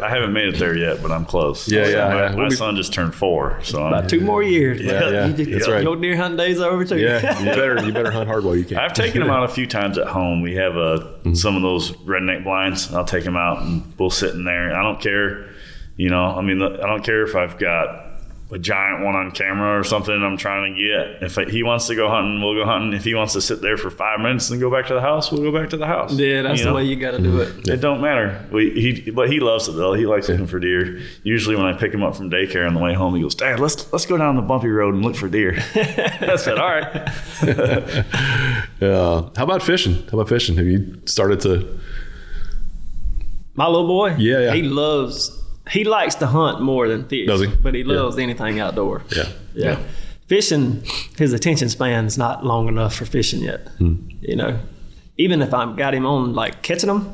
I 0.04 0.10
haven't 0.10 0.34
made 0.34 0.50
it 0.54 0.60
there 0.60 0.78
yet, 0.78 1.02
but 1.02 1.12
I'm 1.12 1.26
close. 1.26 1.68
Yeah, 1.68 1.88
yeah, 1.88 2.08
My, 2.10 2.16
yeah. 2.24 2.30
my 2.30 2.36
We'll 2.36 2.50
be- 2.50 2.56
son 2.56 2.76
just 2.76 2.94
turned 2.94 3.16
four, 3.16 3.60
so 3.64 3.82
I'm, 3.82 3.94
about 3.94 4.10
two 4.10 4.22
more 4.22 4.44
years. 4.44 4.80
Yeah, 4.80 5.10
yeah, 5.10 5.26
You 5.26 5.34
just- 5.34 5.52
that's 5.52 5.68
right. 5.68 5.82
Your 5.82 5.96
deer 5.96 6.16
hunting 6.16 6.38
days 6.38 6.60
are 6.60 6.70
over 6.70 6.86
too. 6.86 7.00
Yeah. 7.00 7.18
You 7.48 7.56
better 7.56 7.84
you 7.84 7.94
better 7.94 8.12
hunt 8.12 8.28
hard 8.30 8.44
while 8.44 8.56
you 8.56 8.64
can. 8.66 8.78
I've 8.78 8.94
taken 8.94 9.24
him 9.24 9.30
out 9.32 9.44
a 9.44 9.48
few 9.48 9.66
times 9.66 9.98
at 9.98 10.08
home. 10.08 10.42
We 10.44 10.54
have 10.56 10.78
uh, 10.78 11.34
some 11.34 11.56
of 11.56 11.64
those 11.64 11.92
redneck 11.94 12.44
blinds. 12.44 12.94
I'll 12.94 13.06
take 13.08 13.24
him 13.24 13.36
out 13.38 13.62
and 13.62 13.84
we'll 13.98 14.10
sit 14.10 14.34
in 14.34 14.44
there. 14.44 14.76
I 14.76 14.84
don't 14.84 15.00
care, 15.02 15.50
you 15.96 16.10
know. 16.10 16.26
I 16.26 16.42
mean, 16.42 16.62
I 16.62 16.86
don't 16.88 17.04
care 17.04 17.24
if 17.24 17.36
I've 17.36 17.58
got 17.58 18.06
a 18.50 18.58
giant 18.58 19.04
one 19.04 19.14
on 19.14 19.30
camera 19.32 19.78
or 19.78 19.84
something 19.84 20.14
I'm 20.24 20.38
trying 20.38 20.74
to 20.74 20.80
get. 20.82 21.22
If 21.22 21.50
he 21.52 21.64
wants 21.64 21.88
to 21.88 21.96
go 21.96 22.08
hunting, 22.10 22.42
we'll 22.42 22.56
go 22.56 22.64
hunting. 22.64 22.94
If 22.94 23.04
he 23.04 23.14
wants 23.14 23.34
to 23.34 23.42
sit 23.42 23.62
there 23.62 23.76
for 23.76 23.90
five 23.90 24.22
minutes 24.22 24.50
and 24.50 24.62
go 24.62 24.72
back 24.72 24.88
to 24.88 24.94
the 24.94 25.02
house, 25.02 25.32
we'll 25.32 25.42
go 25.42 25.52
back 25.52 25.70
to 25.72 25.78
the 25.78 25.86
house. 25.86 26.14
Yeah, 26.14 26.44
that's 26.44 26.60
You 26.62 26.68
the 26.68 26.74
way 26.74 26.86
you 26.86 26.96
got 26.96 27.12
to 27.12 27.20
do 27.20 27.42
it. 27.42 27.68
It 27.68 27.82
don't 27.82 28.00
matter. 28.00 28.46
We, 28.50 28.70
he, 28.72 29.12
but 29.12 29.30
he 29.30 29.42
loves 29.42 29.68
it 29.68 29.74
though. 29.74 29.94
He 29.94 30.06
likes 30.06 30.30
looking 30.30 30.48
for 30.48 30.60
deer. 30.60 31.02
Usually, 31.24 31.58
when 31.58 31.66
I 31.66 31.74
pick 31.74 31.94
him 31.94 32.04
up 32.04 32.16
from 32.16 32.30
daycare 32.32 32.66
on 32.66 32.74
the 32.74 32.80
way 32.80 32.94
home, 32.94 33.16
he 33.16 33.22
goes, 33.22 33.36
"Dad, 33.36 33.60
let's 33.60 33.92
let's 33.92 34.06
go 34.06 34.16
down 34.18 34.38
the 34.38 34.42
bumpy 34.42 34.70
road 34.70 34.94
and 34.94 35.04
look 35.04 35.18
for 35.18 35.28
deer." 35.28 35.58
I 35.76 36.38
said, 36.38 36.58
"All 36.58 36.70
right." 36.70 38.06
Uh, 38.80 39.28
how 39.36 39.44
about 39.44 39.64
fishing? 39.64 39.96
How 40.12 40.20
about 40.20 40.30
fishing? 40.30 40.56
Have 40.56 40.68
you 40.68 41.02
started 41.06 41.40
to? 41.42 41.80
My 43.58 43.66
little 43.68 43.88
boy, 43.88 44.16
Yeah, 44.18 44.40
yeah. 44.40 44.54
he 44.54 44.62
loves. 44.64 45.32
He 45.72 45.84
likes 45.84 46.16
to 46.16 46.28
hunt 46.28 46.62
more 46.62 46.88
than 46.88 47.08
fish. 47.10 47.28
Does 47.28 47.42
he? 47.42 47.48
But 47.48 47.74
he 47.76 47.82
Yeah. 47.82 48.02
loves 48.02 48.18
anything 48.18 48.60
outdoor. 48.62 49.04
Yeah. 49.16 49.28
Yeah. 49.54 49.80
Fishing, 50.28 50.84
his 51.18 51.34
attention 51.34 51.68
span 51.70 52.06
is 52.06 52.18
not 52.18 52.46
long 52.46 52.68
enough 52.68 52.96
for 52.96 53.06
fishing 53.06 53.42
yet. 53.42 53.68
Hmm. 53.80 53.96
You 54.22 54.36
know, 54.36 54.60
even 55.18 55.42
if 55.42 55.54
I've 55.54 55.76
got 55.76 55.94
him 55.94 56.06
on 56.06 56.34
like 56.34 56.62
catching 56.62 56.88
them, 56.88 57.14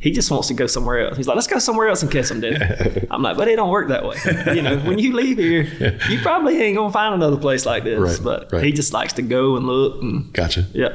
he 0.00 0.10
just 0.12 0.30
wants 0.30 0.46
to 0.48 0.54
go 0.54 0.66
somewhere 0.66 1.06
else. 1.08 1.16
He's 1.16 1.26
like, 1.26 1.34
let's 1.36 1.46
go 1.48 1.58
somewhere 1.58 1.88
else 1.88 2.02
and 2.02 2.10
catch 2.12 2.28
them, 2.28 2.40
Daddy. 2.40 3.06
I'm 3.10 3.22
like, 3.22 3.36
but 3.36 3.48
it 3.48 3.56
don't 3.56 3.70
work 3.70 3.88
that 3.88 4.04
way. 4.04 4.16
you 4.54 4.62
know, 4.62 4.78
when 4.80 4.98
you 5.00 5.12
leave 5.12 5.38
here, 5.38 5.62
you 6.08 6.18
probably 6.22 6.60
ain't 6.62 6.76
gonna 6.76 6.92
find 6.92 7.14
another 7.14 7.36
place 7.38 7.64
like 7.66 7.82
this. 7.84 7.98
Right, 7.98 8.20
but 8.22 8.52
right. 8.52 8.62
he 8.64 8.70
just 8.72 8.92
likes 8.92 9.14
to 9.14 9.22
go 9.22 9.56
and 9.56 9.66
look 9.66 10.02
and 10.02 10.32
Gotcha. 10.32 10.66
yeah. 10.72 10.90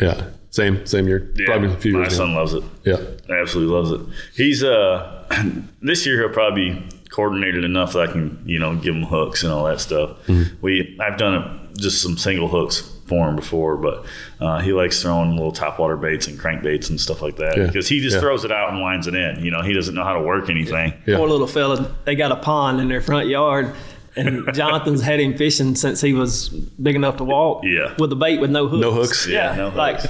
Yeah. 0.00 0.24
Same. 0.50 0.84
Same 0.86 1.06
year. 1.06 1.30
Yeah, 1.36 1.46
Probably 1.46 1.72
a 1.72 1.76
few 1.76 1.92
my 1.94 2.00
years. 2.00 2.16
son 2.16 2.32
now. 2.32 2.38
loves 2.40 2.54
it. 2.54 2.64
Yeah. 2.84 2.96
Absolutely 3.34 3.74
loves 3.74 3.90
it. 3.92 4.00
He's 4.34 4.62
uh 4.64 5.24
this 5.82 6.04
year 6.06 6.18
he'll 6.20 6.28
probably 6.34 6.70
be 6.72 6.88
coordinated 7.10 7.64
enough 7.64 7.92
that 7.94 8.08
I 8.08 8.12
can 8.12 8.42
you 8.44 8.58
know 8.58 8.74
give 8.76 8.94
him 8.94 9.04
hooks 9.04 9.42
and 9.44 9.52
all 9.52 9.64
that 9.64 9.80
stuff. 9.80 10.18
Mm-hmm. 10.26 10.56
We 10.60 10.98
I've 11.00 11.16
done 11.18 11.34
it 11.72 11.78
just 11.78 12.02
some 12.02 12.16
single 12.18 12.48
hooks 12.48 12.80
for 13.06 13.28
him 13.28 13.34
before, 13.34 13.76
but 13.76 14.06
uh, 14.40 14.60
he 14.60 14.72
likes 14.72 15.02
throwing 15.02 15.32
little 15.32 15.52
topwater 15.52 16.00
baits 16.00 16.28
and 16.28 16.38
crankbaits 16.38 16.90
and 16.90 17.00
stuff 17.00 17.22
like 17.22 17.36
that 17.36 17.56
Yeah. 17.56 17.66
because 17.66 17.88
he 17.88 17.98
just 18.00 18.14
Yeah. 18.14 18.20
throws 18.20 18.44
it 18.44 18.52
out 18.52 18.70
and 18.72 18.80
lines 18.80 19.08
it 19.08 19.14
in. 19.16 19.44
You 19.44 19.50
know, 19.50 19.62
he 19.62 19.72
doesn't 19.72 19.94
know 19.96 20.04
how 20.04 20.14
to 20.14 20.20
work 20.22 20.48
anything. 20.48 20.94
Yeah. 21.06 21.16
Poor 21.16 21.28
little 21.28 21.48
fella, 21.48 21.90
they 22.04 22.14
got 22.14 22.30
a 22.30 22.36
pond 22.36 22.80
in 22.80 22.88
their 22.88 23.00
front 23.00 23.26
yard. 23.28 23.72
And 24.16 24.52
Jonathan's 24.54 25.02
had 25.02 25.20
him 25.20 25.36
fishing 25.36 25.76
since 25.76 26.00
he 26.00 26.12
was 26.12 26.48
big 26.48 26.96
enough 26.96 27.16
to 27.18 27.24
walk. 27.24 27.62
Yeah. 27.64 27.94
With 27.98 28.12
a 28.12 28.16
bait 28.16 28.40
with 28.40 28.50
no 28.50 28.66
hooks. 28.68 28.80
No 28.82 28.92
hooks? 28.92 29.26
Yeah. 29.26 29.50
Yeah, 29.50 29.56
no 29.56 29.68
like 29.76 30.00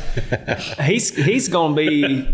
he's 0.81 1.15
he's 1.15 1.49
gonna 1.49 1.75
be 1.75 2.27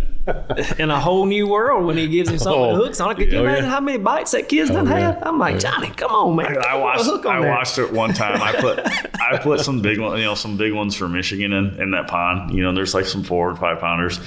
in 0.78 0.90
a 0.90 0.98
whole 1.00 1.24
new 1.26 1.46
world 1.46 1.86
when 1.86 1.96
he 1.96 2.08
gives 2.08 2.28
him 2.30 2.38
something 2.38 2.60
Oh. 2.60 2.72
with 2.72 2.86
hooks 2.86 3.00
on 3.00 3.12
it. 3.12 3.16
Could 3.16 3.32
you 3.32 3.38
Oh, 3.38 3.42
imagine 3.42 3.64
yeah. 3.64 3.70
how 3.70 3.80
many 3.80 3.98
bites 3.98 4.32
that 4.32 4.48
kid's 4.48 4.70
done 4.70 4.86
yeah. 4.86 5.12
had? 5.14 5.22
I'm 5.22 5.38
like, 5.38 5.58
Johnny, 5.60 5.88
come 5.90 6.10
on, 6.10 6.36
man. 6.36 6.46
I 6.46 6.54
Put 6.54 6.64
a 6.76 6.80
watched. 6.80 7.04
hook 7.04 7.26
on 7.26 7.36
I 7.36 7.40
there." 7.42 7.50
watched 7.50 7.78
it 7.78 7.92
one 7.92 8.12
time. 8.14 8.40
I 8.42 8.52
put 8.52 8.80
I 9.20 9.38
put 9.38 9.60
some 9.60 9.80
big 9.82 9.98
one, 10.00 10.18
you 10.18 10.24
know, 10.24 10.34
some 10.34 10.56
big 10.56 10.72
ones 10.72 10.94
for 10.96 11.08
Michigan 11.08 11.52
in, 11.52 11.80
in 11.80 11.90
that 11.92 12.08
pond. 12.08 12.54
You 12.54 12.62
know, 12.62 12.72
there's 12.74 12.94
like 12.94 13.06
some 13.06 13.22
four 13.24 13.50
and 13.50 13.58
five 13.58 13.78
pounders. 13.80 14.18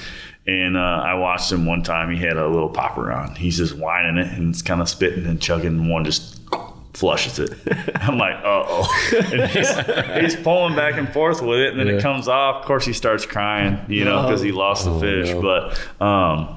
And 0.46 0.74
uh, 0.76 0.80
I 0.80 1.14
watched 1.14 1.52
him 1.52 1.66
one 1.66 1.82
time. 1.82 2.10
He 2.10 2.16
had 2.16 2.36
a 2.38 2.48
little 2.48 2.70
popper 2.70 3.12
on. 3.12 3.34
He's 3.34 3.58
just 3.58 3.76
whining 3.76 4.16
it 4.16 4.32
and 4.32 4.50
it's 4.54 4.62
kind 4.62 4.80
of 4.80 4.88
spitting 4.88 5.26
and 5.26 5.40
chugging. 5.40 5.78
And 5.78 5.90
one 5.90 6.04
just 6.04 6.40
flushes 6.92 7.38
it. 7.38 7.50
I'm 7.96 8.18
like, 8.18 8.34
uh 8.36 8.64
oh. 8.66 9.10
He's, 9.52 10.34
he's 10.34 10.42
pulling 10.42 10.74
back 10.76 10.94
and 10.98 11.08
forth 11.12 11.40
with 11.42 11.58
it, 11.60 11.70
and 11.70 11.78
then 11.80 11.86
Yeah. 11.88 11.94
it 11.94 12.02
comes 12.02 12.28
off. 12.28 12.56
Of 12.62 12.64
course, 12.66 12.84
he 12.84 12.92
starts 12.92 13.24
crying, 13.26 13.78
you 13.88 14.04
know, 14.04 14.22
because 14.22 14.40
he 14.42 14.52
lost 14.52 14.84
the 14.84 14.98
fish. 14.98 15.28
no. 15.30 15.40
But 15.42 16.04
um, 16.04 16.56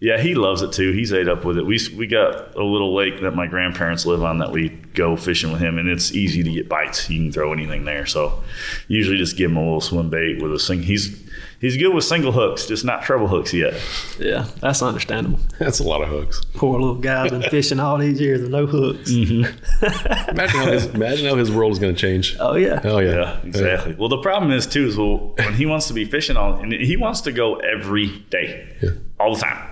yeah, 0.00 0.18
he 0.20 0.34
loves 0.34 0.62
it 0.62 0.72
too. 0.72 0.92
He's 0.92 1.12
ate 1.12 1.28
up 1.28 1.44
with 1.44 1.58
it. 1.58 1.64
We 1.64 1.78
we 1.96 2.06
got 2.06 2.56
a 2.56 2.62
little 2.64 2.94
lake 2.94 3.20
that 3.22 3.32
my 3.36 3.46
grandparents 3.46 4.04
live 4.04 4.22
on 4.24 4.38
that 4.38 4.50
we 4.50 4.68
go 4.68 5.16
fishing 5.16 5.52
with 5.52 5.60
him, 5.60 5.78
and 5.78 5.88
it's 5.88 6.12
easy 6.12 6.42
to 6.42 6.52
get 6.52 6.68
bites. 6.68 7.08
You 7.08 7.18
can 7.18 7.32
throw 7.32 7.52
anything 7.52 7.84
there. 7.84 8.04
So 8.06 8.42
usually 8.88 9.16
just 9.16 9.36
give 9.36 9.50
him 9.50 9.56
a 9.56 9.62
little 9.62 9.80
swim 9.80 10.10
bait 10.10 10.42
with 10.42 10.52
a 10.52 10.58
sing. 10.58 10.82
He's 10.82 11.22
he's 11.62 11.78
good 11.78 11.94
with 11.94 12.04
single 12.04 12.32
hooks, 12.32 12.66
just 12.66 12.84
not 12.84 13.02
treble 13.02 13.28
hooks 13.28 13.54
yet. 13.54 13.72
Yeah, 14.18 14.46
that's 14.60 14.82
understandable. 14.82 15.38
That's 15.58 15.78
a 15.80 15.82
lot 15.84 16.02
of 16.02 16.08
hooks. 16.10 16.42
Poor 16.54 16.78
little 16.78 16.96
guy's 16.96 17.30
been 17.30 17.40
fishing 17.48 17.80
all 17.80 17.96
these 17.96 18.20
years 18.20 18.42
with 18.42 18.50
no 18.50 18.66
hooks. 18.66 19.10
Mm-hmm. 19.10 20.30
Imagine 20.30 20.60
how 20.60 20.66
his, 20.70 20.86
imagine 20.86 21.26
how 21.26 21.36
his 21.36 21.50
world 21.50 21.72
is 21.72 21.78
going 21.78 21.94
to 21.94 22.00
change. 22.00 22.36
Oh 22.38 22.54
yeah. 22.56 22.80
Oh 22.84 22.98
yeah, 22.98 23.14
Yeah, 23.14 23.40
exactly. 23.44 23.94
Well, 23.98 24.10
the 24.10 24.18
problem 24.20 24.52
is 24.52 24.66
too 24.66 24.86
is 24.86 24.96
well 24.98 25.32
when 25.38 25.54
he 25.54 25.64
wants 25.64 25.86
to 25.88 25.94
be 25.94 26.04
fishing 26.04 26.36
all 26.36 26.54
and 26.54 26.72
he 26.72 26.96
wants 26.98 27.22
to 27.22 27.32
go 27.32 27.56
every 27.56 28.18
day, 28.30 28.76
Yeah. 28.82 28.90
all 29.18 29.34
the 29.34 29.40
time. 29.40 29.68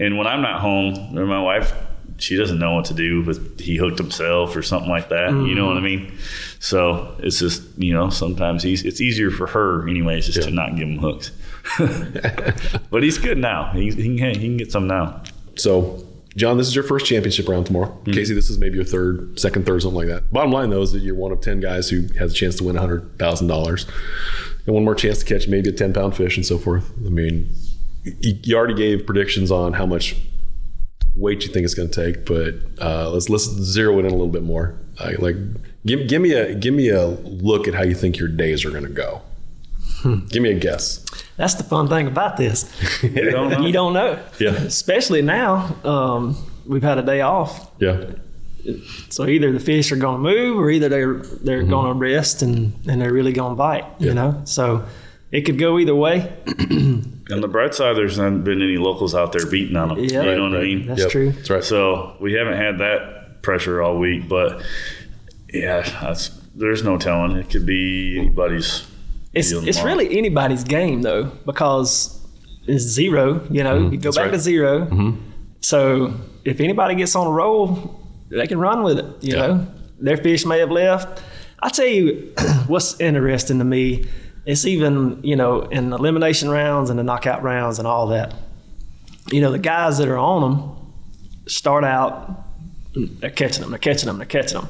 And 0.00 0.18
when 0.18 0.26
I'm 0.26 0.42
not 0.42 0.60
home, 0.60 1.16
or 1.16 1.24
my 1.24 1.40
wife, 1.40 1.72
she 2.18 2.36
doesn't 2.36 2.58
know 2.58 2.74
what 2.74 2.86
to 2.86 2.94
do, 2.94 3.24
but 3.24 3.60
he 3.60 3.76
hooked 3.76 3.98
himself 3.98 4.54
or 4.56 4.62
something 4.62 4.90
like 4.90 5.08
that. 5.08 5.30
You 5.30 5.54
know 5.54 5.66
what 5.66 5.76
I 5.76 5.80
mean? 5.80 6.16
So 6.60 7.14
it's 7.18 7.38
just 7.38 7.62
you 7.76 7.92
know 7.92 8.10
sometimes 8.10 8.62
he's 8.62 8.84
it's 8.84 9.00
easier 9.00 9.30
for 9.30 9.46
her 9.48 9.88
anyways 9.88 10.26
just 10.26 10.48
to 10.48 10.54
not 10.54 10.76
give 10.76 10.88
him 10.88 10.98
hooks. 10.98 11.30
but 12.90 13.02
he's 13.02 13.18
good 13.18 13.38
now. 13.38 13.72
He's, 13.72 13.94
he 13.94 14.18
can 14.18 14.34
he 14.34 14.46
can 14.46 14.56
get 14.56 14.70
some 14.70 14.86
now. 14.86 15.22
So, 15.56 16.04
John, 16.36 16.56
this 16.58 16.66
is 16.66 16.74
your 16.74 16.84
first 16.84 17.06
championship 17.06 17.48
round 17.48 17.66
tomorrow. 17.66 17.88
Mm-hmm. 17.88 18.12
Casey, 18.12 18.34
this 18.34 18.50
is 18.50 18.58
maybe 18.58 18.76
your 18.76 18.84
third, 18.84 19.38
second, 19.38 19.66
third, 19.66 19.82
something 19.82 19.96
like 19.96 20.08
that. 20.08 20.32
Bottom 20.32 20.52
line, 20.52 20.70
though, 20.70 20.82
is 20.82 20.92
that 20.92 21.00
you're 21.00 21.14
one 21.14 21.32
of 21.32 21.40
10 21.40 21.60
guys 21.60 21.88
who 21.90 22.08
has 22.18 22.32
a 22.32 22.34
chance 22.34 22.56
to 22.56 22.64
win 22.64 22.76
$100,000 22.76 23.90
and 24.66 24.74
one 24.74 24.84
more 24.84 24.94
chance 24.94 25.20
to 25.20 25.24
catch 25.24 25.46
maybe 25.48 25.70
a 25.70 25.72
10 25.72 25.92
pound 25.92 26.16
fish 26.16 26.36
and 26.36 26.44
so 26.44 26.58
forth. 26.58 26.90
I 27.06 27.08
mean, 27.08 27.54
you 28.04 28.56
already 28.56 28.74
gave 28.74 29.06
predictions 29.06 29.50
on 29.50 29.74
how 29.74 29.86
much 29.86 30.16
weight 31.16 31.44
you 31.44 31.52
think 31.52 31.64
it's 31.64 31.74
going 31.74 31.90
to 31.90 32.04
take, 32.04 32.24
but 32.26 32.54
uh, 32.84 33.10
let's 33.10 33.28
let's 33.28 33.44
zero 33.44 33.96
it 33.98 34.00
in 34.00 34.06
a 34.06 34.10
little 34.10 34.28
bit 34.28 34.42
more. 34.42 34.74
Uh, 34.98 35.12
like, 35.18 35.36
give, 35.86 36.08
give 36.08 36.20
me 36.22 36.32
a 36.32 36.54
give 36.54 36.74
me 36.74 36.88
a 36.88 37.06
look 37.06 37.66
at 37.68 37.74
how 37.74 37.82
you 37.82 37.94
think 37.94 38.18
your 38.18 38.28
days 38.28 38.64
are 38.64 38.70
going 38.70 38.84
to 38.84 38.90
go. 38.90 39.22
Hmm. 39.98 40.26
Give 40.28 40.42
me 40.42 40.50
a 40.50 40.58
guess. 40.58 41.04
That's 41.36 41.54
the 41.54 41.64
fun 41.64 41.88
thing 41.88 42.06
about 42.06 42.36
this. 42.36 42.70
You 43.02 43.30
don't 43.30 43.50
know? 43.50 43.60
You 43.66 43.72
don't 43.72 43.92
know. 43.92 44.18
Yeah. 44.38 44.50
Especially 44.52 45.22
now, 45.22 45.76
um, 45.84 46.36
we've 46.66 46.82
had 46.82 46.98
a 46.98 47.02
day 47.02 47.20
off. 47.22 47.70
Yeah. 47.80 48.10
So 49.10 49.26
either 49.26 49.52
the 49.52 49.60
fish 49.60 49.92
are 49.92 49.96
going 49.96 50.16
to 50.16 50.22
move, 50.22 50.58
or 50.58 50.70
either 50.70 50.88
they're 50.88 51.14
they're 51.18 51.60
Mm-hmm. 51.62 51.70
going 51.70 51.92
to 51.92 51.98
rest 51.98 52.42
and 52.42 52.72
and 52.88 53.00
they're 53.00 53.12
really 53.12 53.32
going 53.32 53.52
to 53.52 53.56
bite. 53.56 53.84
You 53.98 54.14
know, 54.14 54.40
so 54.44 54.84
it 55.34 55.44
could 55.44 55.58
go 55.58 55.80
either 55.80 55.96
way. 55.96 56.32
On 56.46 57.40
the 57.40 57.48
bright 57.48 57.74
side, 57.74 57.96
there's 57.96 58.16
not 58.16 58.44
been 58.44 58.62
any 58.62 58.76
locals 58.76 59.16
out 59.16 59.32
there 59.32 59.44
beating 59.46 59.76
on 59.76 59.88
them. 59.88 59.98
Yeah. 59.98 60.22
you 60.22 60.36
know 60.36 60.44
what 60.44 60.56
I 60.60 60.62
mean? 60.62 60.86
That's 60.86 61.00
Yep, 61.00 61.10
true. 61.10 61.32
That's 61.32 61.50
right. 61.50 61.64
So 61.64 62.16
we 62.20 62.34
haven't 62.34 62.56
had 62.56 62.78
that 62.78 63.42
pressure 63.42 63.82
all 63.82 63.98
week, 63.98 64.28
but 64.28 64.62
yeah, 65.52 65.80
that's 66.02 66.28
there's 66.54 66.84
no 66.84 66.98
telling. 66.98 67.36
It 67.36 67.50
could 67.50 67.66
be 67.66 68.18
anybody's. 68.20 68.86
It's 69.32 69.50
it's 69.50 69.78
tomorrow. 69.78 69.96
really 69.96 70.16
anybody's 70.16 70.62
game 70.62 71.02
though 71.02 71.24
because 71.44 72.20
it's 72.68 72.84
zero. 72.84 73.44
You 73.50 73.64
know, 73.64 73.80
mm-hmm. 73.80 73.92
you 73.94 73.98
go 73.98 74.10
That's 74.10 74.16
back 74.16 74.26
right. 74.26 74.32
to 74.34 74.38
0 74.38 74.86
mm-hmm. 74.86 75.30
So 75.62 76.14
if 76.44 76.60
anybody 76.60 76.94
gets 76.94 77.16
on 77.16 77.26
a 77.26 77.30
roll, 77.30 78.00
they 78.30 78.46
can 78.46 78.58
run 78.58 78.84
with 78.84 78.98
it. 78.98 79.06
You 79.22 79.34
Yeah. 79.34 79.46
know, 79.46 79.66
their 79.98 80.16
fish 80.18 80.44
may 80.46 80.60
have 80.60 80.70
left. 80.70 81.22
I 81.60 81.70
tell 81.70 81.86
you, 81.86 82.34
what's 82.68 83.00
interesting 83.00 83.58
to 83.58 83.64
me. 83.64 84.04
It's 84.46 84.66
even 84.66 85.20
you 85.22 85.36
know 85.36 85.62
in 85.62 85.92
elimination 85.92 86.50
rounds 86.50 86.90
and 86.90 86.98
the 86.98 87.04
knockout 87.04 87.42
rounds 87.42 87.78
and 87.78 87.88
all 87.88 88.08
that. 88.08 88.34
You 89.30 89.40
know, 89.40 89.50
the 89.50 89.58
guys 89.58 89.98
that 89.98 90.08
are 90.08 90.18
on 90.18 90.42
them 90.42 90.92
start 91.46 91.84
out 91.84 92.44
they're 92.94 93.30
catching 93.30 93.62
them, 93.62 93.70
they're 93.70 93.78
catching 93.78 94.06
them, 94.06 94.18
they're 94.18 94.26
catching 94.26 94.60
them. 94.60 94.68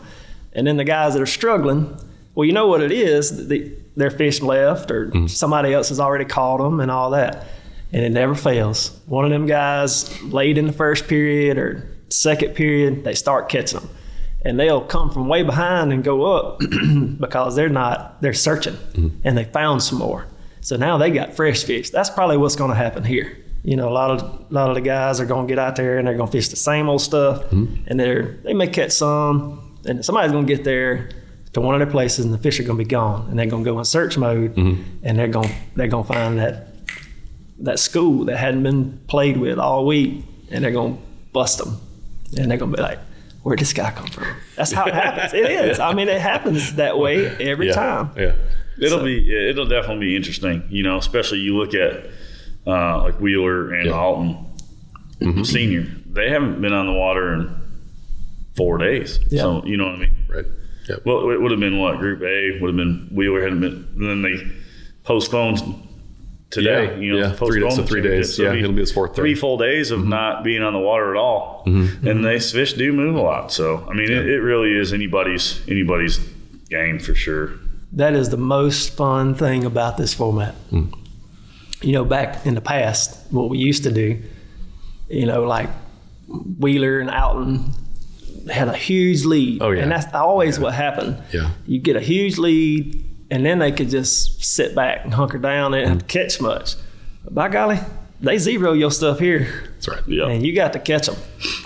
And 0.52 0.66
then 0.66 0.76
the 0.76 0.84
guys 0.84 1.14
that 1.14 1.22
are 1.22 1.26
struggling, 1.26 1.98
well, 2.34 2.46
you 2.46 2.52
know 2.52 2.66
what 2.66 2.80
it 2.80 2.92
is. 2.92 3.48
The, 3.48 3.72
their 3.96 4.10
fish 4.10 4.40
left 4.40 4.90
or 4.90 5.08
mm-hmm. 5.08 5.26
somebody 5.26 5.72
else 5.72 5.88
has 5.90 6.00
already 6.00 6.24
caught 6.24 6.58
them 6.58 6.80
and 6.80 6.90
all 6.90 7.10
that. 7.10 7.46
And 7.92 8.02
it 8.04 8.10
never 8.10 8.34
fails. 8.34 8.98
One 9.06 9.24
of 9.24 9.30
them 9.30 9.46
guys 9.46 10.20
late 10.22 10.58
in 10.58 10.66
the 10.66 10.72
first 10.72 11.06
period 11.06 11.58
or 11.58 11.88
second 12.08 12.54
period, 12.54 13.04
they 13.04 13.14
start 13.14 13.48
catching 13.48 13.80
them. 13.80 13.88
And 14.44 14.60
they'll 14.60 14.82
come 14.82 15.10
from 15.10 15.26
way 15.26 15.42
behind 15.42 15.92
and 15.92 16.04
go 16.04 16.24
up 16.36 16.60
because 17.18 17.56
they're 17.56 17.70
not, 17.70 18.20
they're 18.20 18.34
searching 18.34 18.74
mm-hmm. 18.74 19.08
and 19.24 19.38
they 19.38 19.44
found 19.44 19.82
some 19.82 19.98
more. 19.98 20.26
So 20.60 20.76
now 20.76 20.96
they 20.96 21.10
got 21.10 21.34
fresh 21.34 21.64
fish. 21.64 21.90
That's 21.90 22.10
probably 22.10 22.36
what's 22.36 22.56
going 22.56 22.70
to 22.70 22.76
happen 22.76 23.04
here. 23.04 23.36
You 23.64 23.76
know, 23.76 23.88
a 23.88 23.92
lot 23.92 24.10
of 24.10 24.22
a 24.22 24.54
lot 24.54 24.68
of 24.68 24.74
the 24.74 24.82
guys 24.82 25.20
are 25.20 25.26
going 25.26 25.46
to 25.46 25.50
get 25.50 25.58
out 25.58 25.76
there 25.76 25.98
and 25.98 26.06
they're 26.06 26.16
going 26.16 26.28
to 26.28 26.32
fish 26.32 26.48
the 26.48 26.56
same 26.56 26.88
old 26.88 27.00
stuff, 27.00 27.44
mm-hmm. 27.44 27.82
and 27.86 27.98
they're 27.98 28.36
they 28.44 28.52
may 28.52 28.66
catch 28.66 28.92
some, 28.92 29.78
and 29.86 30.04
somebody's 30.04 30.32
going 30.32 30.46
to 30.46 30.54
get 30.54 30.64
there 30.64 31.08
to 31.54 31.60
one 31.62 31.74
of 31.74 31.80
their 31.80 31.90
places, 31.90 32.26
and 32.26 32.34
the 32.34 32.38
fish 32.38 32.60
are 32.60 32.62
going 32.62 32.78
to 32.78 32.84
be 32.84 32.88
gone, 32.88 33.26
and 33.30 33.38
they're 33.38 33.46
going 33.46 33.64
to 33.64 33.70
go 33.70 33.78
in 33.78 33.84
search 33.86 34.18
mode, 34.18 34.54
mm-hmm. 34.54 34.82
and 35.02 35.18
they're 35.18 35.28
going 35.28 35.50
they're 35.76 35.88
going 35.88 36.04
to 36.04 36.12
find 36.12 36.38
that 36.38 36.74
that 37.60 37.78
school 37.78 38.24
that 38.26 38.36
hadn't 38.36 38.62
been 38.62 39.00
played 39.06 39.38
with 39.38 39.58
all 39.58 39.86
week, 39.86 40.24
and 40.50 40.62
they're 40.62 40.70
going 40.70 40.96
to 40.96 41.02
bust 41.32 41.58
them, 41.58 41.80
and 42.36 42.50
they're 42.50 42.58
going 42.58 42.70
to 42.70 42.76
be 42.76 42.82
like, 42.82 42.98
"Where'd 43.44 43.60
this 43.60 43.72
guy 43.72 43.92
come 43.92 44.08
from?" 44.08 44.24
That's 44.56 44.72
how 44.72 44.86
it 44.86 44.94
happens. 44.94 45.32
It 45.32 45.48
is. 45.50 45.78
I 45.78 45.94
mean, 45.94 46.08
it 46.08 46.20
happens 46.20 46.74
that 46.74 46.98
way 46.98 47.26
every 47.38 47.68
Yeah. 47.68 47.72
time. 47.74 48.10
Yeah. 48.16 48.32
It'll 48.80 49.04
be 49.04 49.32
it'll 49.50 49.66
definitely 49.68 50.06
be 50.06 50.16
interesting. 50.16 50.64
You 50.68 50.82
know, 50.82 50.98
especially 50.98 51.38
you 51.38 51.56
look 51.56 51.74
at 51.74 52.06
uh, 52.66 53.02
like 53.04 53.20
Wheeler 53.20 53.72
and 53.72 53.86
Yeah. 53.86 53.92
Alton 53.92 55.44
Senior. 55.44 55.86
They 56.10 56.28
haven't 56.30 56.60
been 56.60 56.72
on 56.72 56.86
the 56.86 56.92
water 56.92 57.32
in 57.34 57.54
four 58.56 58.78
days. 58.78 59.20
Yeah. 59.28 59.42
So 59.42 59.64
you 59.64 59.76
know 59.76 59.84
what 59.86 59.94
I 59.94 59.98
mean. 59.98 60.16
Right. 60.28 60.44
Yep. 60.88 61.02
Well, 61.06 61.30
it 61.30 61.40
would 61.40 61.50
have 61.52 61.60
been 61.60 61.78
what 61.78 61.98
Group 61.98 62.20
A 62.22 62.58
would 62.60 62.68
have 62.68 62.76
been 62.76 63.08
Wheeler 63.12 63.42
hadn't 63.42 63.60
been. 63.60 63.86
And 63.96 64.10
then 64.10 64.22
they 64.22 64.42
postponed 65.04 65.60
today. 66.54 66.84
Yeah, 66.86 66.96
you 66.96 67.12
know, 67.12 67.18
yeah, 67.18 67.32
three 67.32 67.60
days- 67.60 67.76
so 67.76 67.82
three 67.82 68.00
championship. 68.00 68.28
days. 68.28 68.38
Yeah, 68.38 68.54
it'll 68.54 68.72
be 68.72 68.80
his 68.80 68.92
fourth 68.92 69.14
Three 69.14 69.34
full 69.34 69.58
days 69.58 69.90
of 69.90 70.00
mm-hmm. 70.00 70.08
not 70.10 70.44
being 70.44 70.62
on 70.62 70.72
the 70.72 70.78
water 70.78 71.14
at 71.14 71.18
all, 71.18 71.62
Mm-hmm. 71.66 71.82
mm-hmm. 71.82 72.08
and 72.08 72.24
they 72.24 72.38
fish 72.40 72.72
do 72.74 72.92
move 72.92 73.16
a 73.16 73.20
lot. 73.20 73.52
So 73.52 73.86
I 73.90 73.94
mean, 73.94 74.10
it, 74.10 74.26
it 74.26 74.40
really 74.40 74.72
is 74.72 74.92
anybody's 74.92 75.60
anybody's 75.68 76.18
game 76.70 76.98
for 76.98 77.14
sure. 77.14 77.52
That 77.92 78.14
is 78.14 78.30
the 78.30 78.36
most 78.36 78.96
fun 78.96 79.34
thing 79.34 79.64
about 79.64 79.96
this 79.96 80.14
format. 80.14 80.54
Hmm. 80.70 80.86
You 81.82 81.92
know, 81.92 82.04
back 82.04 82.44
in 82.46 82.54
the 82.54 82.60
past, 82.60 83.30
what 83.30 83.48
we 83.50 83.58
used 83.58 83.82
to 83.84 83.92
do, 83.92 84.20
you 85.08 85.26
know, 85.26 85.44
like 85.44 85.68
Wheeler 86.58 86.98
and 87.00 87.10
Alton 87.10 87.72
had 88.50 88.68
a 88.68 88.76
huge 88.76 89.24
lead. 89.24 89.62
Oh, 89.62 89.70
yeah. 89.70 89.82
And 89.82 89.92
that's 89.92 90.12
always 90.14 90.58
what 90.58 90.74
happened. 90.74 91.22
Yeah. 91.32 91.50
You 91.66 91.78
get 91.80 91.96
a 91.96 92.00
huge 92.00 92.36
lead, 92.38 93.04
and 93.30 93.44
then 93.44 93.58
they 93.58 93.72
could 93.72 93.88
just 93.90 94.44
sit 94.44 94.74
back 94.74 95.04
and 95.04 95.14
hunker 95.14 95.38
down 95.38 95.74
and 95.74 95.88
have 95.88 95.98
to 95.98 96.04
catch 96.04 96.40
much. 96.40 96.74
By 97.30 97.48
golly, 97.48 97.78
they 98.20 98.38
zero 98.38 98.72
your 98.72 98.90
stuff 98.90 99.18
here 99.18 99.70
That's 99.74 99.88
right. 99.88 100.02
Yeah. 100.06 100.28
and 100.28 100.46
you 100.46 100.54
got 100.54 100.72
to 100.74 100.78
catch 100.78 101.06
them. 101.06 101.16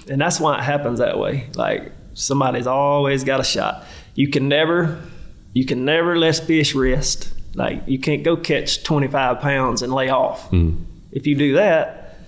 And 0.08 0.20
that's 0.20 0.40
why 0.40 0.58
it 0.58 0.62
happens 0.64 0.98
that 1.00 1.18
way. 1.18 1.48
Like 1.54 1.92
somebody's 2.14 2.66
always 2.66 3.24
got 3.24 3.40
a 3.40 3.44
shot. 3.44 3.84
You 4.14 4.28
can 4.28 4.48
never, 4.48 5.00
you 5.52 5.64
can 5.66 5.84
never 5.84 6.16
let 6.16 6.36
fish 6.36 6.74
rest. 6.74 7.32
Like 7.54 7.82
you 7.86 7.98
can't 7.98 8.22
go 8.22 8.36
catch 8.36 8.82
25 8.84 9.40
pounds 9.40 9.82
and 9.82 9.92
lay 9.92 10.08
off. 10.10 10.50
Mm-hmm. 10.50 10.84
If 11.12 11.26
you 11.26 11.34
do 11.34 11.54
that, 11.54 12.18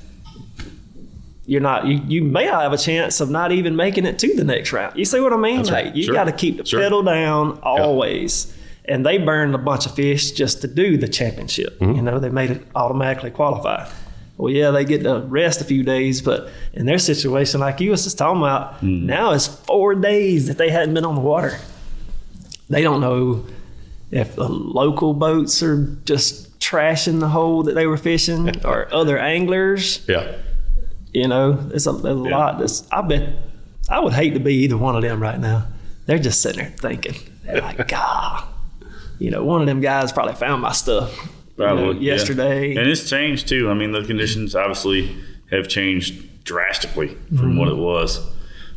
you're 1.47 1.61
not. 1.61 1.87
You, 1.87 2.01
you 2.07 2.23
may 2.23 2.47
not 2.47 2.63
have 2.63 2.73
a 2.73 2.79
chance 2.79 3.21
of 3.21 3.29
not 3.31 3.51
even 3.53 3.75
making 3.77 4.07
it 4.07 4.19
to 4.21 4.35
the 4.37 4.45
next 4.45 4.73
round. 4.73 4.97
You 4.97 5.05
see 5.05 5.21
what 5.21 5.33
I 5.33 5.37
mean? 5.37 5.57
That's 5.59 5.71
right. 5.71 5.95
you 5.95 6.05
Sure. 6.05 6.15
got 6.15 6.25
to 6.25 6.33
keep 6.33 6.59
the 6.59 6.65
Sure. 6.65 6.81
pedal 6.81 7.03
down 7.03 7.59
always. 7.63 8.57
And 8.91 9.07
they 9.07 9.19
burned 9.19 9.55
a 9.55 9.59
bunch 9.59 9.87
of 9.87 9.95
fish 9.95 10.33
just 10.33 10.63
to 10.63 10.69
do 10.69 10.97
the 10.97 11.07
championship. 11.07 11.79
Mm-hmm. 11.79 11.95
You 11.95 12.03
know, 12.03 12.19
they 12.19 12.29
made 12.29 12.51
it 12.51 12.63
automatically 12.75 13.31
qualify. 13.31 13.89
Well, 14.37 14.53
yeah, 14.53 14.73
they 14.73 14.85
get 14.85 15.05
to 15.05 15.21
rest 15.21 15.61
a 15.61 15.65
few 15.65 15.85
days, 15.85 16.21
but 16.21 16.49
in 16.73 16.87
their 16.87 16.99
situation, 16.99 17.61
like 17.61 17.81
you 17.81 17.93
was 17.93 18.03
just 18.03 18.19
talking 18.19 18.43
about, 18.43 18.75
mm-hmm. 18.77 19.07
now 19.07 19.31
it's 19.31 19.47
four 19.47 19.95
days 19.95 20.49
that 20.49 20.59
they 20.59 20.71
hadn't 20.71 20.95
been 20.95 21.05
on 21.05 21.15
the 21.15 21.21
water. 21.21 21.57
They 22.69 22.83
don't 22.83 23.01
know 23.01 23.45
if 24.11 24.35
the 24.35 24.49
local 24.49 25.15
boats 25.15 25.63
are 25.63 25.85
just 26.05 26.59
trashing 26.59 27.21
the 27.21 27.29
hole 27.29 27.63
that 27.65 27.75
they 27.75 27.87
were 27.87 27.97
fishing 27.97 28.51
or 28.65 28.93
other 28.93 29.19
anglers. 29.19 30.05
Yeah. 30.09 30.37
You 31.13 31.29
know, 31.29 31.71
it's 31.73 31.87
a, 31.87 31.91
a 31.91 32.15
lot. 32.15 32.59
That's 32.59 32.89
I 32.91 33.03
bet 33.03 33.35
I 33.89 34.01
would 34.01 34.15
hate 34.15 34.35
to 34.35 34.41
be 34.41 34.55
either 34.65 34.77
one 34.77 34.97
of 34.97 35.03
them 35.03 35.23
right 35.23 35.39
now. 35.39 35.67
They're 36.07 36.19
just 36.19 36.43
sitting 36.43 36.65
there 36.65 36.73
thinking, 36.73 37.15
they're 37.45 37.61
like, 37.61 37.87
God, 37.89 38.45
you 39.21 39.31
know, 39.31 39.45
one 39.45 39.61
of 39.61 39.69
them 39.69 39.81
guys 39.81 40.13
probably 40.13 40.35
found 40.35 40.63
my 40.63 40.73
stuff 40.73 41.17
you 41.17 41.67
know, 41.67 41.77
Probably 41.77 42.05
yeah. 42.05 42.15
yesterday. 42.15 42.75
and 42.75 42.89
it's 42.89 43.09
changed 43.09 43.47
too. 43.47 43.71
I 43.71 43.75
mean, 43.75 43.93
the 43.93 44.03
conditions 44.03 44.57
obviously 44.57 45.15
have 45.51 45.69
changed 45.69 46.43
drastically 46.43 47.09
from 47.09 47.37
mm-hmm. 47.37 47.59
what 47.59 47.69
it 47.69 47.77
was 47.77 48.27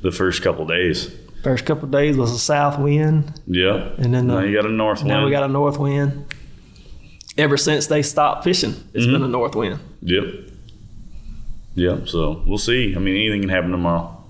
the 0.01 0.11
first 0.11 0.43
couple 0.43 0.65
days. 0.67 1.15
First 1.43 1.65
couple 1.65 1.85
of 1.85 1.91
days 1.91 2.17
was 2.17 2.31
a 2.31 2.39
south 2.39 2.77
wind, 2.77 3.41
Yeah, 3.47 3.89
and 3.97 4.13
then 4.13 4.27
the, 4.27 4.41
now 4.41 4.45
you 4.45 4.55
got 4.55 4.65
a 4.65 4.71
north 4.71 4.99
wind. 4.99 5.09
now 5.09 5.25
we 5.25 5.31
got 5.31 5.43
a 5.43 5.47
north 5.47 5.79
wind. 5.79 6.25
Ever 7.37 7.57
since 7.57 7.87
they 7.87 8.01
stopped 8.01 8.43
fishing, 8.43 8.75
it's 8.93 9.05
mm-hmm. 9.05 9.13
been 9.13 9.23
a 9.23 9.27
north 9.27 9.55
wind. 9.55 9.79
Yep. 10.01 10.23
Yep. 11.75 12.07
So 12.07 12.43
we'll 12.45 12.59
see. 12.59 12.95
I 12.95 12.99
mean, 12.99 13.15
anything 13.15 13.41
can 13.41 13.49
happen 13.49 13.71
tomorrow. 13.71 14.23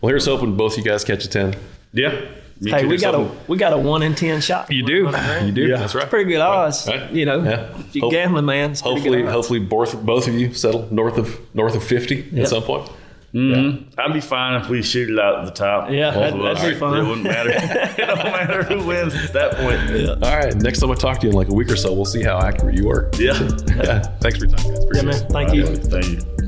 Well, 0.00 0.08
here's 0.08 0.26
hoping 0.26 0.56
both 0.56 0.78
you 0.78 0.82
guys 0.82 1.04
catch 1.04 1.24
a 1.24 1.28
10. 1.28 1.54
Yeah. 1.92 2.24
Me 2.64 2.70
Hey, 2.70 2.82
too. 2.82 2.88
we 2.88 2.96
got 2.98 3.14
a 3.14 3.30
we 3.46 3.56
got 3.56 3.72
a 3.72 3.78
one 3.78 4.02
in 4.02 4.14
ten 4.14 4.40
shot. 4.40 4.70
You 4.70 4.84
do. 4.84 5.10
You 5.44 5.52
do. 5.52 5.62
Yeah. 5.66 5.76
That's 5.78 5.94
right. 5.94 6.08
Pretty 6.08 6.30
good 6.30 6.40
odds, 6.40 6.86
Right. 6.88 7.10
you 7.12 7.26
know. 7.26 7.42
Yeah. 7.42 7.68
If 7.78 7.94
you 7.94 8.00
Hope- 8.02 8.12
gambling 8.12 8.46
man, 8.46 8.70
it's 8.72 8.80
Hopefully, 8.80 9.22
good 9.22 9.30
hopefully 9.30 9.58
both 9.60 9.94
both 10.04 10.26
of 10.28 10.34
you 10.34 10.52
settle 10.54 10.88
north 10.90 11.18
of 11.18 11.38
north 11.54 11.74
of 11.76 11.84
50 11.84 12.28
Yep. 12.32 12.42
at 12.44 12.48
some 12.48 12.62
point. 12.62 12.90
Mm-hmm. 13.34 14.00
I'd 14.00 14.12
be 14.12 14.20
fine 14.20 14.60
if 14.62 14.68
we 14.68 14.80
shoot 14.80 15.10
it 15.10 15.18
out 15.18 15.40
at 15.40 15.44
the 15.46 15.50
top. 15.50 15.90
Yeah, 15.90 16.12
both 16.12 16.20
that'd- 16.40 16.56
that'd 16.56 16.72
be 16.74 16.78
fun. 16.78 16.98
It 17.04 17.08
wouldn't 17.08 17.24
matter. 17.24 17.50
it 17.52 17.96
don't 18.06 18.18
matter 18.18 18.62
who 18.62 18.86
wins 18.86 19.12
at 19.16 19.32
that 19.32 19.56
point. 19.56 20.22
All 20.24 20.36
right. 20.38 20.54
Next 20.54 20.78
time 20.78 20.92
I 20.92 20.94
talk 20.94 21.18
to 21.18 21.26
you 21.26 21.30
in 21.30 21.36
like 21.36 21.48
a 21.48 21.54
week 21.54 21.68
or 21.68 21.74
so, 21.76 21.92
we'll 21.92 22.04
see 22.04 22.22
how 22.22 22.38
accurate 22.38 22.76
you 22.76 22.88
are. 22.90 23.10
Yeah. 23.18 23.32
Yeah. 23.74 24.02
Thanks 24.20 24.38
for 24.38 24.46
your 24.46 24.56
time, 24.56 24.68
guys. 24.68 24.78
Yeah, 24.78 24.84
Appreciate 24.84 25.04
man. 25.04 25.14
it. 25.14 25.32
Thank 25.32 25.52
you. 25.54 25.66
Thank 25.66 26.06
you. 26.06 26.43